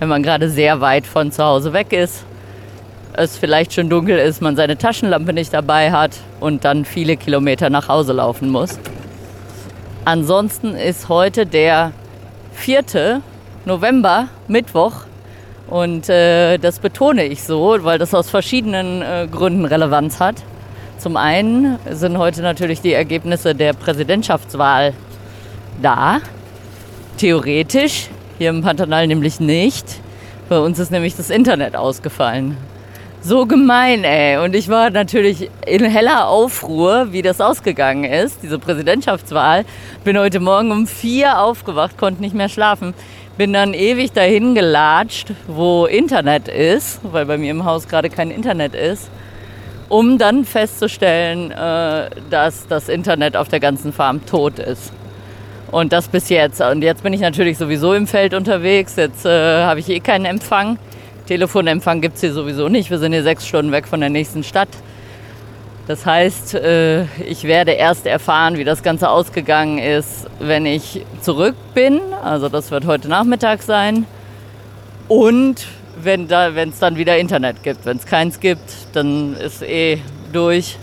[0.00, 2.24] wenn man gerade sehr weit von zu Hause weg ist.
[3.14, 7.70] Es vielleicht schon dunkel ist, man seine Taschenlampe nicht dabei hat und dann viele Kilometer
[7.70, 8.78] nach Hause laufen muss.
[10.04, 11.92] Ansonsten ist heute der
[12.52, 13.22] vierte
[13.64, 14.92] November, Mittwoch.
[15.68, 20.36] Und äh, das betone ich so, weil das aus verschiedenen äh, Gründen Relevanz hat.
[20.98, 24.92] Zum einen sind heute natürlich die Ergebnisse der Präsidentschaftswahl
[25.80, 26.20] da.
[27.16, 28.08] Theoretisch,
[28.38, 29.86] hier im Pantanal nämlich nicht.
[30.48, 32.56] Bei uns ist nämlich das Internet ausgefallen.
[33.24, 34.38] So gemein, ey.
[34.38, 39.64] Und ich war natürlich in heller Aufruhr, wie das ausgegangen ist, diese Präsidentschaftswahl.
[40.02, 42.94] Bin heute Morgen um vier aufgewacht, konnte nicht mehr schlafen.
[43.38, 48.32] Bin dann ewig dahin gelatscht, wo Internet ist, weil bei mir im Haus gerade kein
[48.32, 49.08] Internet ist,
[49.88, 54.92] um dann festzustellen, äh, dass das Internet auf der ganzen Farm tot ist.
[55.70, 56.60] Und das bis jetzt.
[56.60, 58.96] Und jetzt bin ich natürlich sowieso im Feld unterwegs.
[58.96, 60.76] Jetzt äh, habe ich eh keinen Empfang.
[61.26, 62.90] Telefonempfang gibt es hier sowieso nicht.
[62.90, 64.68] Wir sind hier sechs Stunden weg von der nächsten Stadt.
[65.86, 71.56] Das heißt, äh, ich werde erst erfahren, wie das Ganze ausgegangen ist, wenn ich zurück
[71.74, 72.00] bin.
[72.22, 74.06] Also das wird heute Nachmittag sein.
[75.08, 75.66] Und
[76.02, 77.84] wenn da, es dann wieder Internet gibt.
[77.84, 79.98] Wenn es keins gibt, dann ist eh
[80.32, 80.76] durch.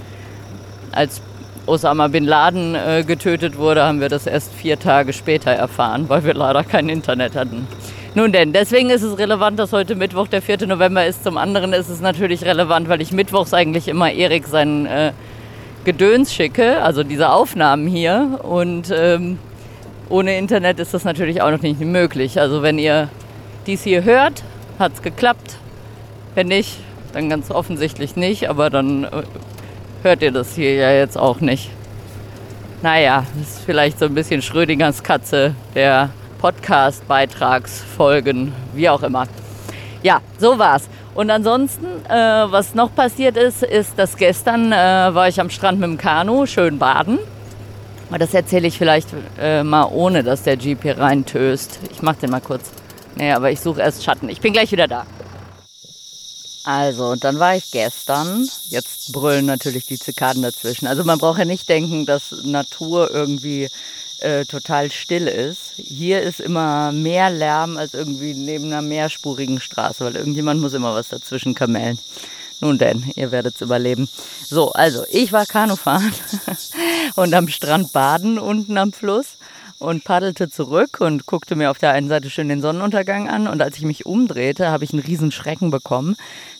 [0.92, 1.22] Als
[1.66, 6.24] Osama bin Laden äh, getötet wurde, haben wir das erst vier Tage später erfahren, weil
[6.24, 7.68] wir leider kein Internet hatten.
[8.20, 10.68] Nun denn, deswegen ist es relevant, dass heute Mittwoch der 4.
[10.68, 11.24] November ist.
[11.24, 15.14] Zum anderen ist es natürlich relevant, weil ich mittwochs eigentlich immer Erik sein äh,
[15.86, 18.42] Gedöns schicke, also diese Aufnahmen hier.
[18.44, 19.40] Und ähm,
[20.10, 22.42] ohne Internet ist das natürlich auch noch nicht möglich.
[22.42, 23.08] Also wenn ihr
[23.68, 24.44] dies hier hört,
[24.80, 25.56] hat es geklappt.
[26.36, 26.78] Wenn nicht,
[27.14, 29.24] dann ganz offensichtlich nicht, aber dann äh,
[30.04, 31.70] hört ihr das hier ja jetzt auch nicht.
[32.82, 36.10] Naja, ist vielleicht so ein bisschen Schrödingers Katze, der
[36.40, 39.28] Podcast-Beitragsfolgen, wie auch immer.
[40.02, 40.90] Ja, so war's.
[41.14, 45.80] Und ansonsten, äh, was noch passiert ist, ist, dass gestern äh, war ich am Strand
[45.80, 47.20] mit dem Kanu, schön baden.
[48.10, 49.10] Aber das erzähle ich vielleicht
[49.40, 51.80] äh, mal ohne, dass der Jeep hier reintöst.
[51.92, 52.72] Ich mach den mal kurz.
[53.16, 54.30] Nee, aber ich suche erst Schatten.
[54.30, 55.06] Ich bin gleich wieder da.
[56.64, 58.48] Also, und dann war ich gestern.
[58.70, 60.88] Jetzt brüllen natürlich die Zikaden dazwischen.
[60.88, 63.70] Also man braucht ja nicht denken, dass Natur irgendwie
[64.22, 65.74] äh, total still ist.
[65.76, 70.94] Hier ist immer mehr Lärm als irgendwie neben einer mehrspurigen Straße, weil irgendjemand muss immer
[70.94, 72.00] was dazwischen kamellen.
[72.62, 74.10] Nun denn, ihr werdet es überleben.
[74.46, 76.12] So, also ich war Kanufahren
[77.16, 79.38] und am Strand baden unten am Fluss
[79.80, 83.48] und paddelte zurück und guckte mir auf der einen Seite schön den Sonnenuntergang an.
[83.48, 86.18] Und als ich mich umdrehte, habe ich einen riesen Schrecken bekommen,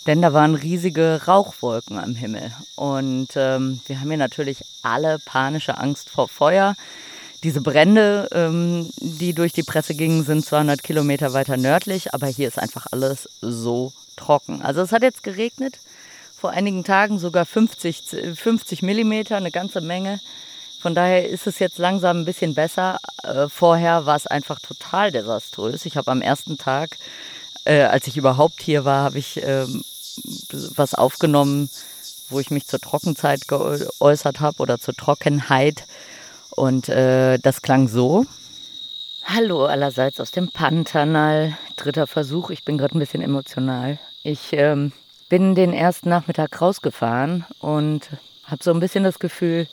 [0.08, 2.52] denn da waren riesige Rauchwolken am Himmel.
[2.76, 6.76] Und ähm, wir haben hier natürlich alle panische Angst vor Feuer.
[7.44, 12.48] Diese Brände, ähm, die durch die Presse gingen, sind 200 Kilometer weiter nördlich, aber hier
[12.48, 14.62] ist einfach alles so trocken.
[14.62, 15.80] Also es hat jetzt geregnet,
[16.36, 20.20] vor einigen Tagen sogar 50, 50 Millimeter, eine ganze Menge.
[20.82, 23.00] Von daher ist es jetzt langsam ein bisschen besser.
[23.24, 25.86] Äh, vorher war es einfach total desaströs.
[25.86, 26.98] Ich habe am ersten Tag,
[27.66, 29.66] äh, als ich überhaupt hier war, habe ich äh,
[30.76, 31.70] was aufgenommen,
[32.30, 35.84] wo ich mich zur Trockenzeit geäußert habe oder zur Trockenheit.
[36.60, 38.26] Und äh, das klang so.
[39.24, 41.58] Hallo allerseits aus dem Pantanal.
[41.78, 42.50] Dritter Versuch.
[42.50, 43.98] Ich bin gerade ein bisschen emotional.
[44.24, 44.92] Ich ähm,
[45.30, 48.10] bin den ersten Nachmittag rausgefahren und
[48.44, 49.70] habe so ein bisschen das Gefühl,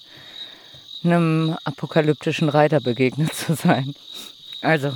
[1.02, 3.96] einem apokalyptischen Reiter begegnet zu sein.
[4.62, 4.92] Also,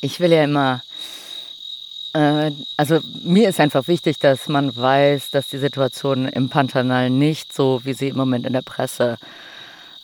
[0.00, 0.82] ich will ja immer
[2.12, 7.52] äh, also mir ist einfach wichtig, dass man weiß, dass die Situation im Pantanal nicht
[7.52, 9.18] so, wie sie im Moment in der Presse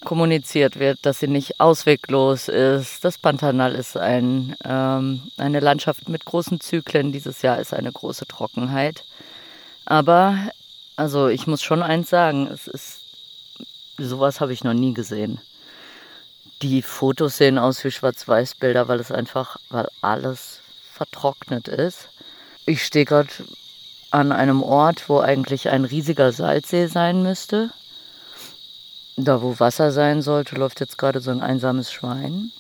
[0.05, 3.05] kommuniziert wird, dass sie nicht ausweglos ist.
[3.05, 7.13] Das Pantanal ist ein, ähm, eine Landschaft mit großen Zyklen.
[7.13, 9.05] Dieses Jahr ist eine große Trockenheit.
[9.85, 10.37] Aber,
[10.97, 13.01] also ich muss schon eins sagen, es ist,
[13.99, 15.41] sowas habe ich noch nie gesehen.
[16.63, 20.61] Die Fotos sehen aus wie Schwarz-Weiß-Bilder, weil es einfach, weil alles
[20.93, 22.09] vertrocknet ist.
[22.67, 23.29] Ich stehe gerade
[24.11, 27.71] an einem Ort, wo eigentlich ein riesiger Salzsee sein müsste.
[29.17, 32.51] Da, wo Wasser sein sollte, läuft jetzt gerade so ein einsames Schwein.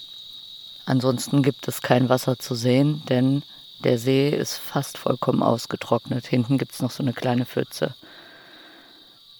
[0.86, 3.42] Ansonsten gibt es kein Wasser zu sehen, denn
[3.82, 6.26] der See ist fast vollkommen ausgetrocknet.
[6.26, 7.94] Hinten gibt es noch so eine kleine Pfütze.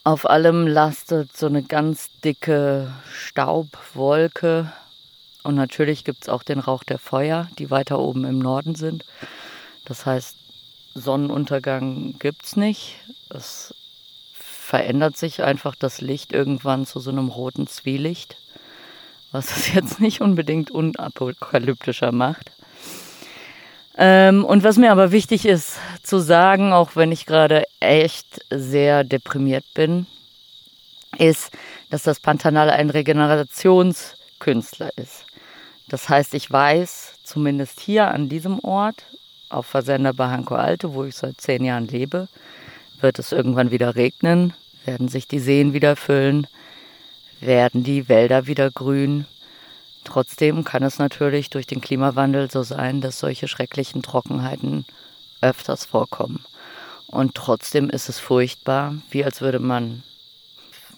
[0.03, 4.73] Auf allem lastet so eine ganz dicke Staubwolke.
[5.45, 9.05] Und natürlich gibt es auch den Rauch der Feuer, die weiter oben im Norden sind.
[9.85, 10.36] Das heißt,
[10.95, 12.97] Sonnenuntergang gibt es nicht.
[13.31, 13.74] Es
[14.75, 18.39] verändert sich einfach das Licht irgendwann zu so einem roten Zwielicht,
[19.31, 22.51] was es jetzt nicht unbedingt unapokalyptischer macht.
[23.97, 29.05] Ähm, und was mir aber wichtig ist zu sagen, auch wenn ich gerade echt sehr
[29.05, 30.09] deprimiert bin,
[31.19, 31.53] ist,
[31.91, 35.25] dass das Pantanal ein Regenerationskünstler ist.
[35.87, 39.05] Das heißt, ich weiß, zumindest hier an diesem Ort,
[39.51, 42.27] auf Versender Barranco Alte, wo ich seit zehn Jahren lebe,
[43.01, 44.53] wird es irgendwann wieder regnen,
[44.85, 46.47] werden sich die Seen wieder füllen,
[47.40, 49.27] werden die Wälder wieder grün
[50.05, 54.85] Trotzdem kann es natürlich durch den Klimawandel so sein, dass solche schrecklichen Trockenheiten
[55.40, 56.44] öfters vorkommen.
[57.06, 60.02] Und trotzdem ist es furchtbar, wie als würde man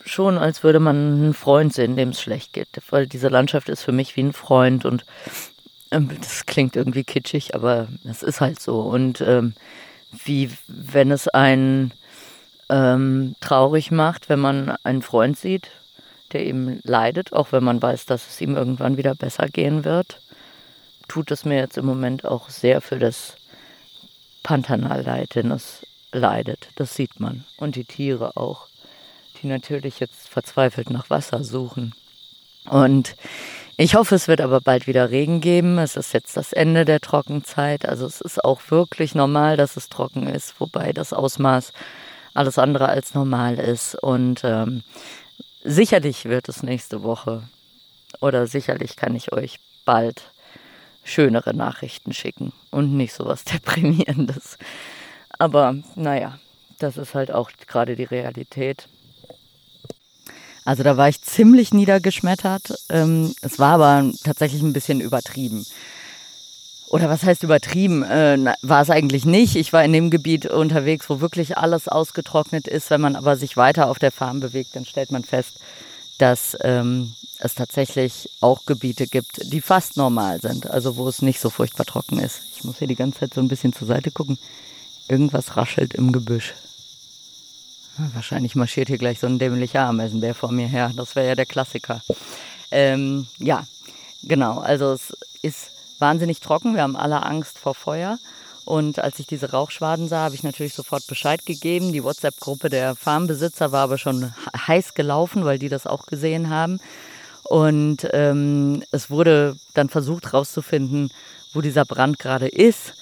[0.04, 2.68] schon, als würde man einen Freund sehen, dem es schlecht geht.
[2.90, 5.04] Weil diese Landschaft ist für mich wie ein Freund und
[5.92, 8.80] ähm, das klingt irgendwie kitschig, aber es ist halt so.
[8.80, 9.54] Und ähm,
[10.24, 11.92] wie wenn es einen
[12.68, 15.70] ähm, traurig macht, wenn man einen Freund sieht,
[16.32, 20.20] der eben leidet, auch wenn man weiß, dass es ihm irgendwann wieder besser gehen wird,
[21.08, 23.36] tut es mir jetzt im Moment auch sehr für das
[24.42, 27.44] Pantanal leid, denn es leidet, das sieht man.
[27.56, 28.68] Und die Tiere auch,
[29.40, 31.94] die natürlich jetzt verzweifelt nach Wasser suchen.
[32.68, 33.16] Und
[33.76, 35.78] ich hoffe, es wird aber bald wieder Regen geben.
[35.78, 37.86] Es ist jetzt das Ende der Trockenzeit.
[37.86, 41.72] Also es ist auch wirklich normal, dass es trocken ist, wobei das Ausmaß
[42.36, 43.94] alles andere als normal ist.
[43.94, 44.82] Und ähm,
[45.68, 47.42] Sicherlich wird es nächste Woche
[48.20, 50.30] oder sicherlich kann ich euch bald
[51.02, 54.58] schönere Nachrichten schicken und nicht so was Deprimierendes.
[55.40, 56.38] Aber naja,
[56.78, 58.86] das ist halt auch gerade die Realität.
[60.64, 62.72] Also da war ich ziemlich niedergeschmettert.
[62.88, 65.66] Ähm, es war aber tatsächlich ein bisschen übertrieben
[66.88, 69.56] oder was heißt übertrieben, äh, war es eigentlich nicht.
[69.56, 72.90] Ich war in dem Gebiet unterwegs, wo wirklich alles ausgetrocknet ist.
[72.90, 75.58] Wenn man aber sich weiter auf der Farm bewegt, dann stellt man fest,
[76.18, 81.40] dass ähm, es tatsächlich auch Gebiete gibt, die fast normal sind, also wo es nicht
[81.40, 82.40] so furchtbar trocken ist.
[82.56, 84.38] Ich muss hier die ganze Zeit so ein bisschen zur Seite gucken.
[85.08, 86.54] Irgendwas raschelt im Gebüsch.
[87.98, 90.92] Wahrscheinlich marschiert hier gleich so ein dämlicher Ameisenbär vor mir her.
[90.94, 92.02] Das wäre ja der Klassiker.
[92.70, 93.66] Ähm, ja,
[94.22, 94.58] genau.
[94.58, 96.74] Also es ist wahnsinnig trocken.
[96.74, 98.18] Wir haben alle Angst vor Feuer.
[98.64, 101.92] Und als ich diese Rauchschwaden sah, habe ich natürlich sofort Bescheid gegeben.
[101.92, 104.34] Die WhatsApp-Gruppe der Farmbesitzer war aber schon
[104.66, 106.80] heiß gelaufen, weil die das auch gesehen haben.
[107.44, 111.12] Und ähm, es wurde dann versucht herauszufinden,
[111.52, 112.94] wo dieser Brand gerade ist.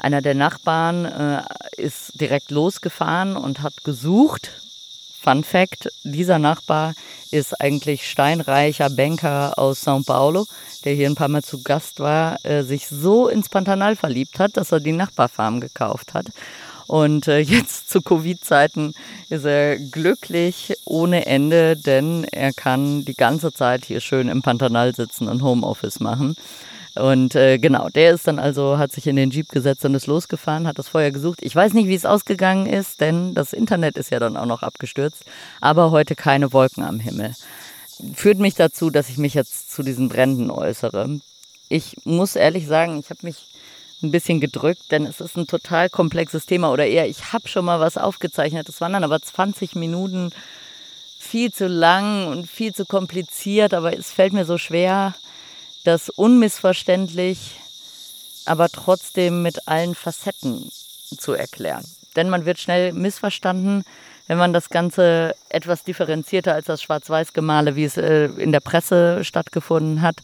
[0.00, 1.42] Einer der Nachbarn äh,
[1.76, 4.61] ist direkt losgefahren und hat gesucht.
[5.22, 6.94] Fun Fact, dieser Nachbar
[7.30, 10.46] ist eigentlich steinreicher Banker aus São Paulo,
[10.84, 14.56] der hier ein paar Mal zu Gast war, äh, sich so ins Pantanal verliebt hat,
[14.56, 16.26] dass er die Nachbarfarm gekauft hat.
[16.88, 18.94] Und äh, jetzt zu Covid-Zeiten
[19.28, 24.92] ist er glücklich ohne Ende, denn er kann die ganze Zeit hier schön im Pantanal
[24.94, 26.34] sitzen und Homeoffice machen.
[26.94, 30.06] Und äh, genau, der ist dann also, hat sich in den Jeep gesetzt und ist
[30.06, 31.38] losgefahren, hat das Feuer gesucht.
[31.42, 34.62] Ich weiß nicht, wie es ausgegangen ist, denn das Internet ist ja dann auch noch
[34.62, 35.24] abgestürzt,
[35.60, 37.34] aber heute keine Wolken am Himmel.
[38.14, 41.20] Führt mich dazu, dass ich mich jetzt zu diesen Bränden äußere.
[41.68, 43.46] Ich muss ehrlich sagen, ich habe mich
[44.02, 47.64] ein bisschen gedrückt, denn es ist ein total komplexes Thema oder eher, ich habe schon
[47.64, 48.68] mal was aufgezeichnet.
[48.68, 50.30] Das waren dann aber 20 Minuten
[51.18, 55.14] viel zu lang und viel zu kompliziert, aber es fällt mir so schwer,
[55.84, 57.56] das unmissverständlich,
[58.44, 60.70] aber trotzdem mit allen Facetten
[61.18, 61.84] zu erklären.
[62.16, 63.84] Denn man wird schnell missverstanden,
[64.26, 69.24] wenn man das Ganze etwas differenzierter als das Schwarz-Weiß-Gemale, wie es äh, in der Presse
[69.24, 70.16] stattgefunden hat,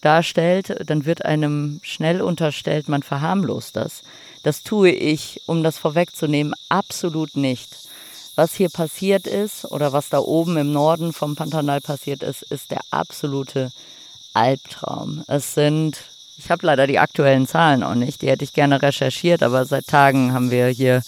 [0.00, 4.02] darstellt, dann wird einem schnell unterstellt, man verharmlost das.
[4.42, 7.76] Das tue ich, um das vorwegzunehmen, absolut nicht.
[8.34, 12.70] Was hier passiert ist oder was da oben im Norden vom Pantanal passiert ist, ist
[12.70, 13.70] der absolute
[14.34, 15.24] Albtraum.
[15.28, 16.00] Es sind,
[16.36, 19.86] ich habe leider die aktuellen Zahlen auch nicht, die hätte ich gerne recherchiert, aber seit
[19.86, 21.02] Tagen haben wir hier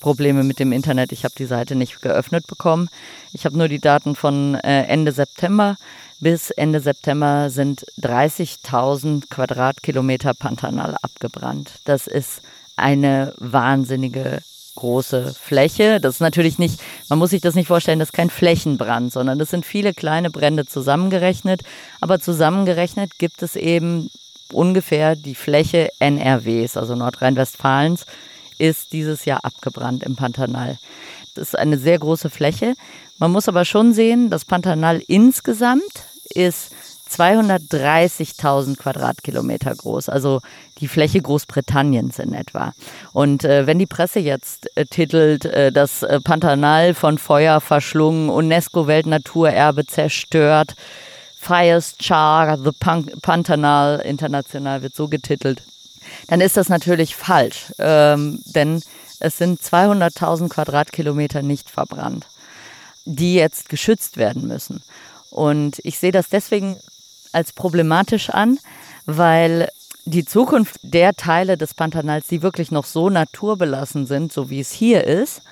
[0.00, 1.12] Probleme mit dem Internet.
[1.12, 2.90] Ich habe die Seite nicht geöffnet bekommen.
[3.32, 5.76] Ich habe nur die Daten von äh, Ende September.
[6.20, 11.80] Bis Ende September sind 30.000 Quadratkilometer Pantanal abgebrannt.
[11.84, 12.42] Das ist
[12.76, 14.42] eine wahnsinnige
[14.74, 16.00] große Fläche.
[16.00, 19.38] Das ist natürlich nicht, man muss sich das nicht vorstellen, das ist kein Flächenbrand, sondern
[19.38, 21.62] das sind viele kleine Brände zusammengerechnet.
[22.00, 24.10] Aber zusammengerechnet gibt es eben
[24.52, 28.06] ungefähr die Fläche NRWs, also Nordrhein-Westfalens,
[28.58, 30.78] ist dieses Jahr abgebrannt im Pantanal.
[31.34, 32.74] Das ist eine sehr große Fläche.
[33.18, 35.82] Man muss aber schon sehen, das Pantanal insgesamt
[36.30, 36.70] ist
[37.10, 40.40] 230.000 Quadratkilometer groß, also
[40.78, 42.72] die Fläche Großbritanniens in etwa.
[43.12, 48.30] Und äh, wenn die Presse jetzt äh, titelt, äh, das äh, Pantanal von Feuer verschlungen,
[48.30, 50.74] UNESCO-Weltnaturerbe zerstört,
[51.38, 55.62] Fires Char, the Pan Pantanal international wird so getitelt,
[56.28, 58.82] dann ist das natürlich falsch, ähm, denn
[59.20, 62.26] es sind 200.000 Quadratkilometer nicht verbrannt,
[63.04, 64.82] die jetzt geschützt werden müssen.
[65.30, 66.78] Und ich sehe das deswegen
[67.34, 68.58] als problematisch an,
[69.06, 69.68] weil
[70.06, 74.70] die Zukunft der Teile des Pantanals, die wirklich noch so naturbelassen sind, so wie es
[74.70, 75.42] hier ist,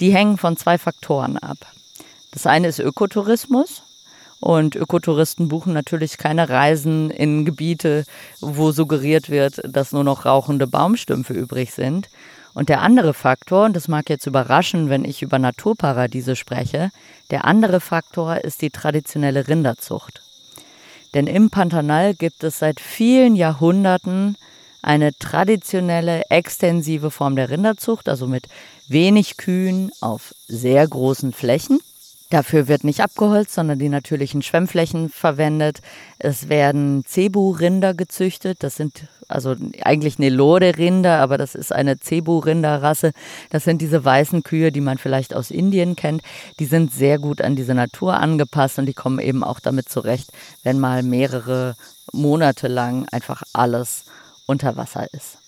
[0.00, 1.58] die hängen von zwei Faktoren ab.
[2.32, 3.82] Das eine ist Ökotourismus.
[4.40, 8.04] Und Ökotouristen buchen natürlich keine Reisen in Gebiete,
[8.40, 12.08] wo suggeriert wird, dass nur noch rauchende Baumstümpfe übrig sind.
[12.52, 16.90] Und der andere Faktor, und das mag jetzt überraschen, wenn ich über Naturparadiese spreche,
[17.30, 20.21] der andere Faktor ist die traditionelle Rinderzucht.
[21.14, 24.36] Denn im Pantanal gibt es seit vielen Jahrhunderten
[24.82, 28.48] eine traditionelle, extensive Form der Rinderzucht, also mit
[28.88, 31.80] wenig Kühen auf sehr großen Flächen.
[32.32, 35.80] Dafür wird nicht abgeholzt, sondern die natürlichen Schwemmflächen verwendet.
[36.18, 38.62] Es werden Cebu-Rinder gezüchtet.
[38.62, 43.12] Das sind also eigentlich Nelore-Rinder, aber das ist eine Cebu-Rinderrasse.
[43.50, 46.22] Das sind diese weißen Kühe, die man vielleicht aus Indien kennt.
[46.58, 50.30] Die sind sehr gut an diese Natur angepasst und die kommen eben auch damit zurecht,
[50.62, 51.76] wenn mal mehrere
[52.14, 54.06] Monate lang einfach alles
[54.46, 55.41] unter Wasser ist.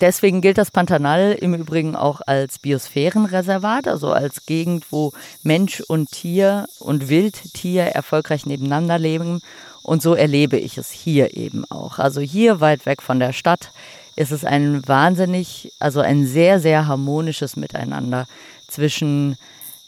[0.00, 5.12] Deswegen gilt das Pantanal im Übrigen auch als Biosphärenreservat, also als Gegend, wo
[5.42, 9.40] Mensch und Tier und Wildtier erfolgreich nebeneinander leben.
[9.82, 11.98] Und so erlebe ich es hier eben auch.
[11.98, 13.72] Also hier weit weg von der Stadt
[14.14, 18.26] ist es ein wahnsinnig, also ein sehr, sehr harmonisches Miteinander
[18.68, 19.36] zwischen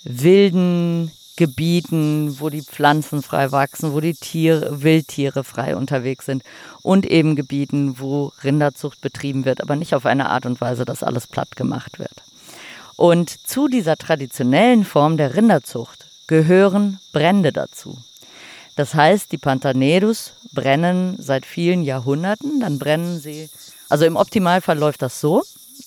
[0.02, 6.42] wilden Gebieten, wo die Pflanzen frei wachsen, wo die Tiere, Wildtiere frei unterwegs sind
[6.82, 11.02] und eben Gebieten, wo Rinderzucht betrieben wird, aber nicht auf eine Art und Weise, dass
[11.02, 12.12] alles platt gemacht wird.
[12.96, 17.96] Und zu dieser traditionellen Form der Rinderzucht gehören Brände dazu.
[18.76, 23.48] Das heißt, die Pantaneros brennen seit vielen Jahrhunderten, dann brennen sie,
[23.88, 25.42] also im Optimalfall läuft das so,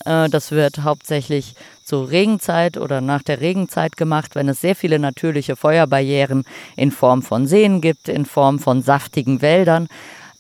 [0.06, 1.54] äh, das wird hauptsächlich
[1.84, 6.46] zur Regenzeit oder nach der Regenzeit gemacht, wenn es sehr viele natürliche Feuerbarrieren
[6.76, 9.88] in Form von Seen gibt, in Form von saftigen Wäldern.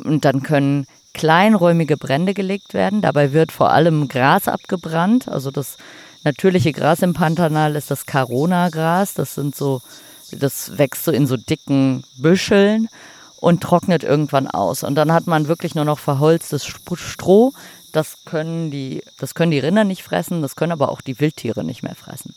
[0.03, 3.02] Und dann können kleinräumige Brände gelegt werden.
[3.02, 5.28] Dabei wird vor allem Gras abgebrannt.
[5.28, 5.78] Also das
[6.24, 9.14] natürliche Gras im Pantanal ist das Carona-Gras.
[9.14, 9.82] Das sind so,
[10.32, 12.90] das wächst so in so dicken Büscheln
[13.44, 14.84] und trocknet irgendwann aus.
[14.84, 17.52] Und dann hat man wirklich nur noch verholztes Stroh,
[17.94, 21.64] das können die, das können die Rinder nicht fressen, das können aber auch die Wildtiere
[21.64, 22.36] nicht mehr fressen.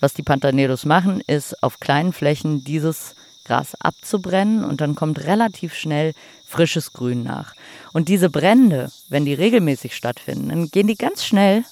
[0.00, 3.14] Was die Pantaneros machen, ist auf kleinen Flächen dieses
[3.44, 6.14] Gras abzubrennen und dann kommt relativ schnell
[6.46, 7.54] frisches Grün nach.
[7.92, 11.64] Und diese Brände, wenn die regelmäßig stattfinden, dann gehen die ganz schnell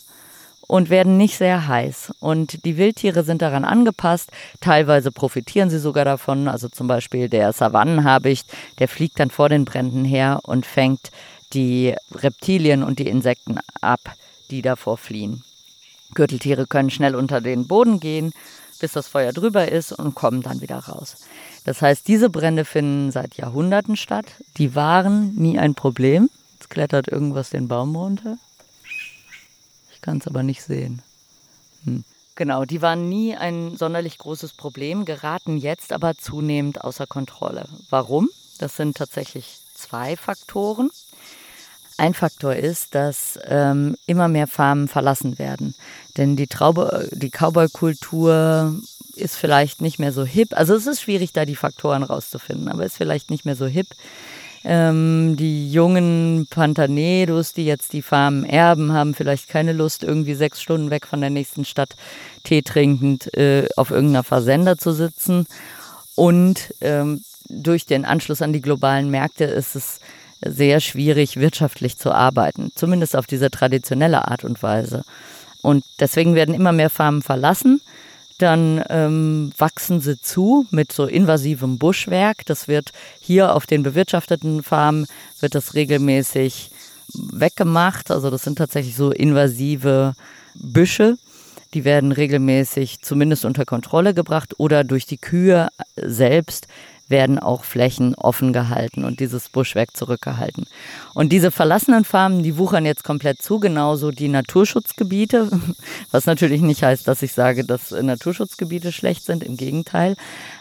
[0.71, 2.13] und werden nicht sehr heiß.
[2.21, 4.31] Und die Wildtiere sind daran angepasst.
[4.61, 6.49] Teilweise profitieren sie sogar davon.
[6.49, 8.47] Also zum Beispiel der Savannenhabicht,
[8.79, 11.11] der fliegt dann vor den Bränden her und fängt
[11.53, 14.01] die Reptilien und die Insekten ab,
[14.51, 15.43] die davor fliehen.
[16.15, 18.33] Gürteltiere können schnell unter den Boden gehen,
[18.81, 21.17] bis das Feuer drüber ist und kommen dann wieder raus.
[21.65, 24.27] Das heißt, diese Brände finden seit Jahrhunderten statt.
[24.57, 26.31] Die waren nie ein Problem.
[26.59, 28.39] Es klettert irgendwas den Baum runter.
[29.93, 31.03] Ich kann es aber nicht sehen.
[31.85, 32.05] Hm.
[32.37, 37.69] Genau, die waren nie ein sonderlich großes Problem, geraten jetzt aber zunehmend außer Kontrolle.
[37.91, 38.31] Warum?
[38.59, 40.91] Das sind tatsächlich zwei Faktoren.
[42.01, 45.75] Ein Faktor ist, dass ähm, immer mehr Farmen verlassen werden.
[46.17, 48.75] Denn die, die Cowboy-Kultur
[49.17, 50.57] ist vielleicht nicht mehr so hip.
[50.57, 53.89] Also es ist schwierig, da die Faktoren rauszufinden, aber ist vielleicht nicht mehr so hip.
[54.65, 60.63] Ähm, die jungen Pantaneros, die jetzt die Farmen erben, haben vielleicht keine Lust, irgendwie sechs
[60.63, 61.97] Stunden weg von der nächsten Stadt
[62.45, 65.47] Tee trinkend äh, auf irgendeiner Versender zu sitzen.
[66.15, 70.01] Und ähm, durch den Anschluss an die globalen Märkte ist es
[70.45, 75.05] sehr schwierig, wirtschaftlich zu arbeiten, zumindest auf diese traditionelle Art und Weise.
[75.63, 77.81] Und deswegen werden immer mehr Farmen verlassen.
[78.39, 82.47] Dann ähm, wachsen sie zu mit so invasivem Buschwerk.
[82.47, 85.07] Das wird hier auf den bewirtschafteten Farmen
[85.41, 86.71] wird das regelmäßig
[87.13, 88.11] weggemacht.
[88.11, 90.15] Also das sind tatsächlich so invasive
[90.55, 91.19] Büsche.
[91.75, 96.67] Die werden regelmäßig zumindest unter Kontrolle gebracht oder durch die Kühe selbst
[97.11, 100.67] werden auch Flächen offen gehalten und dieses Buschwerk zurückgehalten.
[101.13, 105.51] Und diese verlassenen Farmen, die wuchern jetzt komplett zu, genauso die Naturschutzgebiete,
[106.11, 110.17] was natürlich nicht heißt, dass ich sage, dass Naturschutzgebiete schlecht sind, im Gegenteil.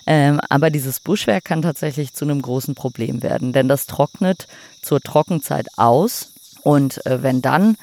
[0.06, 4.48] Ähm, aber dieses Buschwerk kann tatsächlich zu einem großen Problem werden, denn das trocknet
[4.82, 6.34] zur Trockenzeit aus.
[6.64, 7.78] Und äh, wenn dann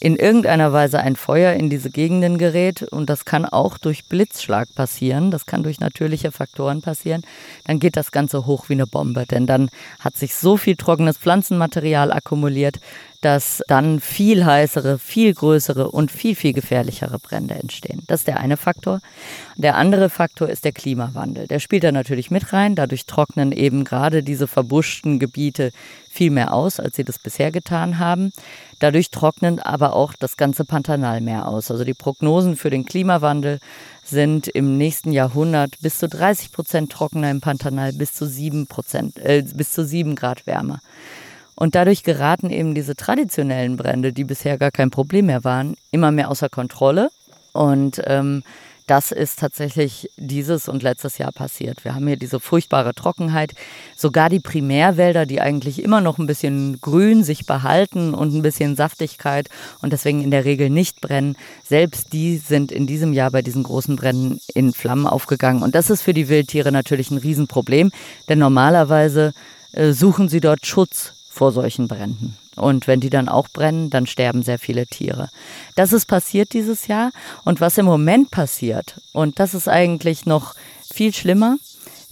[0.00, 4.68] in irgendeiner Weise ein Feuer in diese Gegenden gerät und das kann auch durch Blitzschlag
[4.74, 7.22] passieren, das kann durch natürliche Faktoren passieren,
[7.64, 11.16] dann geht das Ganze hoch wie eine Bombe, denn dann hat sich so viel trockenes
[11.16, 12.78] Pflanzenmaterial akkumuliert,
[13.20, 18.02] dass dann viel heißere, viel größere und viel, viel gefährlichere Brände entstehen.
[18.06, 19.00] Das ist der eine Faktor.
[19.56, 21.46] Der andere Faktor ist der Klimawandel.
[21.46, 22.74] Der spielt da natürlich mit rein.
[22.74, 25.72] Dadurch trocknen eben gerade diese verbuschten Gebiete
[26.08, 28.32] viel mehr aus, als sie das bisher getan haben.
[28.78, 31.70] Dadurch trocknet aber auch das ganze Pantanal mehr aus.
[31.70, 33.60] Also die Prognosen für den Klimawandel
[34.04, 39.18] sind im nächsten Jahrhundert bis zu 30 Prozent trockener im Pantanal, bis zu 7 Prozent,
[39.18, 40.80] äh, bis zu 7 Grad wärmer.
[41.56, 46.12] Und dadurch geraten eben diese traditionellen Brände, die bisher gar kein Problem mehr waren, immer
[46.12, 47.10] mehr außer Kontrolle.
[47.52, 48.42] Und ähm,
[48.86, 51.84] das ist tatsächlich dieses und letztes Jahr passiert.
[51.84, 53.52] Wir haben hier diese furchtbare Trockenheit.
[53.96, 58.76] Sogar die Primärwälder, die eigentlich immer noch ein bisschen grün sich behalten und ein bisschen
[58.76, 59.48] Saftigkeit
[59.82, 63.64] und deswegen in der Regel nicht brennen, selbst die sind in diesem Jahr bei diesen
[63.64, 65.64] großen Bränden in Flammen aufgegangen.
[65.64, 67.90] Und das ist für die Wildtiere natürlich ein Riesenproblem,
[68.28, 69.32] denn normalerweise
[69.72, 72.36] äh, suchen sie dort Schutz vor solchen Bränden.
[72.56, 75.28] Und wenn die dann auch brennen, dann sterben sehr viele Tiere.
[75.74, 77.12] Das ist passiert dieses Jahr.
[77.44, 80.54] Und was im Moment passiert, und das ist eigentlich noch
[80.90, 81.58] viel schlimmer,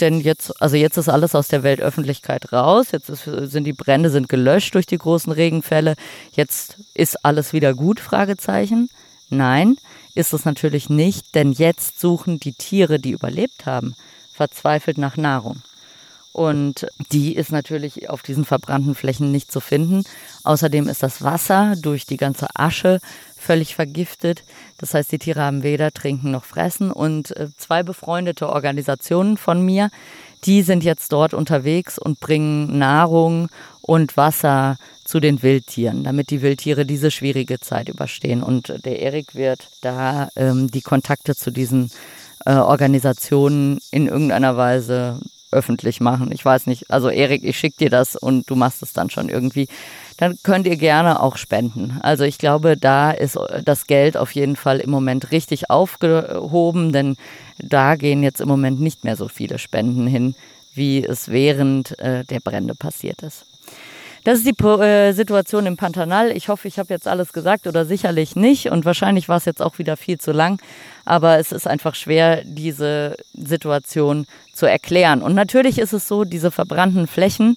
[0.00, 2.88] denn jetzt, also jetzt ist alles aus der Weltöffentlichkeit raus.
[2.92, 5.94] Jetzt ist, sind die Brände sind gelöscht durch die großen Regenfälle.
[6.32, 8.00] Jetzt ist alles wieder gut?
[8.00, 8.90] Fragezeichen.
[9.30, 9.76] Nein,
[10.14, 13.94] ist es natürlich nicht, denn jetzt suchen die Tiere, die überlebt haben,
[14.32, 15.62] verzweifelt nach Nahrung.
[16.34, 20.02] Und die ist natürlich auf diesen verbrannten Flächen nicht zu finden.
[20.42, 22.98] Außerdem ist das Wasser durch die ganze Asche
[23.38, 24.42] völlig vergiftet.
[24.78, 26.90] Das heißt, die Tiere haben weder trinken noch fressen.
[26.90, 29.90] Und äh, zwei befreundete Organisationen von mir,
[30.44, 33.48] die sind jetzt dort unterwegs und bringen Nahrung
[33.80, 38.42] und Wasser zu den Wildtieren, damit die Wildtiere diese schwierige Zeit überstehen.
[38.42, 41.92] Und der Erik wird da ähm, die Kontakte zu diesen
[42.44, 45.20] äh, Organisationen in irgendeiner Weise
[45.54, 46.30] öffentlich machen.
[46.32, 49.28] Ich weiß nicht, also Erik, ich schicke dir das und du machst es dann schon
[49.28, 49.68] irgendwie.
[50.18, 51.98] Dann könnt ihr gerne auch spenden.
[52.02, 57.16] Also ich glaube, da ist das Geld auf jeden Fall im Moment richtig aufgehoben, denn
[57.58, 60.34] da gehen jetzt im Moment nicht mehr so viele Spenden hin,
[60.74, 63.46] wie es während äh, der Brände passiert ist.
[64.24, 66.30] Das ist die äh, Situation im Pantanal.
[66.30, 68.70] Ich hoffe, ich habe jetzt alles gesagt oder sicherlich nicht.
[68.70, 70.60] Und wahrscheinlich war es jetzt auch wieder viel zu lang.
[71.04, 75.20] Aber es ist einfach schwer, diese Situation zu erklären.
[75.20, 77.56] Und natürlich ist es so, diese verbrannten Flächen,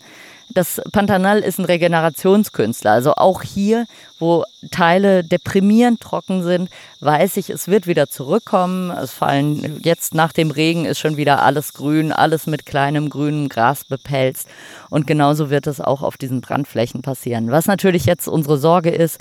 [0.49, 2.91] das Pantanal ist ein Regenerationskünstler.
[2.91, 3.85] Also auch hier,
[4.17, 6.69] wo Teile deprimierend trocken sind,
[6.99, 8.91] weiß ich, es wird wieder zurückkommen.
[8.91, 13.49] Es fallen jetzt nach dem Regen ist schon wieder alles grün, alles mit kleinem grünem
[13.49, 14.47] Gras bepelzt.
[14.89, 17.51] Und genauso wird es auch auf diesen Brandflächen passieren.
[17.51, 19.19] Was natürlich jetzt unsere Sorge ist,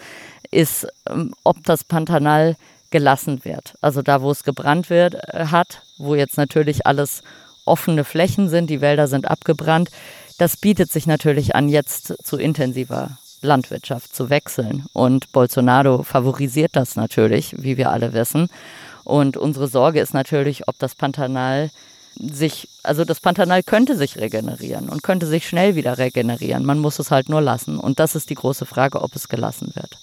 [0.50, 2.56] ist, ähm, ob das Pantanal
[2.90, 3.74] gelassen wird.
[3.80, 7.22] Also da, wo es gebrannt wird, äh, hat, wo jetzt natürlich alles
[7.64, 9.90] offene Flächen sind, die Wälder sind abgebrannt
[10.38, 14.84] das bietet sich natürlich an, jetzt zu intensiver Landwirtschaft zu wechseln.
[14.92, 18.48] Und Bolsonaro favorisiert das natürlich, wie wir alle wissen.
[19.04, 21.70] Und unsere Sorge ist natürlich, ob das Pantanal
[22.18, 26.64] sich, also das Pantanal könnte sich regenerieren und könnte sich schnell wieder regenerieren.
[26.64, 27.78] Man muss es halt nur lassen.
[27.78, 29.98] Und das ist die große Frage, ob es gelassen wird.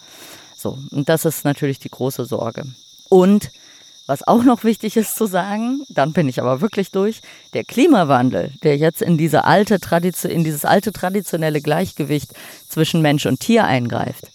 [0.55, 2.63] So, und das ist natürlich die große Sorge.
[3.09, 3.51] Und
[4.05, 7.21] was auch noch wichtig ist zu sagen, dann bin ich aber wirklich durch,
[7.53, 9.79] der Klimawandel, der jetzt in, diese alte
[10.27, 12.33] in dieses alte traditionelle Gleichgewicht
[12.67, 14.27] zwischen Mensch und Tier eingreift,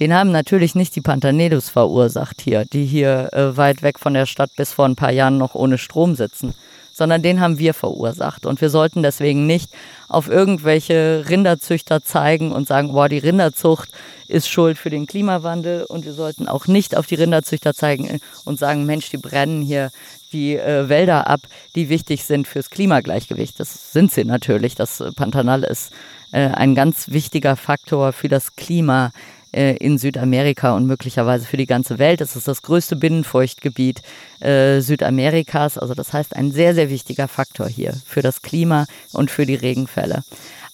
[0.00, 4.26] den haben natürlich nicht die Pantanedos verursacht hier, die hier äh, weit weg von der
[4.26, 6.54] Stadt bis vor ein paar Jahren noch ohne Strom sitzen,
[6.92, 8.46] sondern den haben wir verursacht.
[8.46, 9.70] Und wir sollten deswegen nicht
[10.08, 13.90] auf irgendwelche Rinderzüchter zeigen und sagen, boah, die Rinderzucht
[14.28, 15.84] ist schuld für den Klimawandel.
[15.84, 19.90] Und wir sollten auch nicht auf die Rinderzüchter zeigen und sagen, Mensch, die brennen hier
[20.32, 21.40] die äh, Wälder ab,
[21.74, 23.60] die wichtig sind fürs Klimagleichgewicht.
[23.60, 24.74] Das sind sie natürlich.
[24.74, 25.92] Das Pantanal ist
[26.32, 29.12] äh, ein ganz wichtiger Faktor für das Klima
[29.52, 32.20] äh, in Südamerika und möglicherweise für die ganze Welt.
[32.20, 34.02] Es ist das größte Binnenfeuchtgebiet
[34.40, 35.78] äh, Südamerikas.
[35.78, 39.54] Also das heißt ein sehr, sehr wichtiger Faktor hier für das Klima und für die
[39.54, 40.24] Regenfälle.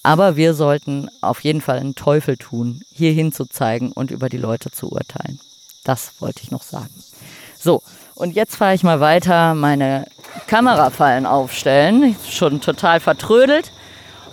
[0.03, 4.39] Aber wir sollten auf jeden Fall einen Teufel tun, hierhin zu zeigen und über die
[4.39, 5.41] Leute zu urteilen.
[5.85, 6.95] Das wollte ich noch sagen.
[7.59, 7.83] So,
[8.15, 10.07] Und jetzt fahre ich mal weiter meine
[10.47, 12.17] Kamerafallen aufstellen.
[12.29, 13.73] Schon total vertrödelt.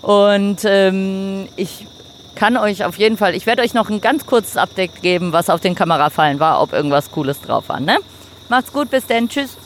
[0.02, 1.88] Und ähm, ich
[2.36, 5.50] kann euch auf jeden Fall, ich werde euch noch ein ganz kurzes Update geben, was
[5.50, 7.80] auf den Kamerafallen war, ob irgendwas Cooles drauf war.
[7.80, 7.98] Ne?
[8.50, 9.58] Macht's gut, bis dann, tschüss.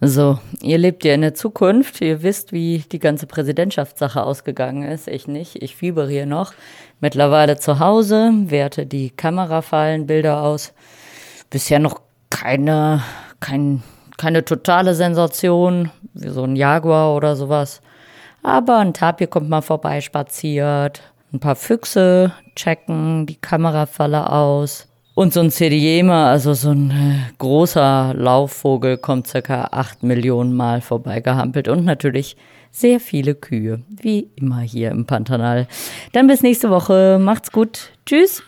[0.00, 2.00] So, ihr lebt ja in der Zukunft.
[2.00, 5.08] Ihr wisst, wie die ganze Präsidentschaftssache ausgegangen ist.
[5.08, 5.60] Ich nicht.
[5.60, 6.52] Ich fiebere hier noch.
[7.00, 10.72] Mittlerweile zu Hause, werte die Kamerafallenbilder aus.
[11.50, 12.00] Bisher noch
[12.30, 13.02] keine,
[13.40, 13.82] kein,
[14.16, 17.80] keine totale Sensation, wie so ein Jaguar oder sowas.
[18.44, 21.02] Aber ein Tapir kommt mal vorbei, spaziert.
[21.32, 24.86] Ein paar Füchse checken die Kamerafalle aus.
[25.14, 30.80] Und so ein Cediema, also so ein äh, großer Laufvogel, kommt circa acht Millionen Mal
[30.80, 31.68] vorbeigehampelt.
[31.68, 32.36] Und natürlich
[32.70, 35.66] sehr viele Kühe, wie immer hier im Pantanal.
[36.12, 37.18] Dann bis nächste Woche.
[37.20, 37.90] Macht's gut.
[38.06, 38.42] Tschüss.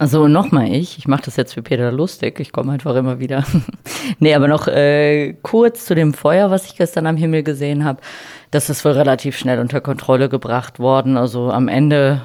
[0.00, 3.44] Also nochmal ich, ich mache das jetzt für Peter lustig, ich komme einfach immer wieder.
[4.20, 8.00] nee, aber noch äh, kurz zu dem Feuer, was ich gestern am Himmel gesehen habe.
[8.52, 11.16] Das ist wohl relativ schnell unter Kontrolle gebracht worden.
[11.16, 12.22] Also am Ende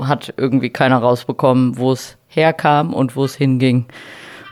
[0.00, 3.84] hat irgendwie keiner rausbekommen, wo es herkam und wo es hinging.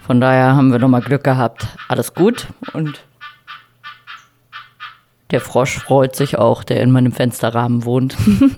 [0.03, 1.67] Von daher haben wir nochmal Glück gehabt.
[1.89, 3.01] Alles gut und
[5.31, 8.17] der Frosch freut sich auch, der in meinem Fensterrahmen wohnt.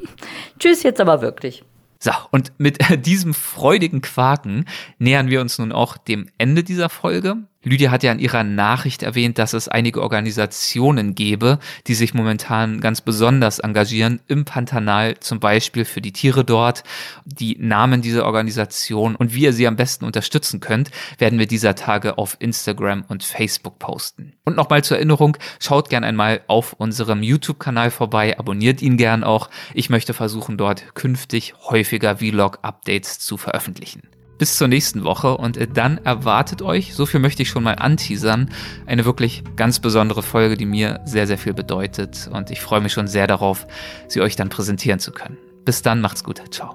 [0.59, 1.63] Tschüss jetzt aber wirklich.
[2.03, 4.65] So, und mit diesem freudigen Quaken
[4.99, 7.37] nähern wir uns nun auch dem Ende dieser Folge.
[7.63, 12.81] Lydia hat ja in ihrer Nachricht erwähnt, dass es einige Organisationen gäbe, die sich momentan
[12.81, 16.83] ganz besonders engagieren im Pantanal, zum Beispiel für die Tiere dort.
[17.25, 21.75] Die Namen dieser Organisation und wie ihr sie am besten unterstützen könnt, werden wir dieser
[21.75, 24.35] Tage auf Instagram und Facebook posten.
[24.45, 29.51] Und nochmal zur Erinnerung, schaut gern einmal auf unserem YouTube-Kanal vorbei, abonniert ihn gern auch.
[29.75, 35.99] Ich möchte versuchen, dort künftig häufiger Vlog-Updates zu veröffentlichen bis zur nächsten Woche und dann
[35.99, 38.51] erwartet euch, so viel möchte ich schon mal anteasern,
[38.87, 42.93] eine wirklich ganz besondere Folge, die mir sehr, sehr viel bedeutet und ich freue mich
[42.93, 43.67] schon sehr darauf,
[44.09, 45.39] sie euch dann präsentieren zu können.
[45.65, 46.75] Bis dann, macht's gut, ciao.